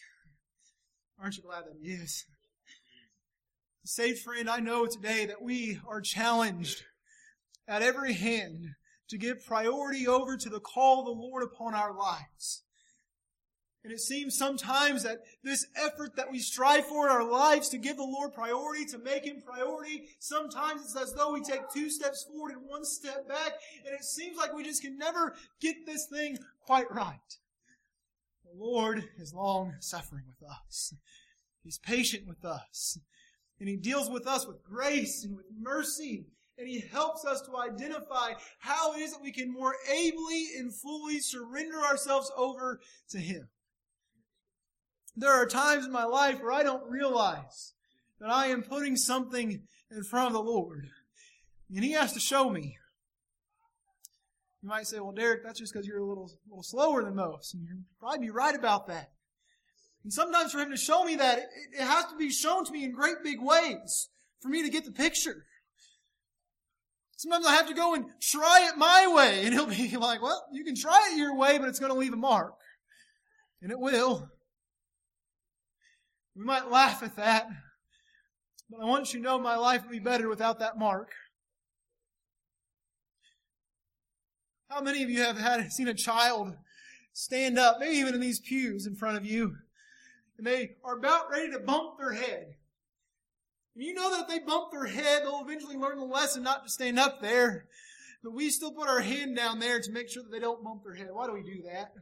Aren't 1.20 1.38
you 1.38 1.44
glad 1.44 1.66
that 1.66 1.78
He 1.82 1.92
is? 1.92 2.26
Saved 3.86 4.20
friend, 4.20 4.50
I 4.50 4.60
know 4.60 4.86
today 4.86 5.26
that 5.26 5.42
we 5.42 5.80
are 5.88 6.02
challenged 6.02 6.84
at 7.68 7.82
every 7.82 8.14
hand 8.14 8.76
to 9.10 9.18
give 9.18 9.46
priority 9.46 10.06
over 10.08 10.36
to 10.36 10.50
the 10.50 10.60
call 10.60 11.00
of 11.00 11.06
the 11.06 11.22
Lord 11.22 11.44
upon 11.44 11.74
our 11.74 11.94
lives. 11.94 12.64
And 13.88 13.94
it 13.94 14.02
seems 14.02 14.38
sometimes 14.38 15.04
that 15.04 15.20
this 15.46 15.66
effort 15.78 16.18
that 16.18 16.30
we 16.30 16.40
strive 16.40 16.88
for 16.88 17.06
in 17.06 17.12
our 17.14 17.24
lives 17.24 17.70
to 17.70 17.78
give 17.78 17.96
the 17.96 18.04
Lord 18.04 18.34
priority, 18.34 18.84
to 18.88 18.98
make 18.98 19.24
Him 19.24 19.42
priority, 19.42 20.10
sometimes 20.20 20.82
it's 20.82 20.98
as 20.98 21.14
though 21.14 21.32
we 21.32 21.42
take 21.42 21.70
two 21.74 21.90
steps 21.90 22.26
forward 22.26 22.52
and 22.52 22.68
one 22.68 22.84
step 22.84 23.30
back, 23.30 23.54
and 23.86 23.96
it 23.96 24.04
seems 24.04 24.36
like 24.36 24.54
we 24.54 24.66
just 24.66 24.82
can 24.82 24.98
never 24.98 25.36
get 25.62 25.86
this 25.86 26.06
thing 26.12 26.38
quite 26.60 26.94
right. 26.94 27.38
The 28.44 28.62
Lord 28.62 29.06
is 29.18 29.34
long 29.34 29.76
suffering 29.80 30.26
with 30.28 30.50
us. 30.50 30.94
He's 31.64 31.78
patient 31.78 32.28
with 32.28 32.44
us. 32.44 33.00
And 33.62 33.70
He 33.70 33.78
deals 33.78 34.10
with 34.10 34.28
us 34.28 34.46
with 34.46 34.66
grace 34.66 35.24
and 35.24 35.34
with 35.34 35.46
mercy. 35.58 36.26
And 36.58 36.68
He 36.68 36.82
helps 36.92 37.24
us 37.24 37.40
to 37.44 37.56
identify 37.56 38.34
how 38.60 38.96
it 38.96 39.00
is 39.00 39.14
that 39.14 39.24
we 39.24 39.32
can 39.32 39.50
more 39.50 39.76
ably 39.90 40.48
and 40.60 40.76
fully 40.76 41.22
surrender 41.22 41.80
ourselves 41.80 42.30
over 42.36 42.82
to 43.12 43.20
Him. 43.20 43.48
There 45.20 45.34
are 45.34 45.48
times 45.48 45.84
in 45.84 45.92
my 45.92 46.04
life 46.04 46.40
where 46.40 46.52
I 46.52 46.62
don't 46.62 46.88
realize 46.88 47.74
that 48.20 48.30
I 48.30 48.48
am 48.48 48.62
putting 48.62 48.96
something 48.96 49.64
in 49.90 50.04
front 50.04 50.28
of 50.28 50.34
the 50.34 50.44
Lord. 50.44 50.90
And 51.74 51.84
He 51.84 51.94
has 51.94 52.14
to 52.14 52.20
show 52.20 52.52
me. 52.52 52.78
You 54.62 54.70
might 54.70 54.86
say, 54.86 55.00
well, 55.00 55.12
Derek, 55.12 55.44
that's 55.44 55.60
just 55.60 55.74
because 55.74 55.88
you're 55.88 55.98
a 55.98 56.06
little, 56.06 56.30
little 56.48 56.64
slower 56.64 57.04
than 57.04 57.16
most. 57.16 57.56
And 57.56 57.64
you'd 57.64 57.84
probably 58.00 58.20
be 58.20 58.30
right 58.30 58.56
about 58.56 58.88
that. 58.88 59.10
And 60.04 60.14
sometimes 60.14 60.52
for 60.52 60.60
Him 60.60 60.70
to 60.70 60.78
show 60.78 61.04
me 61.04 61.16
that, 61.16 61.40
it, 61.40 61.46
it 61.80 61.84
has 61.84 62.06
to 62.06 62.16
be 62.16 62.30
shown 62.30 62.64
to 62.66 62.72
me 62.72 62.84
in 62.84 62.92
great 62.92 63.18
big 63.24 63.42
ways 63.42 64.10
for 64.40 64.50
me 64.50 64.62
to 64.62 64.70
get 64.70 64.86
the 64.86 64.92
picture. 64.92 65.46
Sometimes 67.16 67.48
I 67.48 67.56
have 67.56 67.68
to 67.70 67.74
go 67.74 67.96
and 67.96 68.06
try 68.22 68.70
it 68.72 68.78
my 68.78 69.12
way. 69.12 69.42
And 69.46 69.54
He'll 69.56 69.66
be 69.66 69.98
like, 69.98 70.22
well, 70.22 70.46
you 70.54 70.64
can 70.64 70.76
try 70.76 71.10
it 71.12 71.18
your 71.18 71.36
way, 71.36 71.58
but 71.58 71.70
it's 71.70 71.80
going 71.80 71.92
to 71.92 71.98
leave 71.98 72.14
a 72.14 72.18
mark. 72.18 72.54
And 73.64 73.72
it 73.72 73.80
will. 73.80 74.30
We 76.38 76.44
might 76.46 76.70
laugh 76.70 77.02
at 77.02 77.16
that, 77.16 77.50
but 78.70 78.80
I 78.80 78.86
want 78.86 79.12
you 79.12 79.20
to 79.20 79.24
know 79.24 79.40
my 79.40 79.56
life 79.56 79.82
would 79.82 79.92
be 79.92 79.98
better 79.98 80.30
without 80.30 80.60
that 80.60 80.78
mark. 80.78 81.10
How 84.70 84.82
many 84.82 85.02
of 85.02 85.10
you 85.10 85.24
have 85.24 85.38
had 85.38 85.72
seen 85.74 85.88
a 85.88 85.96
child 85.96 86.56
stand 87.14 87.58
up, 87.58 87.78
maybe 87.80 87.96
even 87.96 88.14
in 88.14 88.20
these 88.20 88.40
pews 88.40 88.86
in 88.86 88.96
front 88.96 89.18
of 89.18 89.26
you, 89.26 89.56
and 90.38 90.46
they 90.46 90.76
are 90.84 90.98
about 90.98 91.32
ready 91.32 91.52
to 91.52 91.60
bump 91.60 91.98
their 91.98 92.14
head? 92.14 92.54
And 93.76 93.84
you 93.84 93.96
know 93.96 94.12
that 94.12 94.22
if 94.22 94.28
they 94.28 94.40
bump 94.40 94.72
their 94.72 94.86
head, 94.86 95.24
they'll 95.24 95.42
eventually 95.44 95.78
learn 95.78 95.98
the 95.98 96.06
lesson 96.06 96.44
not 96.44 96.64
to 96.64 96.70
stand 96.70 97.00
up 97.00 97.20
there. 97.20 97.66
But 98.24 98.34
we 98.34 98.52
still 98.52 98.72
put 98.72 98.90
our 98.90 99.00
hand 99.00 99.36
down 99.36 99.58
there 99.58 99.80
to 99.80 99.92
make 99.92 100.10
sure 100.10 100.22
that 100.22 100.32
they 100.32 100.40
don't 100.40 100.64
bump 100.64 100.84
their 100.84 100.96
head. 100.96 101.10
Why 101.12 101.26
do 101.26 101.34
we 101.34 101.42
do 101.42 101.64
that? 101.64 101.94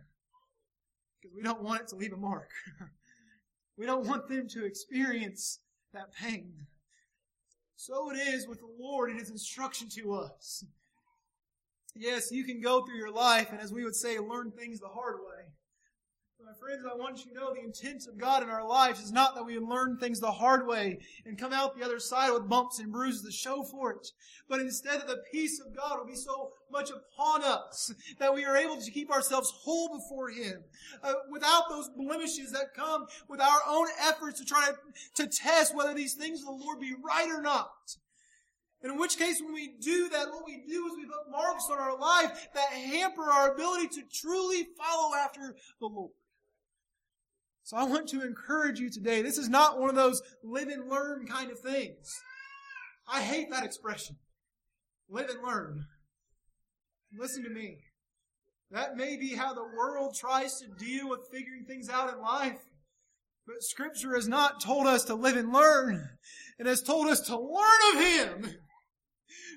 Because 1.21 1.35
we 1.35 1.41
don't 1.41 1.61
want 1.61 1.81
it 1.81 1.87
to 1.89 1.95
leave 1.95 2.13
a 2.13 2.17
mark. 2.17 2.49
We 3.77 3.85
don't 3.85 4.07
want 4.07 4.27
them 4.27 4.47
to 4.49 4.65
experience 4.65 5.59
that 5.93 6.13
pain. 6.13 6.53
So 7.75 8.11
it 8.11 8.15
is 8.15 8.47
with 8.47 8.59
the 8.59 8.73
Lord 8.79 9.09
and 9.09 9.19
His 9.19 9.29
instruction 9.29 9.89
to 9.89 10.13
us. 10.13 10.63
Yes, 11.93 12.31
you 12.31 12.43
can 12.43 12.61
go 12.61 12.85
through 12.85 12.97
your 12.97 13.11
life 13.11 13.51
and, 13.51 13.59
as 13.59 13.71
we 13.71 13.83
would 13.83 13.95
say, 13.95 14.17
learn 14.19 14.51
things 14.51 14.79
the 14.79 14.87
hard 14.87 15.17
way. 15.17 15.34
My 16.45 16.53
friends, 16.59 16.85
I 16.85 16.95
want 16.95 17.25
you 17.25 17.31
to 17.31 17.37
know 17.39 17.53
the 17.55 17.63
intent 17.63 18.05
of 18.07 18.19
God 18.19 18.43
in 18.43 18.49
our 18.49 18.63
lives 18.63 18.99
is 18.99 19.11
not 19.11 19.33
that 19.33 19.45
we 19.45 19.57
learn 19.57 19.97
things 19.97 20.19
the 20.19 20.31
hard 20.31 20.67
way 20.67 20.99
and 21.25 21.39
come 21.39 21.51
out 21.51 21.75
the 21.75 21.83
other 21.83 21.97
side 21.97 22.31
with 22.31 22.47
bumps 22.47 22.77
and 22.77 22.91
bruises 22.91 23.23
to 23.23 23.31
show 23.31 23.63
for 23.63 23.93
it, 23.93 24.11
but 24.47 24.59
instead 24.59 24.99
that 24.99 25.07
the 25.07 25.23
peace 25.31 25.59
of 25.59 25.75
God 25.75 25.97
will 25.97 26.05
be 26.05 26.13
so 26.13 26.51
much 26.71 26.91
upon 26.91 27.43
us 27.43 27.91
that 28.19 28.31
we 28.31 28.45
are 28.45 28.55
able 28.55 28.79
to 28.79 28.91
keep 28.91 29.09
ourselves 29.09 29.51
whole 29.57 29.97
before 29.97 30.29
Him 30.29 30.63
uh, 31.01 31.13
without 31.31 31.63
those 31.67 31.89
blemishes 31.89 32.51
that 32.51 32.75
come 32.75 33.07
with 33.27 33.41
our 33.41 33.61
own 33.67 33.87
efforts 34.01 34.39
to 34.39 34.45
try 34.45 34.69
to, 34.69 35.23
to 35.23 35.27
test 35.27 35.75
whether 35.75 35.95
these 35.95 36.13
things 36.13 36.41
of 36.41 36.45
the 36.45 36.63
Lord 36.63 36.79
be 36.79 36.93
right 36.93 37.31
or 37.31 37.41
not. 37.41 37.95
And 38.83 38.91
in 38.91 38.99
which 38.99 39.17
case, 39.17 39.41
when 39.41 39.55
we 39.55 39.73
do 39.81 40.09
that, 40.09 40.27
what 40.27 40.45
we 40.45 40.57
do 40.57 40.85
is 40.85 40.93
we 40.95 41.05
put 41.05 41.31
marks 41.31 41.69
on 41.71 41.79
our 41.79 41.97
life 41.97 42.49
that 42.53 42.69
hamper 42.69 43.31
our 43.31 43.51
ability 43.51 43.87
to 43.95 44.03
truly 44.13 44.67
follow 44.77 45.15
after 45.15 45.55
the 45.79 45.87
Lord. 45.87 46.11
So 47.65 47.77
I 47.77 47.83
want 47.83 48.07
to 48.09 48.21
encourage 48.21 48.79
you 48.79 48.91
today. 48.91 49.23
This 49.23 49.39
is 49.39 49.49
not 49.49 49.79
one 49.79 49.89
of 49.89 49.95
those 49.95 50.21
live 50.43 50.67
and 50.67 50.87
learn 50.87 51.25
kind 51.25 51.49
of 51.49 51.59
things. 51.59 52.13
I 53.11 53.23
hate 53.23 53.49
that 53.49 53.65
expression. 53.65 54.17
Live 55.09 55.29
and 55.29 55.43
learn. 55.43 55.87
Listen 57.17 57.43
to 57.43 57.49
me. 57.49 57.79
That 58.69 58.97
may 58.97 59.17
be 59.17 59.35
how 59.35 59.55
the 59.55 59.63
world 59.63 60.15
tries 60.15 60.59
to 60.59 60.67
deal 60.67 61.09
with 61.09 61.27
figuring 61.31 61.65
things 61.65 61.89
out 61.89 62.13
in 62.13 62.21
life. 62.21 62.59
But 63.47 63.63
Scripture 63.63 64.13
has 64.13 64.27
not 64.27 64.61
told 64.61 64.85
us 64.85 65.03
to 65.05 65.15
live 65.15 65.35
and 65.35 65.51
learn. 65.51 66.07
It 66.59 66.67
has 66.67 66.83
told 66.83 67.07
us 67.07 67.21
to 67.21 67.35
learn 67.35 67.95
of 67.95 67.99
Him. 67.99 68.41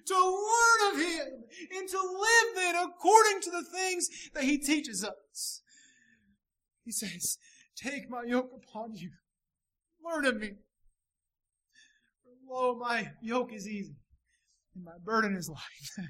To 0.07 0.15
learn 0.15 0.95
of 0.95 0.99
Him 0.99 1.27
and 1.77 1.89
to 1.91 1.99
live 1.99 2.55
then 2.55 2.75
according 2.75 3.43
to 3.43 3.51
the 3.51 3.65
things 3.65 4.09
that 4.33 4.45
He 4.45 4.57
teaches 4.57 5.05
us. 5.05 5.61
He 6.87 6.93
says, 6.93 7.37
Take 7.83 8.11
my 8.11 8.23
yoke 8.27 8.51
upon 8.55 8.95
you. 8.95 9.11
Learn 10.05 10.27
of 10.27 10.37
me. 10.37 10.51
For 12.25 12.55
lo, 12.55 12.77
my 12.77 13.11
yoke 13.23 13.53
is 13.53 13.69
easy, 13.69 13.95
and 14.75 14.85
my 14.85 14.99
burden 15.05 15.37
is 15.37 15.49
light. 15.49 16.07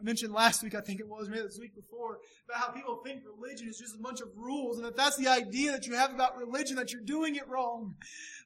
I 0.00 0.02
mentioned 0.02 0.32
last 0.32 0.62
week, 0.62 0.74
I 0.74 0.80
think 0.80 0.98
it 0.98 1.06
was, 1.06 1.28
maybe 1.28 1.42
this 1.42 1.58
week 1.60 1.74
before, 1.74 2.18
about 2.48 2.60
how 2.60 2.72
people 2.72 3.02
think 3.04 3.20
religion 3.38 3.68
is 3.68 3.76
just 3.76 3.94
a 3.94 4.02
bunch 4.02 4.22
of 4.22 4.28
rules, 4.34 4.78
and 4.78 4.86
if 4.86 4.96
that's 4.96 5.16
the 5.16 5.28
idea 5.28 5.72
that 5.72 5.86
you 5.86 5.94
have 5.94 6.14
about 6.14 6.38
religion, 6.38 6.76
that 6.76 6.90
you're 6.90 7.04
doing 7.04 7.36
it 7.36 7.46
wrong. 7.48 7.96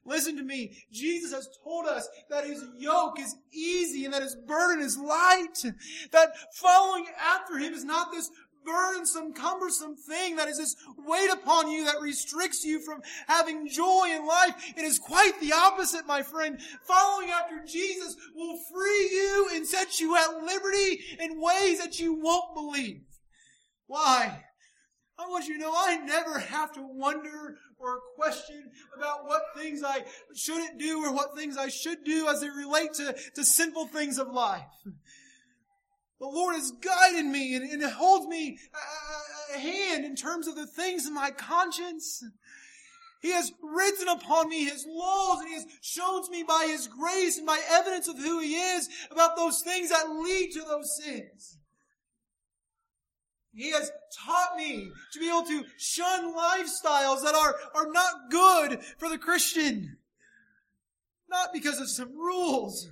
Listen 0.05 0.35
to 0.35 0.43
me. 0.43 0.77
Jesus 0.91 1.33
has 1.33 1.47
told 1.63 1.87
us 1.87 2.07
that 2.29 2.45
his 2.45 2.63
yoke 2.77 3.19
is 3.19 3.35
easy 3.53 4.03
and 4.03 4.13
that 4.13 4.21
his 4.21 4.35
burden 4.45 4.83
is 4.83 4.97
light. 4.97 5.63
That 6.11 6.31
following 6.55 7.05
after 7.19 7.57
him 7.57 7.73
is 7.73 7.85
not 7.85 8.11
this 8.11 8.29
burdensome, 8.65 9.33
cumbersome 9.33 9.95
thing 9.95 10.35
that 10.35 10.47
is 10.47 10.57
this 10.57 10.75
weight 11.05 11.29
upon 11.31 11.69
you 11.69 11.85
that 11.85 12.01
restricts 12.01 12.63
you 12.63 12.79
from 12.79 13.01
having 13.27 13.67
joy 13.67 14.07
in 14.11 14.25
life. 14.25 14.73
It 14.75 14.83
is 14.83 14.99
quite 14.99 15.39
the 15.39 15.53
opposite, 15.53 16.05
my 16.07 16.23
friend. 16.23 16.59
Following 16.87 17.29
after 17.29 17.63
Jesus 17.65 18.15
will 18.35 18.57
free 18.73 19.09
you 19.11 19.49
and 19.53 19.67
set 19.67 19.99
you 19.99 20.15
at 20.15 20.43
liberty 20.43 20.99
in 21.19 21.39
ways 21.39 21.79
that 21.79 21.99
you 21.99 22.13
won't 22.13 22.53
believe. 22.53 23.01
Why? 23.87 24.43
I 25.17 25.27
want 25.29 25.47
you 25.47 25.53
to 25.53 25.59
know 25.61 25.73
I 25.73 25.97
never 25.97 26.39
have 26.39 26.73
to 26.73 26.81
wonder 26.81 27.57
or 27.77 27.99
question 28.15 28.71
about 28.97 29.25
what 29.25 29.41
things 29.55 29.81
I 29.83 30.03
shouldn't 30.35 30.77
do 30.77 31.05
or 31.05 31.13
what 31.13 31.35
things 31.35 31.57
I 31.57 31.69
should 31.69 32.03
do 32.03 32.27
as 32.27 32.41
they 32.41 32.49
relate 32.49 32.93
to, 32.95 33.15
to 33.35 33.45
simple 33.45 33.87
things 33.87 34.17
of 34.17 34.27
life. 34.31 34.63
The 36.19 36.27
Lord 36.27 36.55
has 36.55 36.71
guided 36.71 37.25
me 37.25 37.55
and, 37.55 37.69
and 37.69 37.83
holds 37.83 38.27
me 38.27 38.57
a, 38.73 39.55
a 39.55 39.59
hand 39.59 40.05
in 40.05 40.15
terms 40.15 40.47
of 40.47 40.55
the 40.55 40.65
things 40.65 41.05
in 41.05 41.13
my 41.13 41.31
conscience. 41.31 42.23
He 43.21 43.31
has 43.31 43.51
written 43.61 44.07
upon 44.07 44.49
me 44.49 44.65
His 44.65 44.85
laws 44.87 45.39
and 45.39 45.49
He 45.49 45.55
has 45.55 45.65
shown 45.81 46.29
me 46.29 46.43
by 46.43 46.67
His 46.69 46.87
grace 46.87 47.37
and 47.37 47.45
by 47.45 47.59
evidence 47.69 48.07
of 48.07 48.17
who 48.17 48.39
He 48.39 48.55
is 48.55 48.87
about 49.11 49.35
those 49.35 49.61
things 49.61 49.89
that 49.89 50.09
lead 50.09 50.51
to 50.53 50.61
those 50.61 50.95
sins. 51.03 51.57
He 53.53 53.71
has 53.71 53.89
taught 54.13 54.57
me 54.57 54.91
to 55.13 55.19
be 55.19 55.29
able 55.29 55.43
to 55.43 55.63
shun 55.77 56.35
lifestyles 56.35 57.23
that 57.23 57.35
are, 57.35 57.55
are 57.73 57.91
not 57.91 58.29
good 58.29 58.81
for 58.97 59.07
the 59.07 59.17
Christian. 59.17 59.97
Not 61.29 61.53
because 61.53 61.79
of 61.79 61.89
some 61.89 62.15
rules, 62.15 62.89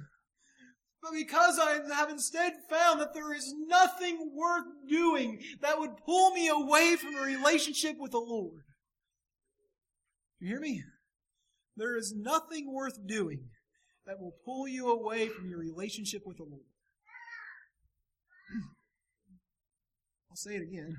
but 1.04 1.12
because 1.12 1.60
I 1.60 1.80
have 1.94 2.10
instead 2.10 2.54
found 2.70 3.02
that 3.02 3.14
there 3.14 3.34
is 3.34 3.54
nothing 3.68 4.32
worth 4.34 4.64
doing 4.90 5.42
that 5.62 5.78
would 5.78 5.98
pull 6.06 6.32
me 6.32 6.48
away 6.48 6.96
from 6.96 7.18
a 7.18 7.22
relationship 7.22 7.98
with 8.00 8.12
the 8.12 8.20
Lord. 8.20 8.62
Do 10.40 10.46
you 10.46 10.54
hear 10.54 10.62
me? 10.62 10.82
There 11.76 11.98
is 11.98 12.14
nothing 12.16 12.74
worth 12.74 13.06
doing 13.06 13.50
that 14.06 14.22
will 14.22 14.36
pull 14.46 14.66
you 14.66 14.90
away 14.90 15.28
from 15.28 15.50
your 15.50 15.60
relationship 15.60 16.22
with 16.26 16.38
the 16.38 16.44
Lord. 16.44 16.64
I'll 20.30 20.38
say 20.38 20.56
it 20.56 20.62
again. 20.62 20.98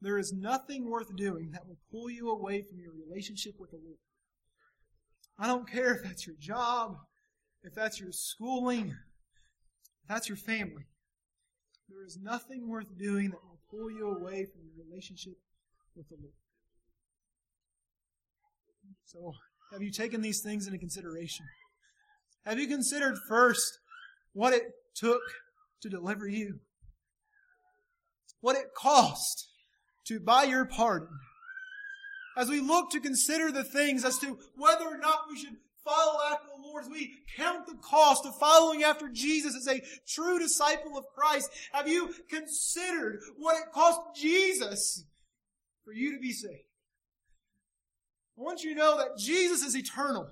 There 0.00 0.18
is 0.18 0.32
nothing 0.32 0.88
worth 0.88 1.16
doing 1.16 1.50
that 1.52 1.66
will 1.66 1.78
pull 1.90 2.10
you 2.10 2.30
away 2.30 2.62
from 2.62 2.78
your 2.78 2.92
relationship 2.92 3.54
with 3.58 3.70
the 3.70 3.78
Lord. 3.78 3.98
I 5.38 5.48
don't 5.48 5.68
care 5.68 5.94
if 5.94 6.04
that's 6.04 6.26
your 6.26 6.36
job, 6.38 6.96
if 7.62 7.74
that's 7.74 7.98
your 7.98 8.12
schooling, 8.12 8.94
that's 10.08 10.28
your 10.28 10.36
family. 10.36 10.84
There 11.88 12.04
is 12.04 12.18
nothing 12.20 12.68
worth 12.68 12.98
doing 12.98 13.30
that 13.30 13.40
will 13.42 13.60
pull 13.70 13.90
you 13.90 14.08
away 14.08 14.44
from 14.44 14.62
your 14.64 14.84
relationship 14.88 15.34
with 15.94 16.08
the 16.08 16.16
Lord. 16.20 16.34
So, 19.04 19.32
have 19.72 19.82
you 19.82 19.92
taken 19.92 20.20
these 20.20 20.40
things 20.42 20.66
into 20.66 20.78
consideration? 20.78 21.46
Have 22.44 22.58
you 22.58 22.68
considered 22.68 23.16
first 23.28 23.78
what 24.32 24.52
it 24.52 24.62
took 24.94 25.20
to 25.82 25.88
deliver 25.88 26.28
you? 26.28 26.60
What 28.40 28.56
it 28.56 28.74
cost 28.76 29.48
to 30.06 30.20
buy 30.20 30.44
your 30.44 30.64
pardon? 30.64 31.08
As 32.36 32.48
we 32.48 32.60
look 32.60 32.90
to 32.90 33.00
consider 33.00 33.50
the 33.50 33.64
things 33.64 34.04
as 34.04 34.18
to 34.18 34.38
whether 34.56 34.84
or 34.84 34.98
not 34.98 35.22
we 35.28 35.38
should 35.38 35.56
follow 35.86 36.18
after 36.30 36.46
the 36.54 36.62
Lord, 36.62 36.84
as 36.84 36.90
we 36.90 37.14
count 37.36 37.66
the 37.66 37.78
cost 37.80 38.26
of 38.26 38.36
following 38.38 38.82
after 38.82 39.08
Jesus 39.08 39.56
as 39.56 39.68
a 39.68 39.82
true 40.06 40.38
disciple 40.38 40.98
of 40.98 41.06
Christ, 41.14 41.50
have 41.72 41.88
you 41.88 42.12
considered 42.28 43.20
what 43.38 43.56
it 43.56 43.72
cost 43.72 44.00
Jesus 44.14 45.04
for 45.84 45.92
you 45.92 46.12
to 46.14 46.20
be 46.20 46.32
saved? 46.32 46.54
I 48.38 48.42
want 48.42 48.62
you 48.62 48.74
to 48.74 48.80
know 48.80 48.98
that 48.98 49.16
Jesus 49.16 49.62
is 49.62 49.76
eternal. 49.76 50.28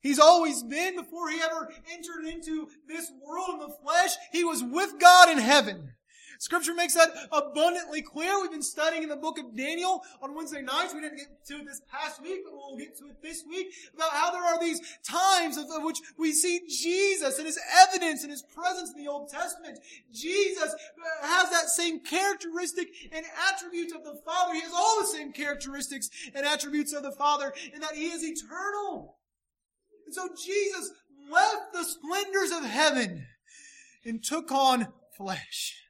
He's 0.00 0.18
always 0.18 0.62
been 0.62 0.96
before 0.96 1.28
he 1.30 1.40
ever 1.40 1.70
entered 1.92 2.24
into 2.26 2.68
this 2.88 3.10
world 3.24 3.50
in 3.54 3.58
the 3.58 3.74
flesh. 3.84 4.12
He 4.32 4.44
was 4.44 4.62
with 4.62 4.98
God 4.98 5.28
in 5.28 5.38
heaven. 5.38 5.92
Scripture 6.38 6.72
makes 6.72 6.94
that 6.94 7.10
abundantly 7.32 8.00
clear. 8.00 8.40
We've 8.40 8.52
been 8.52 8.62
studying 8.62 9.02
in 9.02 9.08
the 9.08 9.16
book 9.16 9.40
of 9.40 9.56
Daniel 9.56 10.02
on 10.22 10.36
Wednesday 10.36 10.62
nights. 10.62 10.94
We 10.94 11.00
didn't 11.00 11.18
get 11.18 11.44
to 11.46 11.54
it 11.56 11.66
this 11.66 11.82
past 11.90 12.22
week, 12.22 12.42
but 12.44 12.54
we'll 12.54 12.78
get 12.78 12.96
to 12.98 13.06
it 13.06 13.20
this 13.20 13.44
week 13.48 13.74
about 13.92 14.10
how 14.12 14.30
there 14.30 14.44
are 14.44 14.60
these 14.60 14.80
times 15.02 15.56
of, 15.56 15.64
of 15.64 15.82
which 15.82 15.98
we 16.16 16.30
see 16.30 16.60
Jesus 16.68 17.38
and 17.38 17.46
his 17.46 17.58
evidence 17.88 18.22
and 18.22 18.30
his 18.30 18.42
presence 18.42 18.92
in 18.92 19.02
the 19.02 19.10
Old 19.10 19.28
Testament. 19.28 19.80
Jesus 20.12 20.74
uh, 20.74 21.26
has 21.26 21.50
that 21.50 21.70
same 21.70 21.98
characteristic 22.00 22.88
and 23.10 23.26
attributes 23.52 23.92
of 23.92 24.04
the 24.04 24.20
Father. 24.24 24.54
He 24.54 24.60
has 24.60 24.72
all 24.72 25.00
the 25.00 25.08
same 25.08 25.32
characteristics 25.32 26.08
and 26.36 26.46
attributes 26.46 26.92
of 26.92 27.02
the 27.02 27.12
Father 27.12 27.52
in 27.74 27.80
that 27.80 27.96
he 27.96 28.06
is 28.06 28.22
eternal. 28.22 29.16
And 30.06 30.14
so 30.14 30.28
Jesus 30.28 30.92
left 31.28 31.72
the 31.72 31.82
splendors 31.82 32.52
of 32.52 32.64
heaven 32.64 33.26
and 34.04 34.22
took 34.22 34.52
on 34.52 34.92
flesh. 35.16 35.87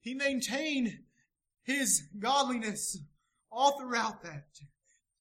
He 0.00 0.14
maintained 0.14 0.98
his 1.62 2.08
godliness 2.18 2.98
all 3.52 3.78
throughout 3.78 4.22
that. 4.22 4.46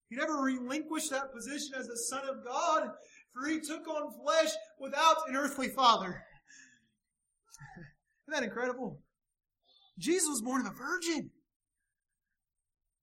He 0.10 0.16
never 0.16 0.34
relinquished 0.34 1.12
that 1.12 1.34
position 1.34 1.74
as 1.78 1.88
the 1.88 1.98
Son 1.98 2.28
of 2.28 2.44
God, 2.46 2.90
for 3.34 3.48
he 3.48 3.60
took 3.60 3.88
on 3.88 4.14
flesh 4.24 4.52
without 4.80 5.18
an 5.28 5.36
earthly 5.36 5.68
father. 5.70 6.24
Isn't 8.28 8.42
that 8.42 8.44
incredible? 8.44 9.02
Jesus 9.98 10.28
was 10.30 10.42
born 10.42 10.66
of 10.66 10.72
a 10.72 10.76
virgin. 10.76 11.32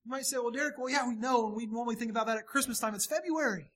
You 0.03 0.11
might 0.11 0.25
say, 0.25 0.37
well, 0.37 0.51
Derek, 0.51 0.77
well, 0.77 0.89
yeah, 0.89 1.07
we 1.07 1.15
know, 1.15 1.47
and 1.47 1.55
we 1.55 1.65
normally 1.65 1.95
think 1.95 2.11
about 2.11 2.27
that 2.27 2.37
at 2.37 2.47
Christmas 2.47 2.79
time. 2.79 2.95
It's 2.95 3.05
February. 3.05 3.71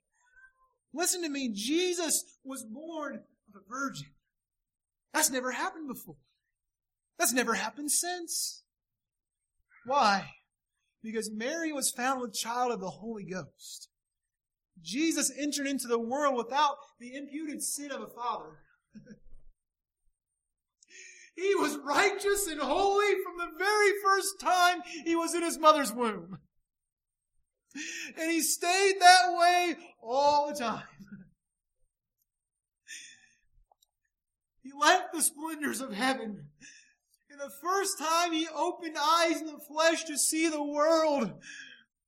Listen 0.94 1.22
to 1.22 1.30
me. 1.30 1.52
Jesus 1.54 2.24
was 2.44 2.66
born 2.66 3.16
of 3.16 3.62
a 3.62 3.70
virgin. 3.70 4.08
That's 5.14 5.30
never 5.30 5.52
happened 5.52 5.88
before. 5.88 6.16
That's 7.22 7.34
never 7.34 7.54
happened 7.54 7.92
since. 7.92 8.64
Why? 9.86 10.32
Because 11.04 11.30
Mary 11.30 11.72
was 11.72 11.92
found 11.92 12.20
with 12.20 12.34
child 12.34 12.72
of 12.72 12.80
the 12.80 12.90
Holy 12.90 13.24
Ghost. 13.24 13.90
Jesus 14.82 15.32
entered 15.38 15.68
into 15.68 15.88
the 15.88 16.00
world 16.00 16.36
without 16.36 16.78
the 17.00 17.14
imputed 17.16 17.62
sin 17.62 17.92
of 17.92 18.02
a 18.02 18.08
father. 18.08 18.58
He 21.34 21.56
was 21.56 21.78
righteous 21.86 22.48
and 22.48 22.60
holy 22.60 23.14
from 23.24 23.38
the 23.38 23.58
very 23.58 23.92
first 24.04 24.40
time 24.42 24.82
he 25.06 25.16
was 25.16 25.34
in 25.34 25.42
his 25.42 25.58
mother's 25.58 25.94
womb. 25.94 26.40
And 28.20 28.30
he 28.30 28.42
stayed 28.42 28.96
that 29.00 29.34
way 29.38 29.78
all 30.04 30.50
the 30.50 30.60
time. 30.60 30.84
He 34.62 34.72
left 34.78 35.14
the 35.14 35.22
splendors 35.22 35.82
of 35.82 35.94
heaven. 35.94 36.50
And 37.32 37.40
the 37.40 37.50
first 37.62 37.98
time 37.98 38.34
he 38.34 38.48
opened 38.54 38.98
eyes 39.00 39.40
in 39.40 39.48
the 39.48 39.60
flesh 39.60 40.04
to 40.06 40.18
see 40.18 40.50
the 40.50 40.62
world, 40.62 41.32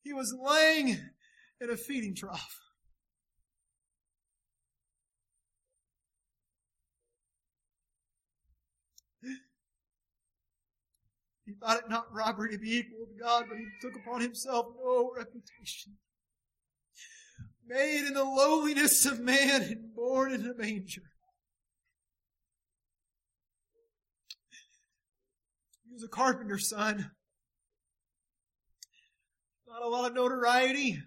he 0.03 0.11
was 0.11 0.35
laying 0.37 0.99
in 1.61 1.69
a 1.69 1.77
feeding 1.77 2.13
trough. 2.13 2.59
He 11.45 11.53
thought 11.53 11.77
it 11.77 11.89
not 11.89 12.13
robbery 12.13 12.51
to 12.51 12.57
be 12.57 12.77
equal 12.77 13.05
to 13.05 13.21
God, 13.21 13.45
but 13.47 13.57
he 13.57 13.67
took 13.81 13.95
upon 13.95 14.21
himself 14.21 14.67
no 14.81 15.11
reputation. 15.15 15.93
Made 17.65 18.07
in 18.07 18.13
the 18.13 18.23
lowliness 18.23 19.05
of 19.05 19.19
man 19.19 19.61
and 19.61 19.93
born 19.95 20.33
in 20.33 20.45
a 20.45 20.53
manger. 20.53 21.12
He 25.93 25.97
was 25.97 26.03
a 26.05 26.07
carpenter's 26.07 26.67
son. 26.67 27.11
Not 29.67 29.83
a 29.83 29.87
lot 29.87 30.09
of 30.09 30.15
notoriety. 30.15 30.99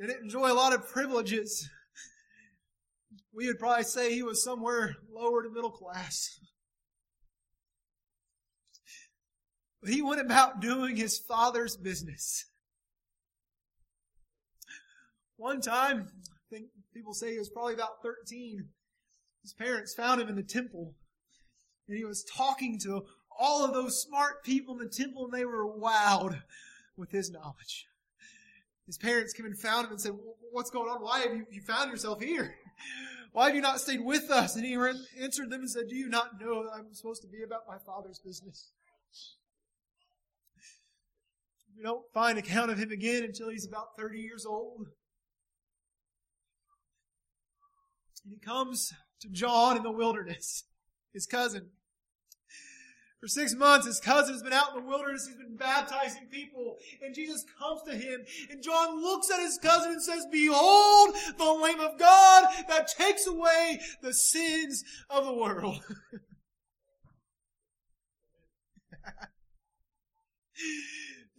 Didn't 0.00 0.22
enjoy 0.22 0.50
a 0.50 0.54
lot 0.54 0.72
of 0.72 0.88
privileges. 0.88 1.68
We 3.34 3.48
would 3.48 3.58
probably 3.58 3.84
say 3.84 4.14
he 4.14 4.22
was 4.22 4.42
somewhere 4.42 4.96
lower 5.12 5.42
to 5.42 5.50
middle 5.50 5.70
class. 5.70 6.40
But 9.82 9.92
he 9.92 10.00
went 10.00 10.22
about 10.22 10.60
doing 10.60 10.96
his 10.96 11.18
father's 11.18 11.76
business. 11.76 12.46
One 15.36 15.60
time, 15.60 16.08
I 16.30 16.38
think 16.50 16.68
people 16.94 17.12
say 17.12 17.32
he 17.32 17.38
was 17.38 17.50
probably 17.50 17.74
about 17.74 18.02
13, 18.02 18.70
his 19.42 19.52
parents 19.52 19.92
found 19.92 20.18
him 20.18 20.28
in 20.28 20.36
the 20.36 20.42
temple. 20.42 20.94
And 21.88 21.96
he 21.96 22.04
was 22.04 22.24
talking 22.24 22.78
to 22.80 23.04
all 23.38 23.64
of 23.64 23.74
those 23.74 24.02
smart 24.02 24.42
people 24.44 24.74
in 24.74 24.84
the 24.84 24.88
temple, 24.88 25.24
and 25.24 25.32
they 25.32 25.44
were 25.44 25.66
wowed 25.66 26.42
with 26.96 27.10
his 27.10 27.30
knowledge. 27.30 27.86
His 28.86 28.98
parents 28.98 29.32
came 29.32 29.46
and 29.46 29.58
found 29.58 29.86
him 29.86 29.92
and 29.92 30.00
said, 30.00 30.12
What's 30.52 30.70
going 30.70 30.88
on? 30.88 31.02
Why 31.02 31.20
have 31.20 31.34
you, 31.34 31.44
you 31.50 31.60
found 31.60 31.90
yourself 31.90 32.22
here? 32.22 32.54
Why 33.32 33.46
have 33.46 33.54
you 33.54 33.60
not 33.60 33.80
stayed 33.80 34.02
with 34.02 34.30
us? 34.30 34.56
And 34.56 34.64
he 34.64 34.74
answered 35.20 35.50
them 35.50 35.60
and 35.60 35.70
said, 35.70 35.88
Do 35.88 35.96
you 35.96 36.08
not 36.08 36.40
know 36.40 36.62
that 36.62 36.70
I'm 36.74 36.94
supposed 36.94 37.22
to 37.22 37.28
be 37.28 37.42
about 37.42 37.68
my 37.68 37.76
father's 37.78 38.18
business? 38.18 38.70
We 41.76 41.82
don't 41.82 42.04
find 42.14 42.38
account 42.38 42.70
of 42.70 42.78
him 42.78 42.90
again 42.90 43.24
until 43.24 43.50
he's 43.50 43.66
about 43.66 43.96
30 43.98 44.18
years 44.18 44.46
old. 44.46 44.86
And 48.24 48.32
he 48.32 48.38
comes 48.38 48.94
to 49.20 49.28
John 49.28 49.76
in 49.76 49.82
the 49.82 49.92
wilderness, 49.92 50.64
his 51.12 51.26
cousin. 51.26 51.70
For 53.26 53.30
six 53.30 53.56
months, 53.56 53.88
his 53.88 53.98
cousin 53.98 54.34
has 54.34 54.42
been 54.44 54.52
out 54.52 54.76
in 54.76 54.84
the 54.84 54.88
wilderness. 54.88 55.26
He's 55.26 55.34
been 55.34 55.56
baptizing 55.56 56.28
people. 56.30 56.76
And 57.02 57.12
Jesus 57.12 57.44
comes 57.58 57.82
to 57.82 57.96
him. 57.96 58.24
And 58.50 58.62
John 58.62 59.02
looks 59.02 59.28
at 59.32 59.40
his 59.40 59.58
cousin 59.60 59.90
and 59.90 60.00
says, 60.00 60.28
Behold 60.30 61.16
the 61.36 61.44
Lamb 61.44 61.80
of 61.80 61.98
God 61.98 62.44
that 62.68 62.86
takes 62.86 63.26
away 63.26 63.80
the 64.00 64.14
sins 64.14 64.84
of 65.10 65.24
the 65.24 65.32
world. 65.32 65.82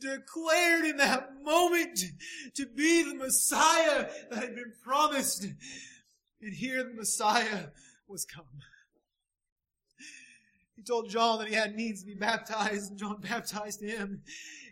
declared 0.02 0.84
in 0.84 0.98
that 0.98 1.42
moment 1.42 2.02
to 2.56 2.66
be 2.66 3.04
the 3.04 3.16
Messiah 3.16 4.10
that 4.30 4.40
had 4.44 4.56
been 4.56 4.74
promised. 4.84 5.46
And 6.42 6.54
here 6.54 6.84
the 6.84 6.94
Messiah 6.94 7.68
was 8.10 8.26
come. 8.26 8.44
He 10.78 10.84
told 10.84 11.10
John 11.10 11.40
that 11.40 11.48
he 11.48 11.56
had 11.56 11.76
needs 11.76 12.02
to 12.02 12.06
be 12.06 12.14
baptized, 12.14 12.92
and 12.92 13.00
John 13.00 13.20
baptized 13.22 13.82
him. 13.82 14.22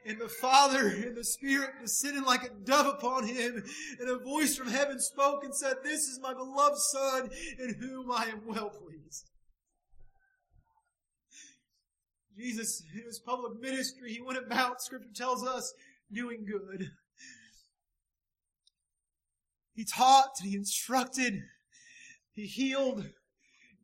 And 0.06 0.22
the 0.22 0.30
Father 0.30 0.88
and 0.88 1.18
the 1.18 1.24
Spirit 1.24 1.72
descended 1.82 2.24
like 2.26 2.44
a 2.44 2.50
dove 2.64 2.86
upon 2.86 3.28
him, 3.28 3.64
and 4.00 4.10
a 4.10 4.20
voice 4.20 4.56
from 4.56 4.68
heaven 4.68 5.00
spoke 5.00 5.44
and 5.44 5.54
said, 5.54 5.78
This 5.84 6.02
is 6.02 6.20
my 6.22 6.34
beloved 6.34 6.78
Son, 6.78 7.30
in 7.58 7.76
whom 7.80 8.12
I 8.12 8.26
am 8.26 8.42
well 8.46 8.70
pleased. 8.70 9.32
Jesus, 12.38 12.84
in 12.94 13.04
his 13.04 13.20
public 13.20 13.60
ministry, 13.60 14.14
he 14.14 14.22
went 14.22 14.38
about, 14.38 14.82
scripture 14.82 15.10
tells 15.16 15.44
us, 15.44 15.74
doing 16.14 16.46
good. 16.46 16.92
He 19.74 19.86
taught, 19.86 20.32
he 20.42 20.56
instructed, 20.56 21.42
he 22.34 22.46
healed, 22.46 23.06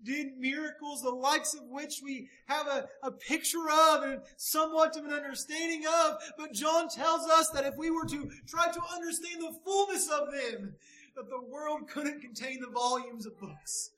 did 0.04 0.38
miracles, 0.38 1.02
the 1.02 1.10
likes 1.10 1.54
of 1.54 1.62
which 1.70 2.02
we 2.04 2.30
have 2.48 2.68
a, 2.68 2.88
a 3.04 3.12
picture 3.12 3.70
of 3.70 4.04
and 4.04 4.22
somewhat 4.38 4.98
of 4.98 5.06
an 5.06 5.14
understanding 5.14 5.84
of. 5.86 6.18
But 6.38 6.54
John 6.54 6.90
tells 6.90 7.28
us 7.28 7.50
that 7.50 7.66
if 7.66 7.76
we 7.78 7.92
were 7.92 8.06
to 8.06 8.30
try 8.48 8.72
to 8.72 8.82
understand 8.94 9.42
the 9.42 9.56
fullness 9.64 10.10
of 10.10 10.32
them, 10.32 10.74
that 11.16 11.30
the 11.30 11.42
world 11.42 11.90
couldn't 11.90 12.22
contain 12.22 12.60
the 12.62 12.72
volumes 12.72 13.26
of 13.26 13.40
books 13.40 13.92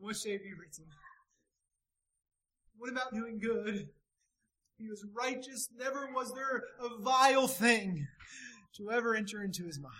which 0.00 0.22
they 0.22 0.36
be 0.36 0.52
written. 0.58 0.84
What 2.76 2.90
about 2.90 3.14
doing 3.14 3.38
good? 3.38 3.88
He 4.76 4.88
was 4.88 5.06
righteous. 5.14 5.68
Never 5.78 6.10
was 6.12 6.34
there 6.34 6.62
a 6.80 7.00
vile 7.00 7.48
thing 7.48 8.06
to 8.76 8.90
ever 8.90 9.14
enter 9.14 9.42
into 9.42 9.64
his 9.64 9.78
mind. 9.78 9.94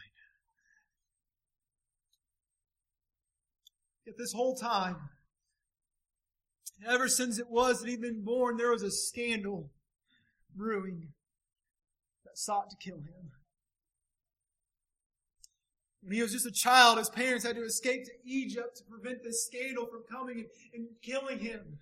Yet 4.05 4.17
this 4.19 4.33
whole 4.33 4.55
time, 4.55 4.97
ever 6.87 7.09
since 7.09 7.39
it 7.39 7.51
was 7.51 7.81
that 7.81 7.89
he'd 7.89 8.01
been 8.01 8.25
born, 8.25 8.57
there 8.57 8.71
was 8.71 8.83
a 8.83 8.91
scandal 8.91 9.71
brewing 10.55 11.09
that 12.25 12.39
sought 12.39 12.71
to 12.71 12.77
kill 12.77 12.99
him. 12.99 13.33
When 16.03 16.13
he 16.13 16.23
was 16.23 16.33
just 16.33 16.47
a 16.47 16.53
child, 16.53 16.99
his 16.99 17.09
parents 17.09 17.47
had 17.47 17.57
to 17.57 17.65
escape 17.65 18.05
to 18.05 18.13
Egypt 18.25 18.77
to 18.77 18.85
prevent 18.85 19.23
this 19.23 19.47
scandal 19.47 19.87
from 19.87 20.03
coming 20.11 20.45
and, 20.75 20.89
killing 21.01 21.39
him 21.39 21.79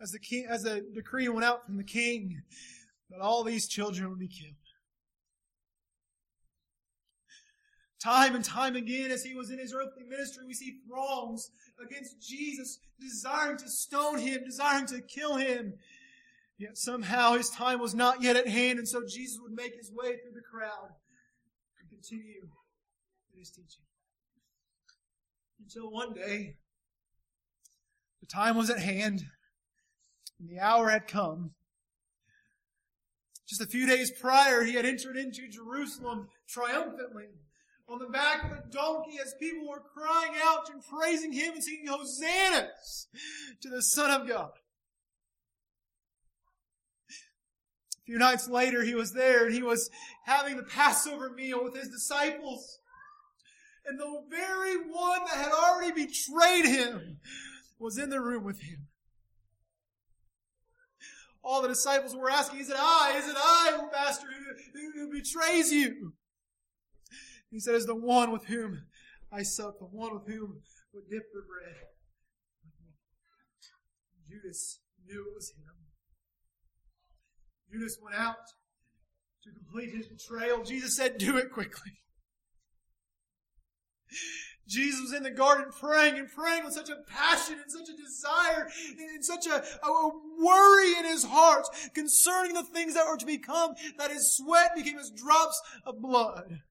as 0.00 0.12
the 0.12 0.20
king, 0.20 0.46
as 0.48 0.62
the 0.62 0.84
decree 0.94 1.28
went 1.28 1.44
out 1.44 1.66
from 1.66 1.76
the 1.76 1.84
king 1.84 2.42
that 3.10 3.20
all 3.20 3.42
these 3.42 3.66
children 3.66 4.08
would 4.10 4.18
be 4.18 4.28
killed. 4.28 4.54
Time 8.04 8.34
and 8.34 8.44
time 8.44 8.76
again, 8.76 9.10
as 9.10 9.24
he 9.24 9.34
was 9.34 9.50
in 9.50 9.58
his 9.58 9.72
earthly 9.72 10.04
ministry, 10.06 10.44
we 10.46 10.52
see 10.52 10.76
throngs 10.86 11.50
against 11.82 12.20
Jesus, 12.20 12.78
desiring 13.00 13.56
to 13.56 13.70
stone 13.70 14.18
him, 14.18 14.44
desiring 14.44 14.84
to 14.86 15.00
kill 15.00 15.36
him. 15.36 15.72
Yet 16.58 16.76
somehow 16.76 17.32
his 17.32 17.48
time 17.48 17.80
was 17.80 17.94
not 17.94 18.22
yet 18.22 18.36
at 18.36 18.46
hand, 18.46 18.78
and 18.78 18.86
so 18.86 19.02
Jesus 19.08 19.38
would 19.40 19.52
make 19.52 19.74
his 19.74 19.90
way 19.90 20.18
through 20.18 20.34
the 20.34 20.42
crowd 20.42 20.90
and 21.80 21.88
continue 21.88 22.42
in 23.32 23.38
his 23.38 23.50
teaching. 23.50 23.84
Until 25.58 25.90
one 25.90 26.12
day, 26.12 26.56
the 28.20 28.26
time 28.26 28.54
was 28.54 28.68
at 28.68 28.80
hand 28.80 29.22
and 30.38 30.48
the 30.50 30.60
hour 30.60 30.90
had 30.90 31.08
come. 31.08 31.52
Just 33.48 33.62
a 33.62 33.66
few 33.66 33.86
days 33.86 34.10
prior, 34.10 34.62
he 34.62 34.74
had 34.74 34.84
entered 34.84 35.16
into 35.16 35.48
Jerusalem 35.48 36.28
triumphantly 36.46 37.28
on 37.88 37.98
the 37.98 38.06
back 38.06 38.44
of 38.44 38.52
a 38.52 38.62
donkey 38.70 39.18
as 39.24 39.34
people 39.34 39.68
were 39.68 39.82
crying 39.94 40.32
out 40.42 40.70
and 40.72 40.82
praising 40.82 41.32
him 41.32 41.54
and 41.54 41.62
singing 41.62 41.86
hosannas 41.86 43.08
to 43.60 43.68
the 43.68 43.82
Son 43.82 44.10
of 44.10 44.26
God. 44.26 44.50
A 47.10 48.04
few 48.06 48.18
nights 48.18 48.48
later, 48.48 48.82
he 48.82 48.94
was 48.94 49.12
there 49.12 49.46
and 49.46 49.54
he 49.54 49.62
was 49.62 49.90
having 50.24 50.56
the 50.56 50.62
Passover 50.62 51.30
meal 51.30 51.62
with 51.62 51.74
his 51.74 51.88
disciples. 51.88 52.78
And 53.86 53.98
the 53.98 54.22
very 54.30 54.76
one 54.76 55.20
that 55.26 55.36
had 55.36 55.52
already 55.52 56.06
betrayed 56.06 56.64
him 56.64 57.18
was 57.78 57.98
in 57.98 58.08
the 58.08 58.20
room 58.20 58.44
with 58.44 58.60
him 58.60 58.88
all 61.44 61.60
the 61.60 61.68
disciples 61.68 62.16
were 62.16 62.30
asking, 62.30 62.60
Is 62.60 62.70
it 62.70 62.76
I? 62.78 63.14
Is 63.18 63.28
it 63.28 63.36
I, 63.38 63.78
Master, 63.92 64.26
who, 64.26 64.80
who, 64.80 64.92
who 64.92 65.12
betrays 65.12 65.70
you? 65.70 66.14
He 67.54 67.60
said, 67.60 67.76
Is 67.76 67.86
the 67.86 67.94
one 67.94 68.32
with 68.32 68.46
whom 68.46 68.82
I 69.32 69.44
sup, 69.44 69.78
the 69.78 69.84
one 69.84 70.12
with 70.12 70.26
whom 70.26 70.62
would 70.92 71.08
dip 71.08 71.22
the 71.32 71.40
bread. 71.40 71.86
Judas 74.28 74.80
knew 75.06 75.20
it 75.20 75.34
was 75.36 75.50
him. 75.50 75.72
Judas 77.72 77.96
went 78.02 78.16
out 78.16 78.34
to 79.44 79.50
complete 79.52 79.94
his 79.94 80.08
betrayal. 80.08 80.64
Jesus 80.64 80.96
said, 80.96 81.16
Do 81.16 81.36
it 81.36 81.52
quickly. 81.52 81.92
Jesus 84.66 85.00
was 85.02 85.12
in 85.12 85.22
the 85.22 85.30
garden 85.30 85.66
praying 85.78 86.18
and 86.18 86.28
praying 86.28 86.64
with 86.64 86.74
such 86.74 86.90
a 86.90 86.96
passion 87.08 87.60
and 87.62 87.70
such 87.70 87.88
a 87.88 87.96
desire 87.96 88.68
and 88.98 89.24
such 89.24 89.46
a, 89.46 89.62
a, 89.86 90.10
worry 90.40 90.96
in 90.98 91.04
his 91.04 91.24
heart 91.24 91.66
concerning 91.94 92.54
the 92.54 92.64
things 92.64 92.94
that 92.94 93.06
were 93.06 93.16
to 93.16 93.26
become 93.26 93.74
that 93.98 94.10
his 94.10 94.36
sweat 94.36 94.70
became 94.74 94.98
as 94.98 95.10
drops 95.10 95.62
of 95.86 96.02
blood. 96.02 96.62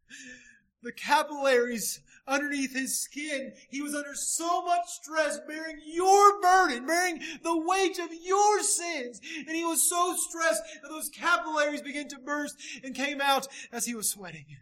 The 0.83 0.91
capillaries 0.91 2.01
underneath 2.27 2.73
his 2.73 2.99
skin, 2.99 3.53
he 3.69 3.81
was 3.81 3.95
under 3.95 4.13
so 4.13 4.63
much 4.65 4.85
stress 4.87 5.39
bearing 5.47 5.79
your 5.85 6.41
burden, 6.41 6.85
bearing 6.85 7.21
the 7.41 7.57
weight 7.57 7.99
of 7.99 8.09
your 8.13 8.61
sins. 8.61 9.21
And 9.47 9.55
he 9.55 9.63
was 9.63 9.89
so 9.89 10.13
stressed 10.15 10.61
that 10.81 10.89
those 10.89 11.09
capillaries 11.09 11.81
began 11.81 12.09
to 12.09 12.19
burst 12.19 12.57
and 12.83 12.93
came 12.93 13.21
out 13.21 13.47
as 13.71 13.85
he 13.85 13.95
was 13.95 14.09
sweating. 14.09 14.45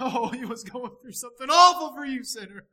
Oh, 0.00 0.28
he 0.28 0.46
was 0.46 0.64
going 0.64 0.92
through 1.02 1.12
something 1.12 1.48
awful 1.50 1.94
for 1.94 2.06
you, 2.06 2.24
sinner. 2.24 2.64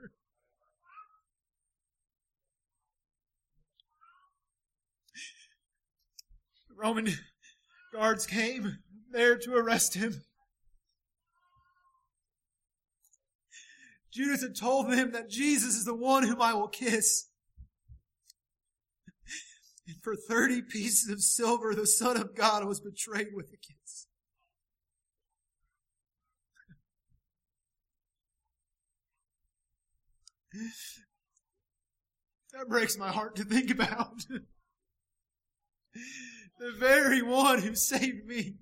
The 6.69 6.75
Roman 6.77 7.09
guards 7.91 8.25
came 8.25 8.77
there 9.11 9.37
to 9.37 9.53
arrest 9.53 9.95
him. 9.95 10.23
Judas 14.13 14.43
had 14.43 14.55
told 14.55 14.91
them 14.91 15.11
that 15.13 15.29
Jesus 15.29 15.75
is 15.75 15.85
the 15.85 15.95
one 15.95 16.23
whom 16.23 16.41
I 16.41 16.53
will 16.53 16.67
kiss. 16.67 17.29
And 19.87 19.97
for 20.01 20.15
30 20.15 20.61
pieces 20.61 21.09
of 21.09 21.21
silver, 21.21 21.73
the 21.73 21.87
Son 21.87 22.15
of 22.15 22.35
God 22.35 22.65
was 22.65 22.79
betrayed 22.79 23.29
with 23.33 23.47
a 23.47 23.57
kiss. 23.57 24.07
That 32.53 32.69
breaks 32.69 32.97
my 32.97 33.11
heart 33.11 33.35
to 33.37 33.43
think 33.43 33.71
about. 33.71 34.25
the 36.59 36.71
very 36.77 37.23
one 37.23 37.61
who 37.61 37.73
saved 37.73 38.27
me 38.27 38.57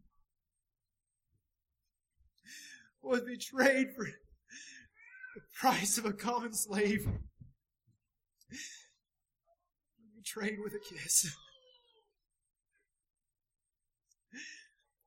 was 3.02 3.22
betrayed 3.22 3.88
for 3.96 4.08
price 5.62 6.00
of 6.00 6.06
a 6.06 6.14
common 6.14 6.54
slave. 6.54 7.08
Betrayed 10.18 10.58
with 10.64 10.74
a 10.74 10.80
kiss. 10.80 11.36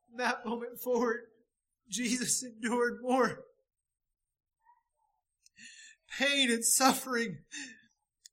From 0.06 0.18
that 0.18 0.46
moment 0.46 0.78
forward, 0.78 1.22
Jesus 1.90 2.44
endured 2.44 3.00
more 3.02 3.40
pain 6.18 6.52
and 6.52 6.64
suffering 6.64 7.38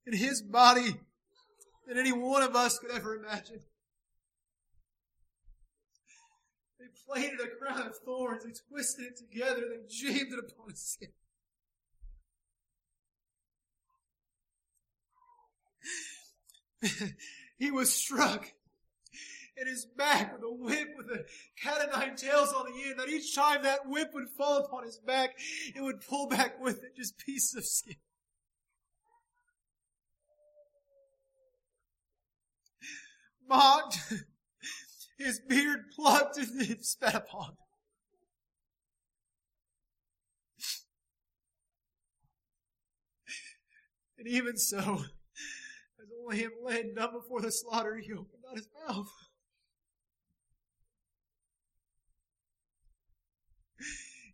in 0.05 0.13
his 0.15 0.43
body 0.43 0.97
than 1.87 1.97
any 1.97 2.11
one 2.11 2.43
of 2.43 2.55
us 2.55 2.77
could 2.77 2.91
ever 2.91 3.15
imagine. 3.15 3.61
They 6.79 6.85
plaited 7.07 7.39
a 7.39 7.47
crown 7.47 7.87
of 7.87 7.95
thorns, 8.05 8.43
they 8.43 8.51
twisted 8.69 9.05
it 9.05 9.17
together, 9.17 9.61
they 9.61 9.87
jammed 9.89 10.33
it 10.33 10.39
upon 10.39 10.69
his 10.69 10.81
skin. 10.81 11.09
he 17.57 17.71
was 17.71 17.93
struck 17.93 18.51
in 19.57 19.67
his 19.67 19.85
back 19.85 20.33
with 20.33 20.43
a 20.43 20.51
whip 20.51 20.89
with 20.97 21.07
a 21.07 21.25
cat 21.61 21.81
of 21.81 21.91
nine 21.93 22.15
tails 22.15 22.53
on 22.53 22.65
the 22.65 22.83
end, 22.89 22.99
that 22.99 23.09
each 23.09 23.35
time 23.35 23.63
that 23.63 23.87
whip 23.87 24.11
would 24.13 24.29
fall 24.29 24.57
upon 24.57 24.83
his 24.83 24.97
back, 24.97 25.31
it 25.75 25.81
would 25.81 26.01
pull 26.01 26.27
back 26.27 26.59
with 26.61 26.83
it 26.83 26.95
just 26.95 27.17
pieces 27.17 27.55
of 27.55 27.65
skin. 27.65 27.95
Mocked, 33.47 33.99
his 35.17 35.39
beard 35.47 35.91
plucked 35.95 36.37
and 36.37 36.83
spat 36.83 37.15
upon. 37.15 37.57
And 44.17 44.27
even 44.27 44.57
so, 44.57 45.05
a 46.23 46.27
lamb 46.27 46.51
led 46.63 46.95
dumb 46.95 47.13
before 47.13 47.41
the 47.41 47.51
slaughter, 47.51 47.95
he 47.95 48.11
opened 48.13 48.43
not 48.45 48.57
his 48.57 48.69
mouth. 48.87 49.09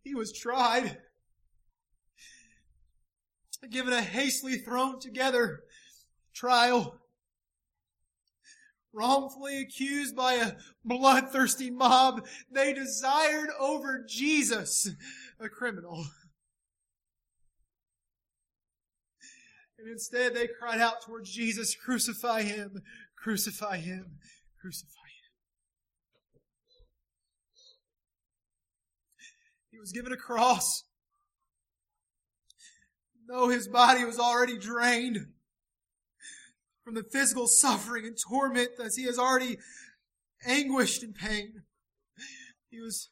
He 0.04 0.16
was 0.16 0.32
tried, 0.32 0.98
given 3.70 3.94
a 3.94 4.02
hastily 4.02 4.58
thrown 4.58 5.00
together 5.00 5.64
trial, 6.34 7.02
wrongfully 8.94 9.62
accused 9.62 10.16
by 10.16 10.36
a 10.36 10.54
bloodthirsty 10.86 11.70
mob. 11.70 12.26
They 12.50 12.74
desired 12.74 13.50
over 13.60 14.06
Jesus, 14.08 14.90
a 15.40 15.50
criminal. 15.50 16.06
And 19.88 19.94
instead 19.94 20.36
they 20.36 20.50
cried 20.50 20.82
out 20.82 21.02
towards 21.02 21.32
Jesus, 21.32 21.74
crucify 21.74 22.42
him, 22.42 22.82
crucify 23.16 23.78
him, 23.78 24.18
crucify 24.60 24.90
him. 24.90 26.42
He 29.72 29.80
was 29.80 29.94
given 29.94 30.12
a 30.12 30.18
cross. 30.18 30.84
Though 33.30 33.48
his 33.48 33.70
body 33.70 34.04
was 34.04 34.20
already 34.20 34.58
drained 34.58 35.28
from 36.84 36.96
the 36.96 37.04
physical 37.04 37.48
suffering 37.48 38.06
and 38.06 38.18
torment 38.18 38.72
as 38.84 38.98
he 38.98 39.06
has 39.06 39.18
already 39.18 39.58
anguished 40.46 41.02
in 41.02 41.14
pain, 41.14 41.64
he 42.70 42.82
was 42.82 43.08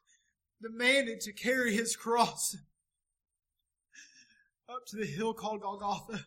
demanded 0.61 1.21
to 1.21 1.31
carry 1.31 1.73
his 1.73 1.95
cross 1.95 2.57
up 4.67 4.85
to 4.87 4.97
the 4.97 5.05
hill 5.05 5.33
called 5.33 5.61
Golgotha. 5.61 6.25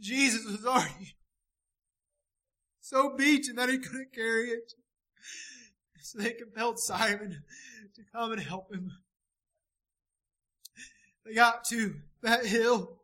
Jesus 0.00 0.44
was 0.44 0.64
already 0.66 1.16
so 2.80 3.14
beaten 3.16 3.56
that 3.56 3.68
he 3.68 3.78
couldn't 3.78 4.14
carry 4.14 4.48
it. 4.50 4.72
So 6.02 6.18
they 6.18 6.32
compelled 6.32 6.78
Simon 6.78 7.42
to 7.94 8.02
come 8.12 8.32
and 8.32 8.42
help 8.42 8.72
him. 8.72 8.90
They 11.24 11.34
got 11.34 11.64
to 11.70 11.94
that 12.22 12.44
hill. 12.44 13.00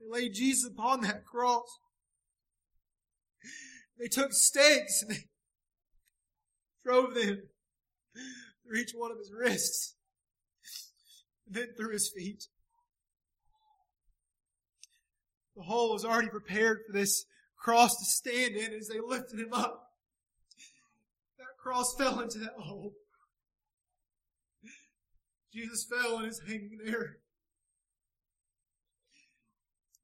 They 0.00 0.06
laid 0.08 0.34
Jesus 0.34 0.70
upon 0.70 1.02
that 1.02 1.26
cross. 1.26 1.68
They 3.98 4.08
took 4.08 4.32
stakes 4.32 5.02
and 5.02 5.10
they 5.10 5.24
drove 6.84 7.14
them 7.14 7.42
through 8.64 8.78
each 8.80 8.92
one 8.96 9.12
of 9.12 9.18
his 9.18 9.30
wrists 9.30 9.94
and 11.46 11.54
then 11.54 11.68
through 11.76 11.92
his 11.92 12.10
feet. 12.16 12.44
The 15.56 15.62
hole 15.62 15.92
was 15.92 16.04
already 16.04 16.28
prepared 16.28 16.80
for 16.86 16.92
this 16.92 17.24
cross 17.56 17.96
to 17.98 18.04
stand 18.04 18.56
in 18.56 18.72
as 18.72 18.88
they 18.88 19.00
lifted 19.00 19.38
him 19.38 19.52
up. 19.52 19.90
That 21.38 21.58
cross 21.62 21.94
fell 21.96 22.20
into 22.20 22.38
that 22.38 22.54
hole. 22.58 22.92
Jesus 25.52 25.84
fell 25.84 26.18
and 26.18 26.28
is 26.28 26.40
hanging 26.46 26.78
there. 26.84 27.18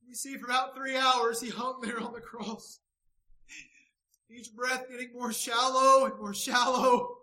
We 0.07 0.14
see 0.14 0.36
for 0.36 0.46
about 0.46 0.74
three 0.74 0.96
hours 0.96 1.40
he 1.40 1.51
hung 1.51 1.80
there 1.82 2.01
on 2.01 2.12
the 2.12 2.20
cross. 2.20 2.80
Each 4.30 4.55
breath 4.55 4.84
getting 4.90 5.12
more 5.14 5.32
shallow 5.32 6.05
and 6.05 6.18
more 6.18 6.34
shallow. 6.34 7.16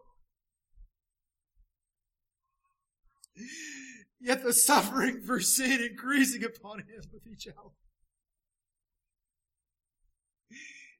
Yet 4.19 4.43
the 4.43 4.53
suffering 4.53 5.21
for 5.21 5.39
sin 5.39 5.81
increasing 5.81 6.43
upon 6.43 6.79
him 6.79 7.03
with 7.13 7.27
each 7.27 7.47
hour. 7.47 7.71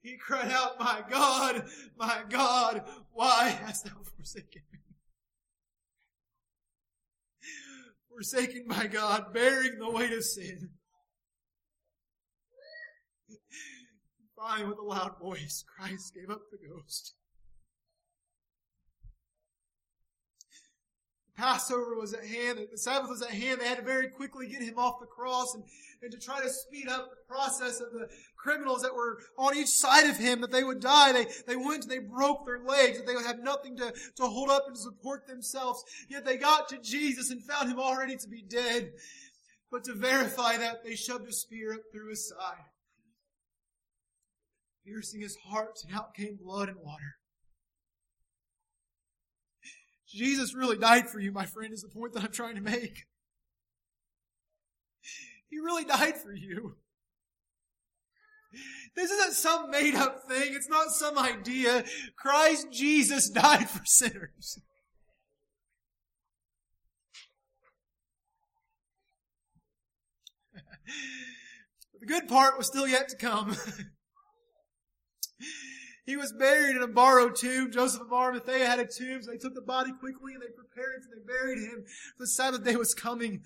He 0.06 0.18
cried 0.18 0.52
out, 0.52 0.80
My 0.80 1.02
God, 1.10 1.66
my 1.98 2.22
God, 2.30 2.84
why 3.12 3.50
hast 3.50 3.86
thou 3.86 4.04
forsaken 4.16 4.62
me? 4.72 4.80
forsaken 8.08 8.66
by 8.70 8.88
God, 8.88 9.34
bearing 9.34 9.78
the 9.80 9.90
weight 9.90 10.14
of 10.14 10.24
sin. 10.24 10.70
Finally, 14.38 14.70
with 14.70 14.78
a 14.78 14.84
loud 14.84 15.20
voice, 15.20 15.66
Christ 15.76 16.14
gave 16.14 16.30
up 16.30 16.44
the 16.52 16.60
ghost. 16.66 17.16
Passover 21.38 21.96
was 21.96 22.14
at 22.14 22.26
hand, 22.26 22.60
the 22.72 22.78
Sabbath 22.78 23.10
was 23.10 23.22
at 23.22 23.32
hand, 23.32 23.60
they 23.60 23.68
had 23.68 23.78
to 23.78 23.84
very 23.84 24.08
quickly 24.08 24.48
get 24.48 24.62
him 24.62 24.80
off 24.80 25.02
the 25.02 25.06
cross 25.06 25.54
and, 25.54 25.64
and 26.02 26.12
to 26.12 26.18
try 26.18 26.42
to 26.42 26.50
speed 26.50 26.88
up 26.88 27.10
the 27.10 27.34
process 27.34 27.82
of 27.82 27.92
the 27.92 28.08
criminals 28.38 28.82
that 28.82 28.96
were 28.96 29.20
on 29.38 29.56
each 29.56 29.68
side 29.68 30.10
of 30.10 30.18
him, 30.18 30.40
that 30.42 30.52
they 30.52 30.64
would 30.64 30.80
die. 30.80 31.12
They, 31.12 31.26
they 31.46 31.56
went 31.58 31.84
and 31.84 31.92
they 31.92 32.00
broke 32.00 32.46
their 32.46 32.64
legs, 32.64 32.98
that 32.98 33.08
they 33.08 33.16
would 33.16 33.26
have 33.26 33.40
nothing 33.40 33.76
to, 33.78 33.94
to 34.16 34.24
hold 34.24 34.50
up 34.50 34.66
and 34.68 34.78
support 34.78 35.28
themselves. 35.28 35.84
Yet 36.10 36.24
they 36.24 36.38
got 36.38 36.70
to 36.70 36.78
Jesus 36.82 37.32
and 37.32 37.44
found 37.44 37.70
him 37.70 37.80
already 37.80 38.16
to 38.16 38.30
be 38.30 38.42
dead. 38.42 38.92
But 39.72 39.84
to 39.86 39.94
verify 39.94 40.58
that, 40.58 40.86
they 40.86 40.96
shoved 40.96 41.28
a 41.28 41.34
spear 41.34 41.74
up 41.74 41.82
through 41.92 42.12
his 42.12 42.30
side, 42.30 42.64
piercing 44.86 45.22
his 45.22 45.36
heart, 45.50 45.80
and 45.86 45.98
out 45.98 46.14
came 46.14 46.38
blood 46.42 46.70
and 46.70 46.78
water. 46.82 47.16
Jesus 50.16 50.56
really 50.56 50.78
died 50.78 51.10
for 51.10 51.20
you, 51.20 51.34
my 51.34 51.46
friend, 51.46 51.74
is 51.74 51.82
the 51.82 51.90
point 51.90 52.14
that 52.14 52.24
I'm 52.24 52.32
trying 52.32 52.56
to 52.56 52.62
make. 52.62 53.08
He 55.50 55.60
really 55.60 55.84
died 55.84 56.16
for 56.18 56.34
you. 56.34 56.78
This 58.96 59.12
isn't 59.12 59.34
some 59.34 59.70
made 59.70 59.96
up 59.96 60.22
thing. 60.30 60.54
It's 60.54 60.70
not 60.70 60.92
some 60.92 61.18
idea. 61.18 61.84
Christ 62.18 62.72
Jesus 62.72 63.30
died 63.30 63.70
for 63.70 63.84
sinners. 63.84 64.62
the 72.00 72.06
good 72.06 72.30
part 72.30 72.58
was 72.58 72.68
still 72.68 72.88
yet 72.88 73.10
to 73.10 73.18
come. 73.18 73.58
He 76.06 76.16
was 76.16 76.32
buried 76.32 76.76
in 76.76 76.84
a 76.84 76.88
borrowed 76.88 77.36
tomb. 77.36 77.72
Joseph 77.72 78.02
of 78.02 78.14
Arimathea 78.14 78.66
had 78.66 78.80
a 78.80 78.86
tomb, 78.86 79.24
so 79.24 79.32
they 79.32 79.38
took 79.38 79.56
the 79.56 79.62
body 79.62 79.92
quickly 79.92 80.34
and 80.34 80.42
they 80.42 80.48
prepared 80.48 81.02
it 81.02 81.06
and 81.06 81.14
they 81.14 81.26
buried 81.26 81.58
him. 81.58 81.84
The 82.20 82.28
Sabbath 82.28 82.64
day 82.64 82.76
was 82.76 82.94
coming. 82.94 83.42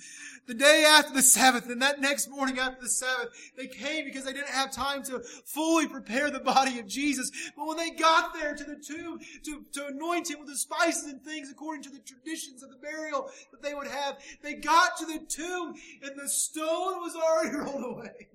The 0.45 0.53
day 0.53 0.85
after 0.85 1.13
the 1.13 1.21
Sabbath, 1.21 1.69
and 1.69 1.81
that 1.81 2.01
next 2.01 2.29
morning 2.29 2.59
after 2.59 2.81
the 2.81 2.89
Sabbath, 2.89 3.29
they 3.55 3.67
came 3.67 4.03
because 4.03 4.25
they 4.25 4.33
didn't 4.33 4.49
have 4.49 4.73
time 4.73 5.03
to 5.03 5.21
fully 5.45 5.87
prepare 5.87 6.29
the 6.29 6.41
body 6.41 6.79
of 6.79 6.87
Jesus. 6.87 7.31
But 7.55 7.65
when 7.65 7.77
they 7.77 7.91
got 7.91 8.33
there 8.33 8.53
to 8.53 8.63
the 8.65 8.75
tomb 8.75 9.19
to, 9.45 9.63
to 9.73 9.87
anoint 9.87 10.29
him 10.29 10.39
with 10.39 10.49
the 10.49 10.57
spices 10.57 11.05
and 11.05 11.23
things 11.23 11.49
according 11.49 11.83
to 11.83 11.89
the 11.89 11.99
traditions 11.99 12.61
of 12.61 12.71
the 12.71 12.77
burial 12.77 13.29
that 13.51 13.61
they 13.61 13.73
would 13.73 13.87
have, 13.87 14.17
they 14.43 14.55
got 14.55 14.97
to 14.97 15.05
the 15.05 15.19
tomb 15.29 15.75
and 16.03 16.19
the 16.19 16.27
stone 16.27 16.99
was 16.99 17.15
already 17.15 17.55
rolled 17.57 17.97
away. 17.97 18.27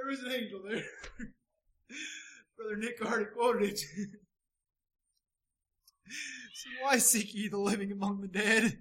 There 0.00 0.10
was 0.10 0.22
an 0.22 0.32
angel 0.32 0.60
there. 0.66 0.84
Brother 2.56 2.76
Nick 2.76 3.00
already 3.02 3.26
quoted 3.26 3.72
it. 3.72 3.78
so 6.54 6.70
why 6.82 6.98
seek 6.98 7.34
ye 7.34 7.48
the 7.48 7.58
living 7.58 7.92
among 7.92 8.20
the 8.20 8.28
dead? 8.28 8.78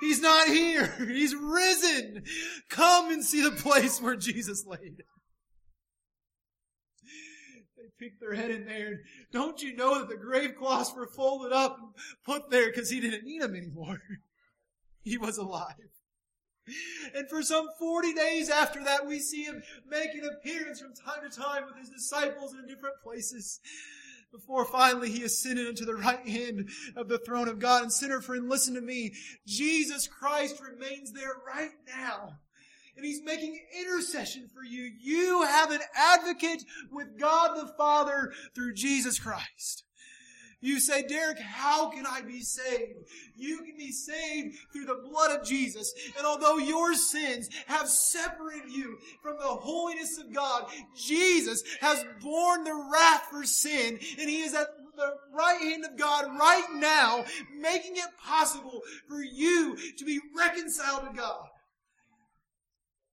He's 0.00 0.20
not 0.20 0.48
here. 0.48 0.94
He's 0.98 1.34
risen. 1.34 2.22
Come 2.68 3.10
and 3.10 3.24
see 3.24 3.42
the 3.42 3.50
place 3.50 4.00
where 4.00 4.16
Jesus 4.16 4.64
laid. 4.66 5.02
They 7.76 7.84
peeked 7.98 8.20
their 8.20 8.34
head 8.34 8.50
in 8.50 8.64
there. 8.66 9.00
Don't 9.32 9.62
you 9.62 9.76
know 9.76 9.98
that 9.98 10.08
the 10.08 10.16
grave 10.16 10.56
cloths 10.56 10.94
were 10.94 11.06
folded 11.06 11.52
up 11.52 11.78
and 11.78 11.90
put 12.24 12.50
there 12.50 12.66
because 12.66 12.90
he 12.90 13.00
didn't 13.00 13.24
need 13.24 13.42
them 13.42 13.54
anymore? 13.54 14.00
He 15.04 15.16
was 15.16 15.38
alive. 15.38 15.88
And 17.14 17.28
for 17.28 17.42
some 17.42 17.68
40 17.78 18.14
days 18.14 18.50
after 18.50 18.82
that, 18.84 19.06
we 19.06 19.18
see 19.18 19.44
him 19.44 19.62
make 19.88 20.14
an 20.14 20.28
appearance 20.36 20.80
from 20.80 20.94
time 20.94 21.28
to 21.28 21.36
time 21.36 21.64
with 21.66 21.76
his 21.76 21.90
disciples 21.90 22.54
in 22.54 22.66
different 22.66 22.96
places. 23.02 23.60
Before 24.30 24.66
finally 24.66 25.10
he 25.10 25.24
ascended 25.24 25.68
into 25.68 25.86
the 25.86 25.94
right 25.94 26.26
hand 26.28 26.68
of 26.96 27.08
the 27.08 27.18
throne 27.18 27.48
of 27.48 27.58
God. 27.58 27.82
And 27.82 27.92
sinner 27.92 28.20
friend, 28.20 28.48
listen 28.48 28.74
to 28.74 28.80
me. 28.80 29.14
Jesus 29.46 30.06
Christ 30.06 30.60
remains 30.60 31.12
there 31.12 31.34
right 31.46 31.70
now. 31.86 32.34
And 32.96 33.06
he's 33.06 33.22
making 33.22 33.58
intercession 33.80 34.48
for 34.52 34.64
you. 34.64 34.90
You 35.00 35.44
have 35.44 35.70
an 35.70 35.80
advocate 35.94 36.64
with 36.90 37.18
God 37.18 37.56
the 37.56 37.72
Father 37.78 38.32
through 38.54 38.74
Jesus 38.74 39.18
Christ. 39.18 39.84
You 40.60 40.80
say, 40.80 41.02
Derek, 41.02 41.38
how 41.38 41.88
can 41.90 42.04
I 42.04 42.20
be 42.20 42.40
saved? 42.40 43.04
You 43.36 43.58
can 43.58 43.76
be 43.76 43.92
saved 43.92 44.56
through 44.72 44.86
the 44.86 45.02
blood 45.08 45.38
of 45.38 45.46
Jesus. 45.46 45.92
And 46.16 46.26
although 46.26 46.58
your 46.58 46.94
sins 46.94 47.48
have 47.66 47.88
separated 47.88 48.72
you 48.72 48.98
from 49.22 49.36
the 49.36 49.44
holiness 49.44 50.18
of 50.18 50.34
God, 50.34 50.66
Jesus 50.96 51.62
has 51.80 52.04
borne 52.20 52.64
the 52.64 52.74
wrath 52.92 53.26
for 53.30 53.44
sin, 53.44 54.00
and 54.18 54.28
He 54.28 54.40
is 54.40 54.54
at 54.54 54.66
the 54.96 55.14
right 55.32 55.60
hand 55.60 55.84
of 55.84 55.96
God 55.96 56.26
right 56.36 56.66
now, 56.74 57.24
making 57.56 57.94
it 57.94 58.18
possible 58.20 58.80
for 59.06 59.22
you 59.22 59.76
to 59.96 60.04
be 60.04 60.18
reconciled 60.36 61.08
to 61.08 61.16
God. 61.16 61.44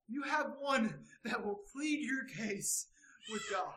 You 0.08 0.24
have 0.24 0.54
one 0.60 0.96
that 1.24 1.46
will 1.46 1.60
plead 1.74 2.00
your 2.02 2.26
case 2.26 2.88
with 3.32 3.44
God 3.52 3.74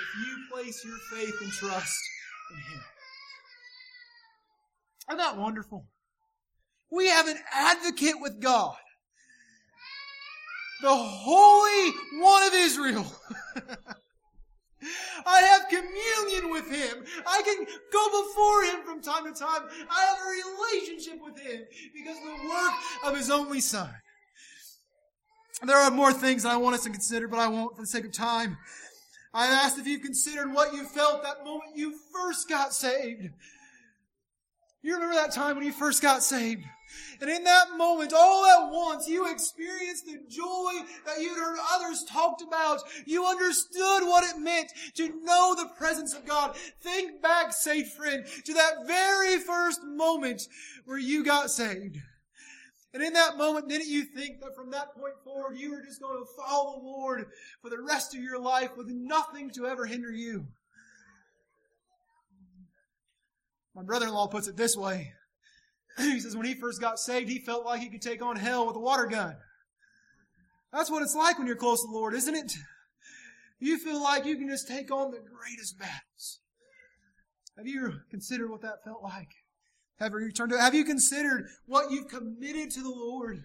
if 0.00 0.26
you 0.26 0.36
place 0.50 0.82
your 0.84 0.98
faith 1.10 1.34
and 1.42 1.52
trust 1.52 1.98
in 2.52 2.72
Him. 2.72 2.82
Isn't 5.10 5.18
that 5.18 5.36
wonderful? 5.36 5.86
We 6.90 7.08
have 7.08 7.26
an 7.26 7.38
advocate 7.52 8.20
with 8.20 8.40
God. 8.40 8.76
The 10.82 10.94
Holy 10.94 11.92
One 12.20 12.42
of 12.48 12.54
Israel. 12.54 13.06
I 15.24 15.40
have 15.42 15.68
communion 15.68 16.50
with 16.50 16.68
Him. 16.68 17.04
I 17.26 17.42
can 17.42 17.66
go 17.92 18.22
before 18.22 18.64
Him 18.64 18.84
from 18.84 19.00
time 19.00 19.32
to 19.32 19.38
time. 19.38 19.62
I 19.90 20.02
have 20.04 20.18
a 20.18 20.30
relationship 20.74 21.20
with 21.24 21.38
Him 21.40 21.62
because 21.94 22.16
of 22.18 22.24
the 22.24 22.48
work 22.48 22.72
of 23.06 23.16
His 23.16 23.30
only 23.30 23.60
Son. 23.60 23.90
There 25.64 25.76
are 25.76 25.90
more 25.90 26.12
things 26.12 26.44
I 26.44 26.56
want 26.56 26.74
us 26.74 26.82
to 26.84 26.90
consider, 26.90 27.28
but 27.28 27.38
I 27.38 27.46
won't 27.46 27.76
for 27.76 27.82
the 27.82 27.86
sake 27.86 28.04
of 28.04 28.12
time. 28.12 28.58
I 29.34 29.46
asked 29.46 29.78
if 29.78 29.86
you've 29.86 30.02
considered 30.02 30.52
what 30.52 30.74
you 30.74 30.84
felt 30.84 31.22
that 31.22 31.44
moment 31.44 31.76
you 31.76 31.98
first 32.12 32.48
got 32.48 32.74
saved. 32.74 33.30
You 34.82 34.94
remember 34.94 35.14
that 35.14 35.32
time 35.32 35.56
when 35.56 35.64
you 35.64 35.72
first 35.72 36.02
got 36.02 36.22
saved? 36.22 36.64
And 37.20 37.30
in 37.30 37.44
that 37.44 37.76
moment, 37.76 38.12
all 38.12 38.44
at 38.44 38.72
once, 38.72 39.08
you 39.08 39.30
experienced 39.30 40.06
the 40.06 40.18
joy 40.28 40.72
that 41.06 41.20
you'd 41.20 41.38
heard 41.38 41.56
others 41.72 42.04
talked 42.10 42.42
about. 42.42 42.80
You 43.06 43.24
understood 43.24 44.02
what 44.02 44.24
it 44.24 44.40
meant 44.40 44.72
to 44.96 45.08
know 45.24 45.54
the 45.54 45.70
presence 45.78 46.14
of 46.14 46.26
God. 46.26 46.56
Think 46.80 47.22
back, 47.22 47.52
saved 47.52 47.92
friend, 47.92 48.26
to 48.44 48.54
that 48.54 48.86
very 48.86 49.38
first 49.38 49.82
moment 49.84 50.42
where 50.84 50.98
you 50.98 51.24
got 51.24 51.50
saved. 51.50 51.98
And 52.94 53.02
in 53.02 53.14
that 53.14 53.38
moment, 53.38 53.68
didn't 53.68 53.88
you 53.88 54.04
think 54.04 54.40
that 54.40 54.54
from 54.54 54.70
that 54.72 54.94
point 54.94 55.14
forward, 55.24 55.56
you 55.56 55.70
were 55.70 55.82
just 55.82 56.00
going 56.00 56.18
to 56.18 56.42
follow 56.42 56.78
the 56.78 56.86
Lord 56.86 57.26
for 57.62 57.70
the 57.70 57.80
rest 57.80 58.14
of 58.14 58.22
your 58.22 58.38
life 58.38 58.76
with 58.76 58.88
nothing 58.88 59.50
to 59.52 59.66
ever 59.66 59.86
hinder 59.86 60.12
you? 60.12 60.46
My 63.74 63.82
brother-in-law 63.82 64.28
puts 64.28 64.48
it 64.48 64.56
this 64.56 64.76
way. 64.76 65.12
He 65.98 66.20
says 66.20 66.34
when 66.34 66.46
he 66.46 66.54
first 66.54 66.80
got 66.80 66.98
saved, 66.98 67.28
he 67.28 67.38
felt 67.38 67.66
like 67.66 67.80
he 67.80 67.90
could 67.90 68.00
take 68.00 68.22
on 68.22 68.36
hell 68.36 68.66
with 68.66 68.76
a 68.76 68.80
water 68.80 69.04
gun. 69.04 69.36
That's 70.72 70.90
what 70.90 71.02
it's 71.02 71.14
like 71.14 71.36
when 71.36 71.46
you're 71.46 71.56
close 71.56 71.82
to 71.82 71.86
the 71.86 71.92
Lord, 71.92 72.14
isn't 72.14 72.34
it? 72.34 72.52
You 73.60 73.78
feel 73.78 74.02
like 74.02 74.24
you 74.24 74.36
can 74.36 74.48
just 74.48 74.66
take 74.66 74.90
on 74.90 75.10
the 75.10 75.18
greatest 75.18 75.78
battles. 75.78 76.40
Have 77.58 77.66
you 77.66 78.00
considered 78.10 78.50
what 78.50 78.62
that 78.62 78.82
felt 78.84 79.02
like? 79.02 79.28
Have 79.98 80.12
you 80.12 80.32
turned 80.32 80.52
to 80.52 80.58
Have 80.58 80.74
you 80.74 80.84
considered 80.84 81.46
what 81.66 81.90
you've 81.90 82.08
committed 82.08 82.70
to 82.72 82.82
the 82.82 82.90
Lord? 82.90 83.44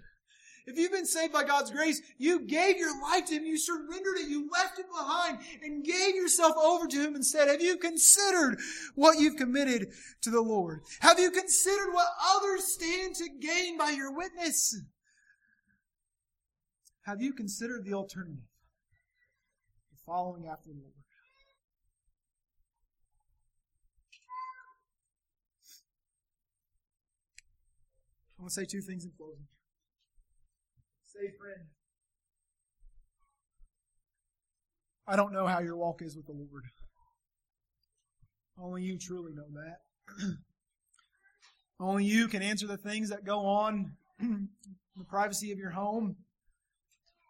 If 0.67 0.77
you've 0.77 0.91
been 0.91 1.05
saved 1.05 1.31
by 1.31 1.45
God's 1.45 1.71
grace, 1.71 2.01
you 2.17 2.41
gave 2.41 2.77
your 2.77 3.01
life 3.01 3.25
to 3.27 3.35
Him, 3.35 3.45
you 3.45 3.57
surrendered 3.57 4.17
it, 4.17 4.29
you 4.29 4.49
left 4.51 4.77
it 4.77 4.85
behind, 4.89 5.39
and 5.63 5.83
gave 5.83 6.13
yourself 6.13 6.57
over 6.57 6.87
to 6.87 6.97
Him 6.97 7.15
instead. 7.15 7.47
Have 7.47 7.61
you 7.61 7.77
considered 7.77 8.59
what 8.93 9.17
you've 9.17 9.37
committed 9.37 9.87
to 10.23 10.29
the 10.29 10.41
Lord? 10.41 10.81
Have 10.99 11.19
you 11.19 11.31
considered 11.31 11.93
what 11.93 12.09
others 12.35 12.65
stand 12.73 13.15
to 13.15 13.29
gain 13.39 13.77
by 13.77 13.91
your 13.91 14.13
witness? 14.13 14.77
Have 17.03 17.21
you 17.21 17.31
considered 17.31 17.85
the 17.85 17.93
alternative? 17.93 18.43
Following 20.05 20.47
after 20.47 20.67
the 20.67 20.75
Lord. 20.75 20.93
I 28.37 28.43
want 28.43 28.53
to 28.53 28.61
say 28.61 28.65
two 28.65 28.81
things 28.81 29.03
in 29.03 29.11
closing. 29.17 29.47
Say, 31.07 31.31
friend, 31.39 31.67
I 35.07 35.15
don't 35.15 35.33
know 35.33 35.47
how 35.47 35.59
your 35.59 35.77
walk 35.77 36.01
is 36.01 36.15
with 36.15 36.27
the 36.27 36.33
Lord. 36.33 36.65
Only 38.59 38.83
you 38.83 38.97
truly 38.99 39.33
know 39.33 39.47
that. 39.53 39.77
Only 41.79 42.05
you 42.05 42.27
can 42.27 42.41
answer 42.41 42.67
the 42.67 42.77
things 42.77 43.09
that 43.09 43.23
go 43.23 43.45
on 43.45 43.93
in 44.19 44.49
the 44.95 45.03
privacy 45.03 45.51
of 45.51 45.59
your 45.59 45.71
home. 45.71 46.17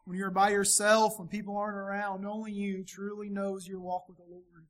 when 0.05 0.18
you're 0.18 0.32
by 0.32 0.49
yourself, 0.49 1.14
when 1.18 1.28
people 1.28 1.58
aren't 1.58 1.78
around, 1.78 2.26
only 2.26 2.51
you 2.51 2.84
truly 2.88 3.30
knows 3.30 3.68
your 3.68 3.82
walk 3.82 4.08
with 4.08 4.18
the 4.18 4.24
Lord. 4.24 4.68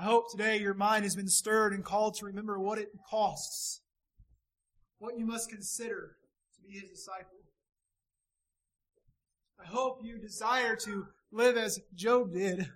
I 0.00 0.04
hope 0.04 0.30
today 0.30 0.58
your 0.58 0.72
mind 0.72 1.04
has 1.04 1.14
been 1.14 1.28
stirred 1.28 1.74
and 1.74 1.84
called 1.84 2.14
to 2.14 2.24
remember 2.24 2.58
what 2.58 2.78
it 2.78 2.88
costs, 3.10 3.82
what 4.98 5.18
you 5.18 5.26
must 5.26 5.50
consider 5.50 6.16
to 6.54 6.62
be 6.66 6.78
his 6.78 6.88
disciple. 6.88 7.36
I 9.62 9.66
hope 9.66 9.98
you 10.02 10.18
desire 10.18 10.74
to 10.84 11.08
live 11.30 11.58
as 11.58 11.80
Job 11.94 12.32
did. 12.32 12.70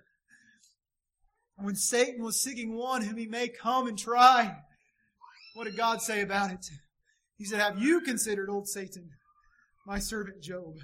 When 1.55 1.73
Satan 1.73 2.23
was 2.23 2.39
seeking 2.39 2.75
one 2.75 3.01
whom 3.01 3.17
he 3.17 3.25
may 3.25 3.47
come 3.47 3.87
and 3.87 3.97
try, 3.97 4.57
what 5.55 5.63
did 5.63 5.75
God 5.75 6.03
say 6.03 6.21
about 6.21 6.51
it? 6.51 6.67
He 7.39 7.45
said, 7.45 7.59
Have 7.59 7.79
you 7.79 8.01
considered, 8.01 8.51
old 8.51 8.67
Satan, 8.67 9.09
my 9.87 9.97
servant 9.97 10.43
Job? 10.43 10.75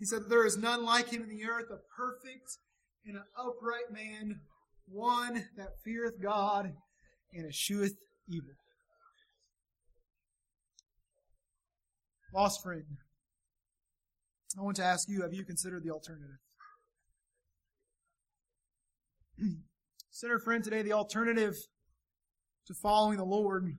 He 0.00 0.04
said, 0.04 0.22
There 0.28 0.44
is 0.44 0.58
none 0.58 0.84
like 0.84 1.10
him 1.10 1.22
in 1.22 1.28
the 1.28 1.44
earth, 1.44 1.66
a 1.70 1.78
perfect 1.96 2.58
and 3.06 3.16
an 3.16 3.24
upright 3.38 3.92
man, 3.92 4.40
one 4.86 5.46
that 5.56 5.78
feareth 5.84 6.20
God 6.20 6.72
and 7.32 7.46
escheweth 7.46 7.96
evil. 8.28 8.50
Lost 12.34 12.62
friend, 12.62 12.84
I 14.58 14.62
want 14.62 14.76
to 14.76 14.84
ask 14.84 15.08
you 15.08 15.22
have 15.22 15.32
you 15.32 15.44
considered 15.44 15.84
the 15.84 15.90
alternative? 15.90 16.38
Sinner 20.10 20.38
friend, 20.38 20.62
today 20.64 20.82
the 20.82 20.92
alternative 20.92 21.54
to 22.66 22.74
following 22.74 23.18
the 23.18 23.24
Lord 23.24 23.76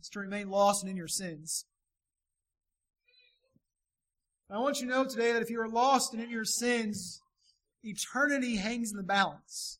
is 0.00 0.08
to 0.10 0.20
remain 0.20 0.50
lost 0.50 0.82
and 0.82 0.90
in 0.90 0.96
your 0.96 1.08
sins. 1.08 1.64
I 4.50 4.58
want 4.58 4.80
you 4.80 4.86
to 4.86 4.92
know 4.92 5.04
today 5.04 5.32
that 5.32 5.40
if 5.40 5.48
you 5.48 5.60
are 5.62 5.68
lost 5.68 6.12
and 6.12 6.22
in 6.22 6.28
your 6.28 6.44
sins, 6.44 7.21
eternity 7.82 8.56
hangs 8.56 8.90
in 8.90 8.96
the 8.96 9.02
balance. 9.02 9.78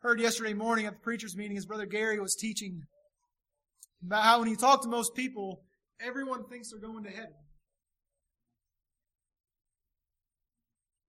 Heard 0.00 0.20
yesterday 0.20 0.52
morning 0.52 0.86
at 0.86 0.94
the 0.94 1.00
preacher's 1.00 1.36
meeting, 1.36 1.54
his 1.54 1.66
brother 1.66 1.86
Gary 1.86 2.18
was 2.18 2.34
teaching 2.34 2.82
about 4.04 4.24
how 4.24 4.40
when 4.40 4.48
you 4.48 4.56
talk 4.56 4.82
to 4.82 4.88
most 4.88 5.14
people, 5.14 5.62
everyone 6.00 6.44
thinks 6.44 6.70
they're 6.70 6.80
going 6.80 7.04
to 7.04 7.10
heaven. 7.10 7.34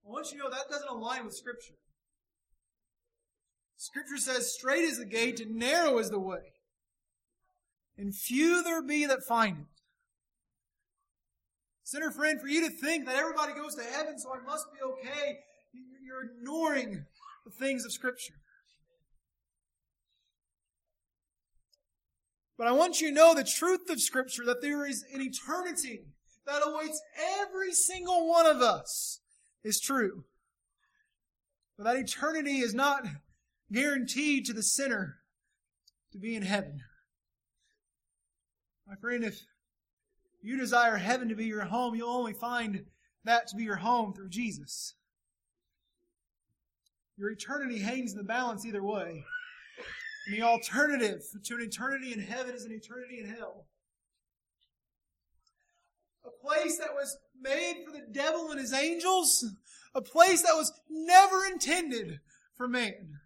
Want 0.04 0.30
you 0.32 0.38
know 0.38 0.50
that 0.50 0.68
doesn't 0.70 0.88
align 0.88 1.24
with 1.24 1.34
Scripture. 1.34 1.74
Scripture 3.76 4.16
says, 4.16 4.54
straight 4.54 4.84
is 4.84 4.98
the 4.98 5.04
gate 5.04 5.40
and 5.40 5.56
narrow 5.56 5.98
is 5.98 6.10
the 6.10 6.20
way, 6.20 6.52
and 7.98 8.14
few 8.14 8.62
there 8.62 8.82
be 8.82 9.06
that 9.06 9.24
find 9.24 9.58
it. 9.58 9.73
Sinner 11.94 12.10
friend, 12.10 12.40
for 12.40 12.48
you 12.48 12.68
to 12.68 12.70
think 12.70 13.06
that 13.06 13.14
everybody 13.14 13.52
goes 13.52 13.76
to 13.76 13.84
heaven, 13.84 14.18
so 14.18 14.34
I 14.34 14.44
must 14.44 14.66
be 14.72 14.80
okay, 14.82 15.38
you're 16.04 16.24
ignoring 16.24 17.04
the 17.44 17.52
things 17.52 17.84
of 17.84 17.92
Scripture. 17.92 18.34
But 22.58 22.66
I 22.66 22.72
want 22.72 23.00
you 23.00 23.10
to 23.10 23.14
know 23.14 23.32
the 23.32 23.44
truth 23.44 23.88
of 23.90 24.00
Scripture 24.00 24.44
that 24.44 24.60
there 24.60 24.84
is 24.84 25.04
an 25.14 25.20
eternity 25.20 26.00
that 26.48 26.62
awaits 26.66 27.00
every 27.38 27.72
single 27.72 28.28
one 28.28 28.46
of 28.46 28.60
us 28.60 29.20
is 29.62 29.78
true. 29.78 30.24
But 31.78 31.84
that 31.84 31.96
eternity 31.96 32.58
is 32.58 32.74
not 32.74 33.06
guaranteed 33.72 34.46
to 34.46 34.52
the 34.52 34.64
sinner 34.64 35.18
to 36.10 36.18
be 36.18 36.34
in 36.34 36.42
heaven. 36.42 36.80
My 38.84 38.96
friend, 38.96 39.22
if 39.22 39.40
you 40.44 40.58
desire 40.58 40.96
heaven 40.96 41.28
to 41.30 41.34
be 41.34 41.46
your 41.46 41.64
home, 41.64 41.94
you'll 41.94 42.10
only 42.10 42.34
find 42.34 42.84
that 43.24 43.46
to 43.48 43.56
be 43.56 43.64
your 43.64 43.76
home 43.76 44.12
through 44.12 44.28
Jesus. 44.28 44.94
Your 47.16 47.30
eternity 47.30 47.78
hangs 47.78 48.12
in 48.12 48.18
the 48.18 48.24
balance 48.24 48.66
either 48.66 48.82
way. 48.82 49.24
And 50.26 50.36
the 50.36 50.42
alternative 50.42 51.22
to 51.44 51.54
an 51.54 51.62
eternity 51.62 52.12
in 52.12 52.20
heaven 52.20 52.54
is 52.54 52.64
an 52.64 52.72
eternity 52.72 53.20
in 53.20 53.28
hell. 53.28 53.66
A 56.26 56.46
place 56.46 56.78
that 56.78 56.94
was 56.94 57.16
made 57.40 57.84
for 57.84 57.92
the 57.92 58.04
devil 58.10 58.50
and 58.50 58.60
his 58.60 58.72
angels, 58.72 59.44
a 59.94 60.02
place 60.02 60.42
that 60.42 60.56
was 60.56 60.72
never 60.90 61.44
intended 61.46 62.20
for 62.56 62.68
man. 62.68 63.20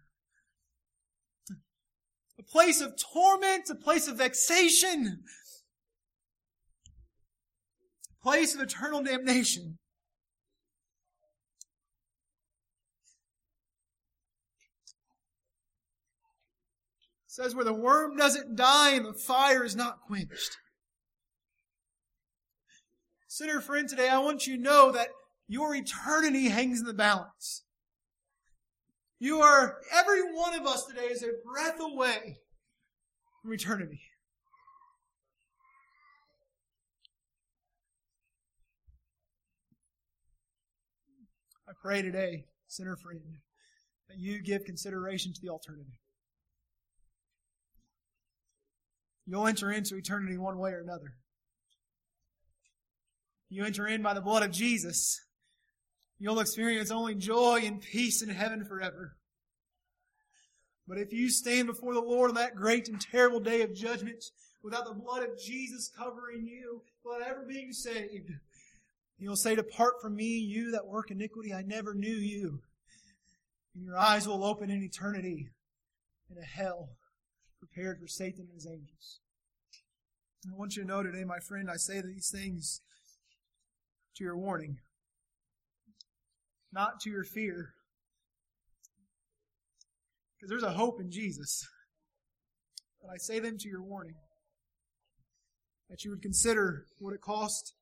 A 2.37 2.43
place 2.43 2.81
of 2.81 2.95
torment, 2.97 3.69
a 3.69 3.75
place 3.75 4.07
of 4.07 4.17
vexation, 4.17 5.23
place 8.21 8.53
of 8.55 8.61
eternal 8.61 9.03
damnation. 9.03 9.77
It 17.25 17.31
says 17.31 17.55
where 17.55 17.65
the 17.65 17.73
worm 17.73 18.17
doesn't 18.17 18.55
die 18.55 18.95
and 18.95 19.05
the 19.05 19.13
fire 19.13 19.63
is 19.63 19.75
not 19.75 20.01
quenched. 20.07 20.57
Sinner 23.27 23.61
friend, 23.61 23.87
today 23.87 24.09
I 24.09 24.17
want 24.17 24.47
you 24.47 24.57
to 24.57 24.61
know 24.61 24.91
that 24.91 25.09
your 25.47 25.73
eternity 25.75 26.49
hangs 26.49 26.79
in 26.79 26.85
the 26.85 26.93
balance. 26.93 27.63
You 29.19 29.41
are, 29.41 29.77
every 29.93 30.21
one 30.33 30.53
of 30.53 30.65
us 30.65 30.85
today 30.85 31.07
is 31.07 31.23
a 31.23 31.29
breath 31.45 31.79
away 31.79 32.39
from 33.41 33.53
eternity. 33.53 34.01
Pray 41.81 42.01
today, 42.01 42.45
sinner 42.67 42.95
friend, 42.95 43.21
that 44.09 44.17
you 44.17 44.41
give 44.41 44.65
consideration 44.65 45.33
to 45.33 45.41
the 45.41 45.49
alternative. 45.49 45.93
You'll 49.25 49.47
enter 49.47 49.71
into 49.71 49.95
eternity 49.95 50.37
one 50.37 50.57
way 50.57 50.71
or 50.71 50.81
another. 50.81 51.13
You 53.49 53.63
enter 53.63 53.87
in 53.87 54.01
by 54.01 54.13
the 54.13 54.21
blood 54.21 54.43
of 54.43 54.51
Jesus. 54.51 55.21
You'll 56.19 56.39
experience 56.39 56.91
only 56.91 57.15
joy 57.15 57.61
and 57.63 57.81
peace 57.81 58.21
in 58.21 58.29
heaven 58.29 58.65
forever. 58.65 59.15
But 60.87 60.97
if 60.97 61.13
you 61.13 61.29
stand 61.29 61.67
before 61.67 61.93
the 61.93 62.01
Lord 62.01 62.29
on 62.29 62.35
that 62.35 62.55
great 62.55 62.89
and 62.89 62.99
terrible 62.99 63.39
day 63.39 63.61
of 63.61 63.75
judgment 63.75 64.23
without 64.63 64.85
the 64.85 64.93
blood 64.93 65.23
of 65.23 65.39
Jesus 65.39 65.91
covering 65.95 66.45
you, 66.45 66.81
without 67.03 67.27
ever 67.27 67.45
being 67.47 67.71
saved, 67.71 68.31
you'll 69.19 69.35
say, 69.35 69.55
Depart 69.55 69.95
from 70.01 70.15
me, 70.15 70.37
you 70.37 70.71
that 70.71 70.87
work 70.87 71.11
iniquity, 71.11 71.53
I 71.53 71.61
never 71.61 71.93
knew 71.93 72.07
you. 72.07 72.61
And 73.75 73.83
your 73.83 73.97
eyes 73.97 74.27
will 74.27 74.43
open 74.43 74.69
in 74.69 74.83
eternity 74.83 75.49
in 76.29 76.37
a 76.37 76.45
hell 76.45 76.89
prepared 77.59 77.99
for 77.99 78.07
Satan 78.07 78.47
and 78.49 78.53
his 78.53 78.67
angels. 78.67 79.19
I 80.47 80.55
want 80.55 80.75
you 80.75 80.83
to 80.83 80.87
know 80.87 81.03
today, 81.03 81.25
my 81.25 81.39
friend, 81.39 81.69
I 81.69 81.75
say 81.75 82.01
these 82.01 82.31
things 82.31 82.81
to 84.15 84.23
your 84.23 84.37
warning, 84.37 84.77
not 86.71 87.01
to 87.01 87.09
your 87.09 87.25
fear. 87.25 87.73
Because 90.35 90.49
there's 90.49 90.63
a 90.63 90.77
hope 90.77 91.01
in 91.01 91.11
Jesus. 91.11 91.67
But 93.01 93.09
I 93.13 93.17
say 93.17 93.39
them 93.39 93.57
to 93.57 93.67
your 93.67 93.83
warning. 93.83 94.15
That 95.89 96.05
you 96.05 96.11
would 96.11 96.21
consider 96.21 96.85
what 96.99 97.13
it 97.13 97.21
costs 97.21 97.73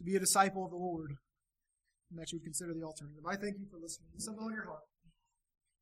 to 0.00 0.04
be 0.04 0.16
a 0.16 0.18
disciple 0.18 0.64
of 0.64 0.70
the 0.70 0.76
Lord. 0.76 1.12
And 2.10 2.18
that 2.18 2.32
you 2.32 2.38
would 2.38 2.44
consider 2.44 2.74
the 2.74 2.82
alternative. 2.82 3.22
I 3.28 3.36
thank 3.36 3.60
you 3.60 3.66
for 3.70 3.78
listening. 3.78 4.08
Something 4.16 4.42
on 4.42 4.52
your 4.52 4.64
heart. 4.64 4.82